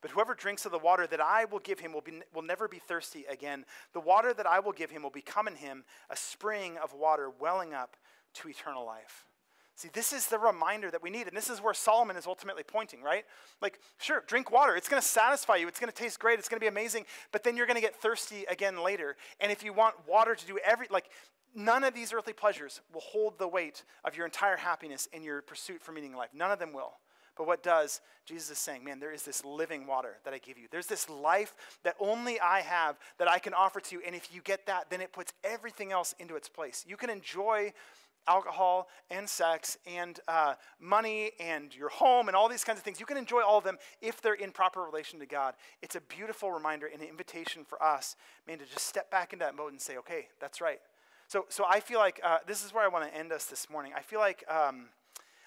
But 0.00 0.12
whoever 0.12 0.34
drinks 0.34 0.64
of 0.64 0.72
the 0.72 0.78
water 0.78 1.06
that 1.06 1.20
I 1.20 1.44
will 1.44 1.58
give 1.58 1.80
him 1.80 1.92
will, 1.92 2.00
be, 2.00 2.22
will 2.34 2.42
never 2.42 2.68
be 2.68 2.78
thirsty 2.78 3.24
again. 3.28 3.64
The 3.92 4.00
water 4.00 4.32
that 4.32 4.46
I 4.46 4.60
will 4.60 4.72
give 4.72 4.90
him 4.90 5.02
will 5.02 5.10
become 5.10 5.46
in 5.46 5.56
him 5.56 5.84
a 6.08 6.16
spring 6.16 6.78
of 6.82 6.94
water 6.94 7.30
welling 7.30 7.74
up 7.74 7.96
to 8.34 8.48
eternal 8.48 8.86
life. 8.86 9.26
See, 9.76 9.88
this 9.94 10.12
is 10.12 10.26
the 10.26 10.38
reminder 10.38 10.90
that 10.90 11.02
we 11.02 11.08
need, 11.08 11.26
and 11.26 11.34
this 11.34 11.48
is 11.48 11.62
where 11.62 11.72
Solomon 11.72 12.16
is 12.16 12.26
ultimately 12.26 12.62
pointing, 12.62 13.02
right? 13.02 13.24
Like, 13.62 13.80
sure, 13.98 14.22
drink 14.26 14.50
water. 14.50 14.76
It's 14.76 14.90
going 14.90 15.00
to 15.00 15.08
satisfy 15.08 15.56
you. 15.56 15.68
It's 15.68 15.80
going 15.80 15.90
to 15.90 15.96
taste 15.96 16.20
great. 16.20 16.38
It's 16.38 16.50
going 16.50 16.58
to 16.58 16.64
be 16.64 16.68
amazing. 16.68 17.06
But 17.32 17.44
then 17.44 17.56
you're 17.56 17.66
going 17.66 17.76
to 17.76 17.80
get 17.80 17.96
thirsty 17.96 18.44
again 18.50 18.82
later. 18.82 19.16
And 19.40 19.50
if 19.50 19.64
you 19.64 19.72
want 19.72 19.94
water 20.06 20.34
to 20.34 20.46
do 20.46 20.58
every, 20.62 20.86
like, 20.90 21.06
none 21.54 21.82
of 21.82 21.94
these 21.94 22.12
earthly 22.12 22.34
pleasures 22.34 22.82
will 22.92 23.00
hold 23.00 23.38
the 23.38 23.48
weight 23.48 23.84
of 24.04 24.16
your 24.16 24.26
entire 24.26 24.58
happiness 24.58 25.08
in 25.14 25.22
your 25.22 25.40
pursuit 25.40 25.80
for 25.80 25.92
meaning 25.92 26.12
in 26.12 26.18
life. 26.18 26.30
None 26.34 26.50
of 26.50 26.58
them 26.58 26.74
will. 26.74 26.98
But 27.40 27.46
what 27.46 27.62
does? 27.62 28.02
Jesus 28.26 28.50
is 28.50 28.58
saying, 28.58 28.84
man, 28.84 29.00
there 29.00 29.14
is 29.14 29.22
this 29.22 29.46
living 29.46 29.86
water 29.86 30.18
that 30.26 30.34
I 30.34 30.36
give 30.36 30.58
you. 30.58 30.66
There's 30.70 30.88
this 30.88 31.08
life 31.08 31.56
that 31.84 31.96
only 31.98 32.38
I 32.38 32.60
have 32.60 32.98
that 33.16 33.30
I 33.30 33.38
can 33.38 33.54
offer 33.54 33.80
to 33.80 33.94
you. 33.94 34.02
And 34.06 34.14
if 34.14 34.28
you 34.30 34.42
get 34.42 34.66
that, 34.66 34.90
then 34.90 35.00
it 35.00 35.14
puts 35.14 35.32
everything 35.42 35.90
else 35.90 36.14
into 36.18 36.36
its 36.36 36.50
place. 36.50 36.84
You 36.86 36.98
can 36.98 37.08
enjoy 37.08 37.72
alcohol 38.28 38.88
and 39.10 39.26
sex 39.26 39.78
and 39.86 40.20
uh, 40.28 40.52
money 40.78 41.30
and 41.40 41.74
your 41.74 41.88
home 41.88 42.28
and 42.28 42.36
all 42.36 42.46
these 42.46 42.62
kinds 42.62 42.78
of 42.78 42.84
things. 42.84 43.00
You 43.00 43.06
can 43.06 43.16
enjoy 43.16 43.40
all 43.40 43.56
of 43.56 43.64
them 43.64 43.78
if 44.02 44.20
they're 44.20 44.34
in 44.34 44.52
proper 44.52 44.82
relation 44.82 45.18
to 45.20 45.26
God. 45.26 45.54
It's 45.80 45.96
a 45.96 46.02
beautiful 46.02 46.52
reminder 46.52 46.90
and 46.92 47.00
an 47.00 47.08
invitation 47.08 47.64
for 47.64 47.82
us, 47.82 48.16
man, 48.46 48.58
to 48.58 48.66
just 48.66 48.86
step 48.86 49.10
back 49.10 49.32
into 49.32 49.46
that 49.46 49.56
mode 49.56 49.72
and 49.72 49.80
say, 49.80 49.96
okay, 49.96 50.28
that's 50.42 50.60
right. 50.60 50.80
So, 51.26 51.46
so 51.48 51.64
I 51.66 51.80
feel 51.80 52.00
like 52.00 52.20
uh, 52.22 52.40
this 52.46 52.62
is 52.62 52.74
where 52.74 52.84
I 52.84 52.88
want 52.88 53.10
to 53.10 53.18
end 53.18 53.32
us 53.32 53.46
this 53.46 53.70
morning. 53.70 53.92
I 53.96 54.02
feel 54.02 54.20
like. 54.20 54.44
Um, 54.46 54.90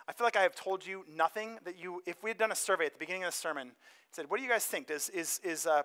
I 0.07 0.13
feel 0.13 0.25
like 0.25 0.35
I 0.35 0.41
have 0.41 0.55
told 0.55 0.85
you 0.85 1.05
nothing 1.09 1.59
that 1.63 1.77
you, 1.77 2.03
if 2.05 2.21
we 2.23 2.29
had 2.29 2.37
done 2.37 2.51
a 2.51 2.55
survey 2.55 2.85
at 2.85 2.93
the 2.93 2.99
beginning 2.99 3.23
of 3.23 3.31
the 3.31 3.37
sermon, 3.37 3.71
said, 4.11 4.29
what 4.29 4.37
do 4.37 4.43
you 4.43 4.49
guys 4.49 4.65
think? 4.65 4.87
Does, 4.87 5.09
is, 5.09 5.39
is 5.43 5.65
uh, 5.65 5.83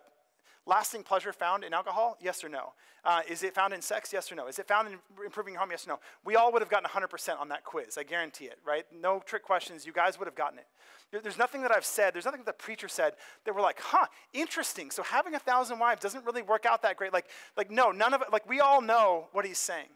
lasting 0.68 1.02
pleasure 1.02 1.32
found 1.32 1.64
in 1.64 1.72
alcohol? 1.72 2.16
Yes 2.20 2.44
or 2.44 2.48
no? 2.48 2.74
Uh, 3.04 3.22
is 3.28 3.42
it 3.42 3.54
found 3.54 3.72
in 3.72 3.80
sex? 3.80 4.12
Yes 4.12 4.30
or 4.30 4.34
no? 4.34 4.46
Is 4.46 4.58
it 4.58 4.68
found 4.68 4.88
in 4.88 4.98
improving 5.24 5.54
your 5.54 5.60
home? 5.60 5.70
Yes 5.70 5.86
or 5.86 5.90
no? 5.90 6.00
We 6.24 6.36
all 6.36 6.52
would 6.52 6.60
have 6.62 6.68
gotten 6.68 6.88
100% 6.88 7.40
on 7.40 7.48
that 7.48 7.64
quiz. 7.64 7.96
I 7.96 8.02
guarantee 8.02 8.44
it, 8.44 8.58
right? 8.64 8.84
No 8.92 9.20
trick 9.24 9.42
questions. 9.42 9.86
You 9.86 9.92
guys 9.92 10.18
would 10.18 10.26
have 10.26 10.34
gotten 10.34 10.58
it. 10.58 10.66
There's 11.10 11.38
nothing 11.38 11.62
that 11.62 11.74
I've 11.74 11.86
said, 11.86 12.12
there's 12.12 12.26
nothing 12.26 12.42
that 12.44 12.58
the 12.58 12.62
preacher 12.62 12.86
said 12.86 13.14
that 13.46 13.54
we're 13.54 13.62
like, 13.62 13.80
huh, 13.80 14.06
interesting. 14.34 14.90
So 14.90 15.02
having 15.02 15.34
a 15.34 15.38
thousand 15.38 15.78
wives 15.78 16.02
doesn't 16.02 16.26
really 16.26 16.42
work 16.42 16.66
out 16.66 16.82
that 16.82 16.98
great. 16.98 17.14
Like, 17.14 17.26
like 17.56 17.70
no, 17.70 17.90
none 17.90 18.12
of 18.12 18.20
it, 18.20 18.28
like 18.30 18.46
we 18.46 18.60
all 18.60 18.82
know 18.82 19.28
what 19.32 19.46
he's 19.46 19.58
saying. 19.58 19.88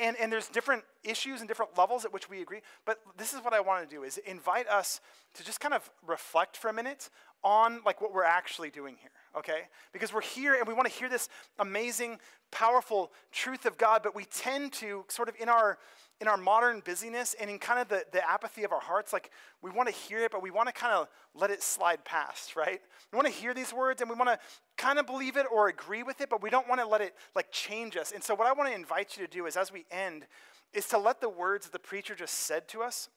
And, 0.00 0.16
and 0.20 0.30
there's 0.30 0.46
different 0.46 0.84
issues 1.02 1.40
and 1.40 1.48
different 1.48 1.76
levels 1.76 2.04
at 2.04 2.12
which 2.12 2.30
we 2.30 2.42
agree. 2.42 2.60
But 2.84 3.00
this 3.18 3.34
is 3.34 3.40
what 3.40 3.52
I 3.52 3.58
want 3.58 3.88
to 3.88 3.92
do 3.92 4.04
is 4.04 4.18
invite 4.18 4.68
us 4.68 5.00
to 5.34 5.44
just 5.44 5.58
kind 5.58 5.74
of 5.74 5.90
reflect 6.06 6.56
for 6.56 6.68
a 6.68 6.72
minute 6.72 7.10
on 7.44 7.80
like 7.84 8.00
what 8.00 8.12
we're 8.12 8.24
actually 8.24 8.70
doing 8.70 8.96
here 9.00 9.10
okay? 9.36 9.62
Because 9.92 10.12
we're 10.12 10.20
here 10.20 10.54
and 10.54 10.66
we 10.66 10.74
want 10.74 10.86
to 10.88 10.94
hear 10.94 11.08
this 11.08 11.28
amazing 11.58 12.18
powerful 12.50 13.10
truth 13.30 13.64
of 13.64 13.78
god 13.78 14.02
but 14.02 14.14
we 14.14 14.26
tend 14.26 14.72
to 14.72 15.04
sort 15.08 15.28
of 15.28 15.34
in 15.40 15.48
our 15.48 15.78
in 16.20 16.28
our 16.28 16.36
modern 16.36 16.80
busyness 16.84 17.34
and 17.40 17.50
in 17.50 17.58
kind 17.58 17.80
of 17.80 17.88
the, 17.88 18.04
the 18.12 18.30
apathy 18.30 18.62
of 18.62 18.72
our 18.72 18.80
hearts 18.80 19.10
like 19.10 19.30
we 19.62 19.70
want 19.70 19.88
to 19.88 19.94
hear 19.94 20.18
it 20.18 20.30
but 20.30 20.42
we 20.42 20.50
want 20.50 20.68
to 20.68 20.72
kind 20.72 20.92
of 20.92 21.08
let 21.34 21.50
it 21.50 21.62
slide 21.62 22.04
past 22.04 22.54
right? 22.54 22.80
We 23.10 23.16
want 23.16 23.26
to 23.26 23.32
hear 23.32 23.54
these 23.54 23.72
words 23.72 24.02
and 24.02 24.10
we 24.10 24.16
want 24.16 24.28
to 24.28 24.38
kind 24.76 24.98
of 24.98 25.06
believe 25.06 25.36
it 25.38 25.46
or 25.50 25.68
agree 25.68 26.02
with 26.02 26.20
it 26.20 26.28
but 26.28 26.42
we 26.42 26.50
don't 26.50 26.68
want 26.68 26.80
to 26.82 26.86
let 26.86 27.00
it 27.00 27.14
like 27.34 27.50
change 27.50 27.96
us. 27.96 28.12
And 28.12 28.22
so 28.22 28.34
what 28.34 28.46
i 28.46 28.52
want 28.52 28.68
to 28.68 28.74
invite 28.74 29.16
you 29.16 29.26
to 29.26 29.32
do 29.32 29.46
is 29.46 29.56
as 29.56 29.72
we 29.72 29.86
end 29.90 30.26
is 30.74 30.86
to 30.88 30.98
let 30.98 31.22
the 31.22 31.28
words 31.28 31.70
the 31.70 31.78
preacher 31.78 32.14
just 32.14 32.34
said 32.34 32.68
to 32.68 32.82
us 32.82 33.08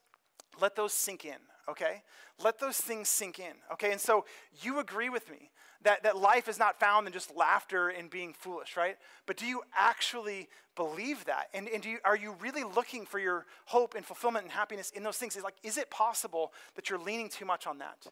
let 0.58 0.76
those 0.76 0.94
sink 0.94 1.26
in 1.26 1.36
okay? 1.68 2.02
Let 2.42 2.58
those 2.58 2.78
things 2.78 3.08
sink 3.08 3.38
in, 3.38 3.54
okay? 3.72 3.92
And 3.92 4.00
so 4.00 4.24
you 4.62 4.78
agree 4.78 5.08
with 5.08 5.30
me 5.30 5.50
that, 5.82 6.02
that 6.02 6.16
life 6.16 6.48
is 6.48 6.58
not 6.58 6.78
found 6.78 7.06
in 7.06 7.12
just 7.12 7.34
laughter 7.34 7.88
and 7.88 8.10
being 8.10 8.32
foolish, 8.32 8.76
right? 8.76 8.96
But 9.26 9.36
do 9.36 9.46
you 9.46 9.62
actually 9.76 10.48
believe 10.74 11.24
that? 11.24 11.48
And, 11.54 11.68
and 11.68 11.82
do 11.82 11.88
you, 11.88 11.98
are 12.04 12.16
you 12.16 12.36
really 12.40 12.64
looking 12.64 13.06
for 13.06 13.18
your 13.18 13.46
hope 13.66 13.94
and 13.94 14.04
fulfillment 14.04 14.44
and 14.44 14.52
happiness 14.52 14.90
in 14.90 15.02
those 15.02 15.16
things? 15.16 15.36
Is 15.36 15.42
like, 15.42 15.56
is 15.62 15.78
it 15.78 15.90
possible 15.90 16.52
that 16.74 16.90
you're 16.90 16.98
leaning 16.98 17.28
too 17.28 17.44
much 17.44 17.66
on 17.66 17.78
that? 17.78 18.06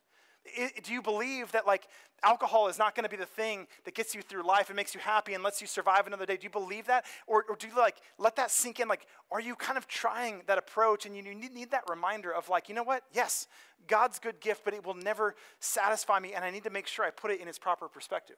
Do 0.82 0.92
you 0.92 1.00
believe 1.00 1.52
that 1.52 1.66
like 1.66 1.88
alcohol 2.22 2.68
is 2.68 2.78
not 2.78 2.94
going 2.94 3.04
to 3.04 3.10
be 3.10 3.16
the 3.16 3.26
thing 3.26 3.66
that 3.84 3.94
gets 3.94 4.14
you 4.14 4.22
through 4.22 4.46
life 4.46 4.68
and 4.68 4.76
makes 4.76 4.94
you 4.94 5.00
happy 5.00 5.34
and 5.34 5.42
lets 5.42 5.60
you 5.60 5.66
survive 5.66 6.06
another 6.06 6.26
day? 6.26 6.36
Do 6.36 6.44
you 6.44 6.50
believe 6.50 6.86
that? 6.86 7.04
Or, 7.26 7.44
or 7.48 7.56
do 7.56 7.66
you 7.66 7.76
like 7.76 7.96
let 8.18 8.36
that 8.36 8.50
sink 8.50 8.80
in? 8.80 8.88
Like, 8.88 9.06
are 9.30 9.40
you 9.40 9.54
kind 9.54 9.78
of 9.78 9.88
trying 9.88 10.42
that 10.46 10.58
approach 10.58 11.06
and 11.06 11.16
you 11.16 11.22
need, 11.22 11.52
need 11.54 11.70
that 11.70 11.84
reminder 11.88 12.32
of 12.32 12.48
like, 12.48 12.68
you 12.68 12.74
know 12.74 12.82
what? 12.82 13.04
Yes, 13.12 13.46
God's 13.86 14.18
good 14.18 14.40
gift, 14.40 14.64
but 14.64 14.74
it 14.74 14.84
will 14.84 14.94
never 14.94 15.34
satisfy 15.60 16.18
me 16.18 16.34
and 16.34 16.44
I 16.44 16.50
need 16.50 16.64
to 16.64 16.70
make 16.70 16.86
sure 16.86 17.04
I 17.04 17.10
put 17.10 17.30
it 17.30 17.40
in 17.40 17.48
its 17.48 17.58
proper 17.58 17.88
perspective. 17.88 18.36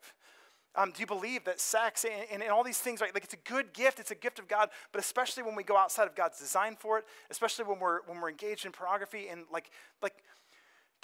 Um, 0.76 0.92
do 0.94 1.00
you 1.00 1.06
believe 1.06 1.44
that 1.44 1.58
sex 1.58 2.04
and, 2.04 2.12
and, 2.30 2.42
and, 2.42 2.52
all 2.52 2.62
these 2.62 2.78
things, 2.78 3.00
right? 3.00 3.12
Like 3.14 3.24
it's 3.24 3.32
a 3.32 3.48
good 3.50 3.72
gift, 3.72 3.98
it's 3.98 4.10
a 4.10 4.14
gift 4.14 4.38
of 4.38 4.46
God, 4.46 4.68
but 4.92 5.00
especially 5.00 5.42
when 5.42 5.54
we 5.54 5.64
go 5.64 5.76
outside 5.76 6.06
of 6.06 6.14
God's 6.14 6.38
design 6.38 6.76
for 6.78 6.98
it, 6.98 7.06
especially 7.30 7.64
when 7.64 7.78
we're 7.78 8.02
when 8.02 8.20
we're 8.20 8.28
engaged 8.28 8.66
in 8.66 8.72
pornography 8.72 9.28
and 9.28 9.44
like 9.50 9.70
like 10.02 10.12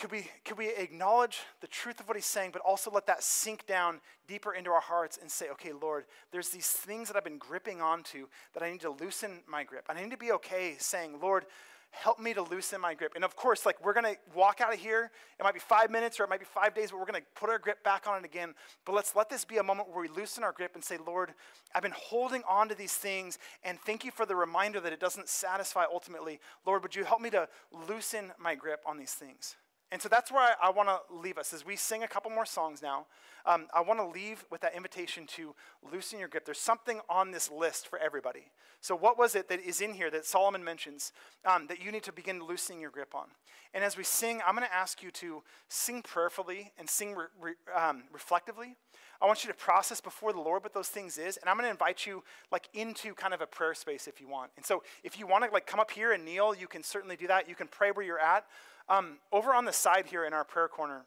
could 0.02 0.10
we, 0.10 0.26
could 0.44 0.58
we 0.58 0.68
acknowledge 0.74 1.38
the 1.60 1.68
truth 1.68 2.00
of 2.00 2.08
what 2.08 2.16
he's 2.16 2.26
saying, 2.26 2.50
but 2.52 2.60
also 2.62 2.90
let 2.90 3.06
that 3.06 3.22
sink 3.22 3.64
down 3.68 4.00
deeper 4.26 4.52
into 4.52 4.68
our 4.68 4.80
hearts 4.80 5.16
and 5.16 5.30
say, 5.30 5.48
okay, 5.50 5.70
Lord, 5.72 6.06
there's 6.32 6.48
these 6.48 6.66
things 6.66 7.06
that 7.06 7.16
I've 7.16 7.22
been 7.22 7.38
gripping 7.38 7.80
onto 7.80 8.26
that 8.52 8.64
I 8.64 8.72
need 8.72 8.80
to 8.80 8.90
loosen 8.90 9.42
my 9.46 9.62
grip. 9.62 9.86
And 9.88 9.96
I 9.96 10.02
need 10.02 10.10
to 10.10 10.16
be 10.16 10.32
okay 10.32 10.74
saying, 10.76 11.20
Lord, 11.22 11.46
help 11.92 12.18
me 12.18 12.34
to 12.34 12.42
loosen 12.42 12.80
my 12.80 12.94
grip. 12.94 13.12
And 13.14 13.22
of 13.22 13.36
course, 13.36 13.64
like 13.64 13.76
we're 13.84 13.92
gonna 13.92 14.16
walk 14.34 14.60
out 14.60 14.74
of 14.74 14.80
here. 14.80 15.12
It 15.38 15.44
might 15.44 15.54
be 15.54 15.60
five 15.60 15.88
minutes 15.88 16.18
or 16.18 16.24
it 16.24 16.30
might 16.30 16.40
be 16.40 16.46
five 16.46 16.74
days, 16.74 16.90
but 16.90 16.98
we're 16.98 17.06
gonna 17.06 17.20
put 17.36 17.48
our 17.48 17.60
grip 17.60 17.84
back 17.84 18.08
on 18.08 18.18
it 18.18 18.24
again. 18.24 18.54
But 18.84 18.96
let's 18.96 19.14
let 19.14 19.30
this 19.30 19.44
be 19.44 19.58
a 19.58 19.62
moment 19.62 19.88
where 19.88 20.00
we 20.00 20.08
loosen 20.08 20.42
our 20.42 20.52
grip 20.52 20.74
and 20.74 20.82
say, 20.82 20.98
Lord, 21.06 21.32
I've 21.76 21.82
been 21.82 21.94
holding 21.94 22.42
on 22.48 22.68
to 22.70 22.74
these 22.74 22.94
things, 22.94 23.38
and 23.62 23.78
thank 23.78 24.04
you 24.04 24.10
for 24.10 24.26
the 24.26 24.34
reminder 24.34 24.80
that 24.80 24.92
it 24.92 24.98
doesn't 24.98 25.28
satisfy 25.28 25.84
ultimately. 25.84 26.40
Lord, 26.66 26.82
would 26.82 26.96
you 26.96 27.04
help 27.04 27.20
me 27.20 27.30
to 27.30 27.46
loosen 27.88 28.32
my 28.36 28.56
grip 28.56 28.80
on 28.84 28.96
these 28.96 29.12
things? 29.12 29.54
And 29.92 30.00
so 30.00 30.08
that's 30.08 30.32
where 30.32 30.40
I, 30.40 30.68
I 30.68 30.70
want 30.70 30.88
to 30.88 30.98
leave 31.14 31.36
us. 31.36 31.52
As 31.52 31.66
we 31.66 31.76
sing 31.76 32.02
a 32.02 32.08
couple 32.08 32.30
more 32.30 32.46
songs 32.46 32.80
now, 32.80 33.04
um, 33.44 33.66
I 33.74 33.82
want 33.82 34.00
to 34.00 34.06
leave 34.06 34.42
with 34.50 34.62
that 34.62 34.74
invitation 34.74 35.26
to 35.36 35.54
loosen 35.92 36.18
your 36.18 36.28
grip. 36.28 36.46
There's 36.46 36.58
something 36.58 37.00
on 37.10 37.30
this 37.30 37.50
list 37.50 37.88
for 37.88 37.98
everybody. 37.98 38.46
So, 38.80 38.96
what 38.96 39.18
was 39.18 39.34
it 39.34 39.48
that 39.48 39.60
is 39.60 39.82
in 39.82 39.92
here 39.92 40.10
that 40.10 40.24
Solomon 40.24 40.64
mentions 40.64 41.12
um, 41.44 41.66
that 41.66 41.84
you 41.84 41.92
need 41.92 42.02
to 42.04 42.12
begin 42.12 42.42
loosening 42.42 42.80
your 42.80 42.90
grip 42.90 43.14
on? 43.14 43.26
And 43.74 43.84
as 43.84 43.96
we 43.96 44.02
sing, 44.02 44.40
I'm 44.46 44.56
going 44.56 44.66
to 44.66 44.74
ask 44.74 45.02
you 45.02 45.10
to 45.12 45.42
sing 45.68 46.02
prayerfully 46.02 46.72
and 46.78 46.88
sing 46.88 47.14
re- 47.14 47.26
re- 47.38 47.72
um, 47.76 48.04
reflectively. 48.12 48.76
I 49.22 49.26
want 49.26 49.44
you 49.44 49.48
to 49.50 49.56
process 49.56 50.00
before 50.00 50.32
the 50.32 50.40
Lord 50.40 50.64
what 50.64 50.74
those 50.74 50.88
things 50.88 51.16
is, 51.16 51.36
and 51.36 51.48
I'm 51.48 51.56
going 51.56 51.66
to 51.66 51.70
invite 51.70 52.06
you 52.06 52.24
like 52.50 52.68
into 52.74 53.14
kind 53.14 53.32
of 53.32 53.40
a 53.40 53.46
prayer 53.46 53.72
space 53.72 54.08
if 54.08 54.20
you 54.20 54.26
want. 54.26 54.50
And 54.56 54.66
so, 54.66 54.82
if 55.04 55.16
you 55.16 55.28
want 55.28 55.44
to 55.44 55.50
like 55.50 55.64
come 55.64 55.78
up 55.78 55.92
here 55.92 56.12
and 56.12 56.24
kneel, 56.24 56.54
you 56.54 56.66
can 56.66 56.82
certainly 56.82 57.14
do 57.14 57.28
that. 57.28 57.48
You 57.48 57.54
can 57.54 57.68
pray 57.68 57.92
where 57.92 58.04
you're 58.04 58.18
at. 58.18 58.44
Um, 58.88 59.18
over 59.30 59.54
on 59.54 59.64
the 59.64 59.72
side 59.72 60.06
here 60.06 60.24
in 60.24 60.32
our 60.32 60.42
prayer 60.42 60.66
corner, 60.66 61.02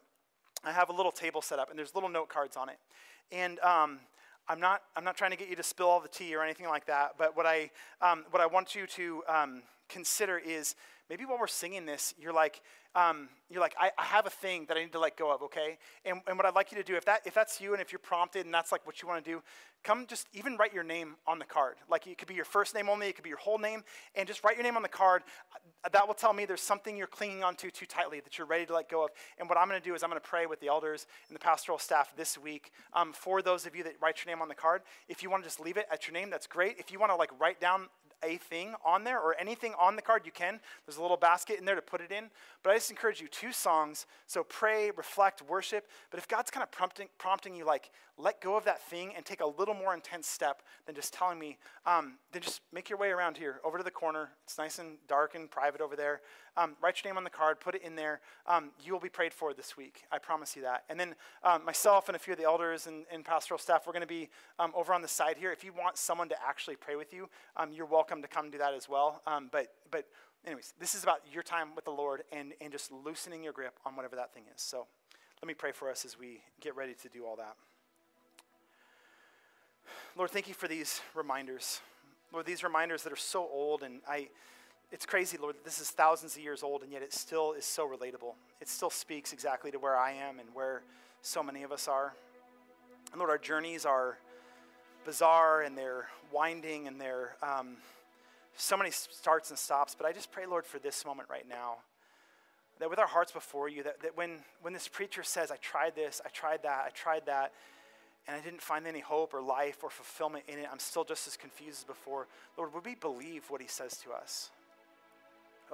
I 0.64 0.72
have 0.72 0.88
a 0.88 0.94
little 0.94 1.12
table 1.12 1.42
set 1.42 1.58
up, 1.58 1.68
and 1.68 1.78
there's 1.78 1.94
little 1.94 2.08
note 2.08 2.30
cards 2.30 2.56
on 2.56 2.70
it. 2.70 2.78
And 3.30 3.60
um, 3.60 3.98
I'm 4.48 4.60
not, 4.60 4.82
I'm 4.96 5.04
not 5.04 5.16
trying 5.16 5.32
to 5.32 5.36
get 5.36 5.50
you 5.50 5.56
to 5.56 5.62
spill 5.62 5.88
all 5.88 6.00
the 6.00 6.08
tea 6.08 6.34
or 6.34 6.42
anything 6.42 6.68
like 6.68 6.86
that, 6.86 7.16
but 7.18 7.36
what 7.36 7.44
I, 7.44 7.70
um, 8.00 8.24
what 8.30 8.40
I 8.40 8.46
want 8.46 8.74
you 8.74 8.86
to 8.86 9.22
um, 9.28 9.62
consider 9.88 10.38
is 10.38 10.74
maybe 11.10 11.24
while 11.24 11.38
we're 11.38 11.46
singing 11.46 11.84
this, 11.84 12.14
you're 12.18 12.32
like, 12.32 12.62
um, 12.96 13.28
you're 13.50 13.60
like, 13.60 13.74
I, 13.78 13.90
I, 13.98 14.04
have 14.04 14.26
a 14.26 14.30
thing 14.30 14.64
that 14.66 14.76
I 14.76 14.80
need 14.80 14.92
to 14.92 14.98
let 14.98 15.18
go 15.18 15.32
of, 15.32 15.42
okay? 15.42 15.76
And, 16.06 16.20
and 16.26 16.36
what 16.38 16.46
I'd 16.46 16.54
like 16.54 16.72
you 16.72 16.78
to 16.78 16.82
do, 16.82 16.96
if, 16.96 17.04
that, 17.04 17.20
if 17.26 17.34
that's 17.34 17.60
you 17.60 17.74
and 17.74 17.80
if 17.80 17.92
you're 17.92 18.00
prompted 18.00 18.46
and 18.46 18.54
that's 18.54 18.72
like 18.72 18.86
what 18.86 19.02
you 19.02 19.06
want 19.06 19.22
to 19.22 19.30
do, 19.30 19.42
come 19.84 20.06
just 20.06 20.26
even 20.32 20.56
write 20.56 20.72
your 20.72 20.82
name 20.82 21.14
on 21.26 21.38
the 21.38 21.44
card. 21.44 21.76
Like 21.90 22.06
it 22.06 22.16
could 22.16 22.26
be 22.26 22.34
your 22.34 22.46
first 22.46 22.74
name 22.74 22.88
only, 22.88 23.08
it 23.08 23.14
could 23.14 23.22
be 23.22 23.28
your 23.28 23.38
whole 23.38 23.58
name, 23.58 23.84
and 24.14 24.26
just 24.26 24.42
write 24.42 24.56
your 24.56 24.64
name 24.64 24.76
on 24.76 24.82
the 24.82 24.88
card. 24.88 25.22
That 25.92 26.06
will 26.06 26.14
tell 26.14 26.32
me 26.32 26.46
there's 26.46 26.62
something 26.62 26.96
you're 26.96 27.06
clinging 27.06 27.44
onto 27.44 27.70
too 27.70 27.86
tightly 27.86 28.20
that 28.20 28.38
you're 28.38 28.46
ready 28.46 28.64
to 28.64 28.74
let 28.74 28.88
go 28.88 29.04
of. 29.04 29.10
And 29.38 29.46
what 29.46 29.58
I'm 29.58 29.68
going 29.68 29.80
to 29.80 29.86
do 29.86 29.94
is 29.94 30.02
I'm 30.02 30.10
going 30.10 30.20
to 30.20 30.26
pray 30.26 30.46
with 30.46 30.60
the 30.60 30.68
elders 30.68 31.06
and 31.28 31.36
the 31.36 31.40
pastoral 31.40 31.78
staff 31.78 32.14
this 32.16 32.38
week 32.38 32.72
um, 32.94 33.12
for 33.12 33.42
those 33.42 33.66
of 33.66 33.76
you 33.76 33.84
that 33.84 33.92
write 34.00 34.24
your 34.24 34.34
name 34.34 34.40
on 34.40 34.48
the 34.48 34.54
card. 34.54 34.82
If 35.06 35.22
you 35.22 35.30
want 35.30 35.42
to 35.44 35.46
just 35.46 35.60
leave 35.60 35.76
it 35.76 35.86
at 35.92 36.08
your 36.08 36.14
name, 36.14 36.30
that's 36.30 36.46
great. 36.46 36.78
If 36.78 36.90
you 36.90 36.98
want 36.98 37.12
to 37.12 37.16
like 37.16 37.30
write 37.38 37.60
down 37.60 37.88
a 38.26 38.36
thing 38.36 38.74
on 38.84 39.04
there 39.04 39.20
or 39.20 39.36
anything 39.38 39.72
on 39.78 39.96
the 39.96 40.02
card, 40.02 40.22
you 40.24 40.32
can. 40.32 40.60
There's 40.84 40.98
a 40.98 41.02
little 41.02 41.16
basket 41.16 41.58
in 41.58 41.64
there 41.64 41.74
to 41.76 41.82
put 41.82 42.00
it 42.00 42.10
in. 42.10 42.24
But 42.62 42.70
I 42.70 42.74
just 42.74 42.90
encourage 42.90 43.20
you 43.20 43.28
two 43.28 43.52
songs. 43.52 44.06
So 44.26 44.42
pray, 44.42 44.90
reflect, 44.96 45.42
worship. 45.42 45.86
But 46.10 46.18
if 46.18 46.28
God's 46.28 46.50
kind 46.50 46.62
of 46.62 46.70
prompting, 46.70 47.08
prompting 47.18 47.54
you, 47.54 47.64
like, 47.64 47.90
let 48.18 48.40
go 48.40 48.56
of 48.56 48.64
that 48.64 48.82
thing 48.82 49.12
and 49.14 49.24
take 49.24 49.40
a 49.40 49.46
little 49.46 49.74
more 49.74 49.94
intense 49.94 50.26
step 50.26 50.62
than 50.86 50.94
just 50.94 51.12
telling 51.12 51.38
me, 51.38 51.58
um, 51.84 52.14
then 52.32 52.42
just 52.42 52.60
make 52.72 52.88
your 52.88 52.98
way 52.98 53.10
around 53.10 53.36
here, 53.36 53.60
over 53.64 53.78
to 53.78 53.84
the 53.84 53.90
corner. 53.90 54.30
It's 54.44 54.58
nice 54.58 54.78
and 54.78 54.96
dark 55.06 55.34
and 55.34 55.50
private 55.50 55.80
over 55.80 55.96
there. 55.96 56.20
Um, 56.56 56.76
write 56.82 57.02
your 57.02 57.10
name 57.10 57.18
on 57.18 57.24
the 57.24 57.30
card, 57.30 57.60
put 57.60 57.74
it 57.74 57.82
in 57.82 57.96
there. 57.96 58.20
Um, 58.46 58.70
you 58.84 58.92
will 58.92 59.00
be 59.00 59.08
prayed 59.08 59.32
for 59.32 59.52
this 59.52 59.76
week. 59.76 60.04
I 60.10 60.18
promise 60.18 60.56
you 60.56 60.62
that. 60.62 60.84
And 60.88 60.98
then 60.98 61.14
um, 61.42 61.64
myself 61.64 62.08
and 62.08 62.16
a 62.16 62.18
few 62.18 62.32
of 62.32 62.38
the 62.38 62.44
elders 62.44 62.86
and, 62.86 63.04
and 63.12 63.24
pastoral 63.24 63.58
staff, 63.58 63.86
we're 63.86 63.92
going 63.92 64.00
to 64.00 64.06
be 64.06 64.28
um, 64.58 64.72
over 64.74 64.94
on 64.94 65.02
the 65.02 65.08
side 65.08 65.36
here. 65.36 65.52
If 65.52 65.64
you 65.64 65.72
want 65.72 65.98
someone 65.98 66.28
to 66.30 66.36
actually 66.46 66.76
pray 66.76 66.96
with 66.96 67.12
you, 67.12 67.28
um, 67.56 67.72
you're 67.72 67.86
welcome 67.86 68.22
to 68.22 68.28
come 68.28 68.50
do 68.50 68.58
that 68.58 68.74
as 68.74 68.88
well. 68.88 69.22
but, 69.52 69.74
but, 69.90 70.06
anyways, 70.46 70.74
this 70.78 70.94
is 70.94 71.02
about 71.02 71.20
your 71.32 71.42
time 71.42 71.74
with 71.74 71.84
the 71.84 71.90
Lord 71.90 72.22
and, 72.32 72.52
and 72.60 72.72
just 72.72 72.92
loosening 72.92 73.42
your 73.42 73.52
grip 73.52 73.78
on 73.84 73.96
whatever 73.96 74.16
that 74.16 74.32
thing 74.32 74.44
is. 74.54 74.62
So 74.62 74.86
let 75.42 75.48
me 75.48 75.54
pray 75.54 75.72
for 75.72 75.90
us 75.90 76.04
as 76.04 76.18
we 76.18 76.40
get 76.60 76.76
ready 76.76 76.94
to 77.02 77.08
do 77.08 77.26
all 77.26 77.36
that. 77.36 77.56
Lord, 80.16 80.30
thank 80.30 80.48
you 80.48 80.54
for 80.54 80.68
these 80.68 81.00
reminders. 81.14 81.80
Lord, 82.32 82.46
these 82.46 82.64
reminders 82.64 83.02
that 83.02 83.12
are 83.12 83.16
so 83.16 83.46
old, 83.52 83.82
and 83.82 84.00
I, 84.08 84.28
it's 84.92 85.04
crazy, 85.04 85.36
Lord, 85.36 85.56
that 85.56 85.64
this 85.64 85.80
is 85.80 85.90
thousands 85.90 86.36
of 86.36 86.42
years 86.42 86.62
old, 86.62 86.82
and 86.82 86.92
yet 86.92 87.02
it 87.02 87.12
still 87.12 87.52
is 87.52 87.64
so 87.64 87.88
relatable. 87.88 88.34
It 88.60 88.68
still 88.68 88.90
speaks 88.90 89.32
exactly 89.32 89.70
to 89.72 89.78
where 89.78 89.96
I 89.96 90.12
am 90.12 90.38
and 90.38 90.48
where 90.54 90.82
so 91.22 91.42
many 91.42 91.64
of 91.64 91.72
us 91.72 91.88
are. 91.88 92.14
And 93.10 93.18
Lord, 93.18 93.30
our 93.30 93.38
journeys 93.38 93.84
are 93.84 94.18
bizarre 95.04 95.62
and 95.62 95.76
they're 95.76 96.08
winding 96.32 96.88
and 96.88 97.00
they're 97.00 97.36
um, 97.42 97.76
so 98.56 98.76
many 98.76 98.90
starts 98.90 99.50
and 99.50 99.58
stops. 99.58 99.94
But 99.96 100.06
I 100.06 100.12
just 100.12 100.30
pray, 100.30 100.46
Lord, 100.46 100.66
for 100.66 100.78
this 100.78 101.04
moment 101.04 101.28
right 101.30 101.48
now, 101.48 101.76
that 102.78 102.90
with 102.90 102.98
our 102.98 103.06
hearts 103.06 103.32
before 103.32 103.68
you, 103.68 103.82
that, 103.84 104.02
that 104.02 104.16
when, 104.16 104.38
when 104.62 104.72
this 104.72 104.88
preacher 104.88 105.22
says, 105.22 105.50
I 105.50 105.56
tried 105.56 105.94
this, 105.94 106.20
I 106.24 106.28
tried 106.28 106.62
that, 106.62 106.84
I 106.86 106.90
tried 106.90 107.26
that, 107.26 107.52
and 108.26 108.36
I 108.36 108.40
didn't 108.40 108.60
find 108.60 108.86
any 108.86 109.00
hope 109.00 109.32
or 109.32 109.40
life 109.40 109.78
or 109.82 109.90
fulfillment 109.90 110.44
in 110.48 110.58
it, 110.58 110.68
I'm 110.70 110.78
still 110.78 111.04
just 111.04 111.26
as 111.26 111.36
confused 111.36 111.80
as 111.80 111.84
before. 111.84 112.26
Lord, 112.58 112.74
would 112.74 112.84
we 112.84 112.94
believe 112.94 113.44
what 113.48 113.60
he 113.60 113.68
says 113.68 113.96
to 113.98 114.12
us? 114.12 114.50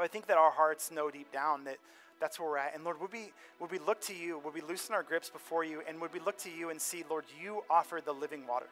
I 0.01 0.09
think 0.09 0.27
that 0.27 0.37
our 0.37 0.51
hearts 0.51 0.91
know 0.91 1.11
deep 1.11 1.33
down 1.33 1.65
that 1.65 1.79
that's 2.21 2.39
where 2.39 2.49
we're 2.49 2.59
at. 2.59 2.75
And 2.75 2.85
Lord, 2.85 3.01
would 3.01 3.13
we, 3.13 3.33
would 3.59 3.71
we 3.71 3.79
look 3.81 4.01
to 4.03 4.15
you? 4.15 4.39
Would 4.45 4.55
we 4.55 4.61
loosen 4.61 4.95
our 4.95 5.03
grips 5.03 5.29
before 5.29 5.65
you? 5.65 5.83
And 5.89 6.01
would 6.01 6.13
we 6.15 6.21
look 6.21 6.39
to 6.39 6.51
you 6.51 6.71
and 6.71 6.81
see, 6.81 7.05
Lord, 7.11 7.25
you 7.43 7.65
offer 7.69 8.01
the 8.03 8.13
living 8.13 8.47
water? 8.47 8.69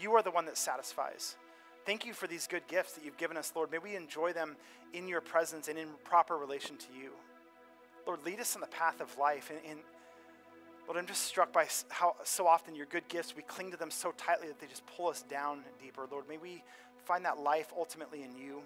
You 0.00 0.14
are 0.14 0.22
the 0.22 0.30
one 0.32 0.44
that 0.46 0.58
satisfies. 0.58 1.36
Thank 1.86 2.04
you 2.04 2.12
for 2.12 2.26
these 2.26 2.46
good 2.46 2.66
gifts 2.66 2.92
that 2.92 3.04
you've 3.04 3.16
given 3.16 3.36
us, 3.36 3.52
Lord. 3.54 3.70
May 3.70 3.78
we 3.78 3.94
enjoy 3.94 4.32
them 4.32 4.56
in 4.92 5.08
your 5.08 5.20
presence 5.20 5.68
and 5.68 5.78
in 5.78 5.88
proper 6.04 6.36
relation 6.36 6.76
to 6.76 6.86
you. 6.92 7.12
Lord, 8.06 8.24
lead 8.24 8.40
us 8.40 8.54
in 8.54 8.60
the 8.60 8.66
path 8.66 9.00
of 9.00 9.16
life. 9.18 9.50
And, 9.50 9.60
and 9.70 9.80
Lord, 10.86 10.98
I'm 10.98 11.06
just 11.06 11.22
struck 11.22 11.52
by 11.52 11.68
how 11.90 12.16
so 12.24 12.48
often 12.48 12.74
your 12.74 12.86
good 12.86 13.06
gifts, 13.08 13.36
we 13.36 13.42
cling 13.42 13.70
to 13.70 13.76
them 13.76 13.90
so 13.90 14.12
tightly 14.16 14.48
that 14.48 14.58
they 14.58 14.66
just 14.66 14.84
pull 14.86 15.08
us 15.08 15.22
down 15.22 15.60
deeper. 15.80 16.06
Lord, 16.10 16.28
may 16.28 16.38
we 16.38 16.64
find 17.04 17.24
that 17.24 17.38
life 17.38 17.72
ultimately 17.76 18.24
in 18.24 18.36
you. 18.36 18.62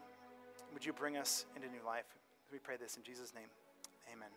Would 0.74 0.84
you 0.84 0.92
bring 0.92 1.16
us 1.16 1.46
into 1.54 1.68
new 1.68 1.86
life? 1.86 2.04
We 2.50 2.58
pray 2.58 2.76
this 2.76 2.96
in 2.96 3.04
Jesus' 3.04 3.32
name. 3.32 3.48
Amen. 4.12 4.28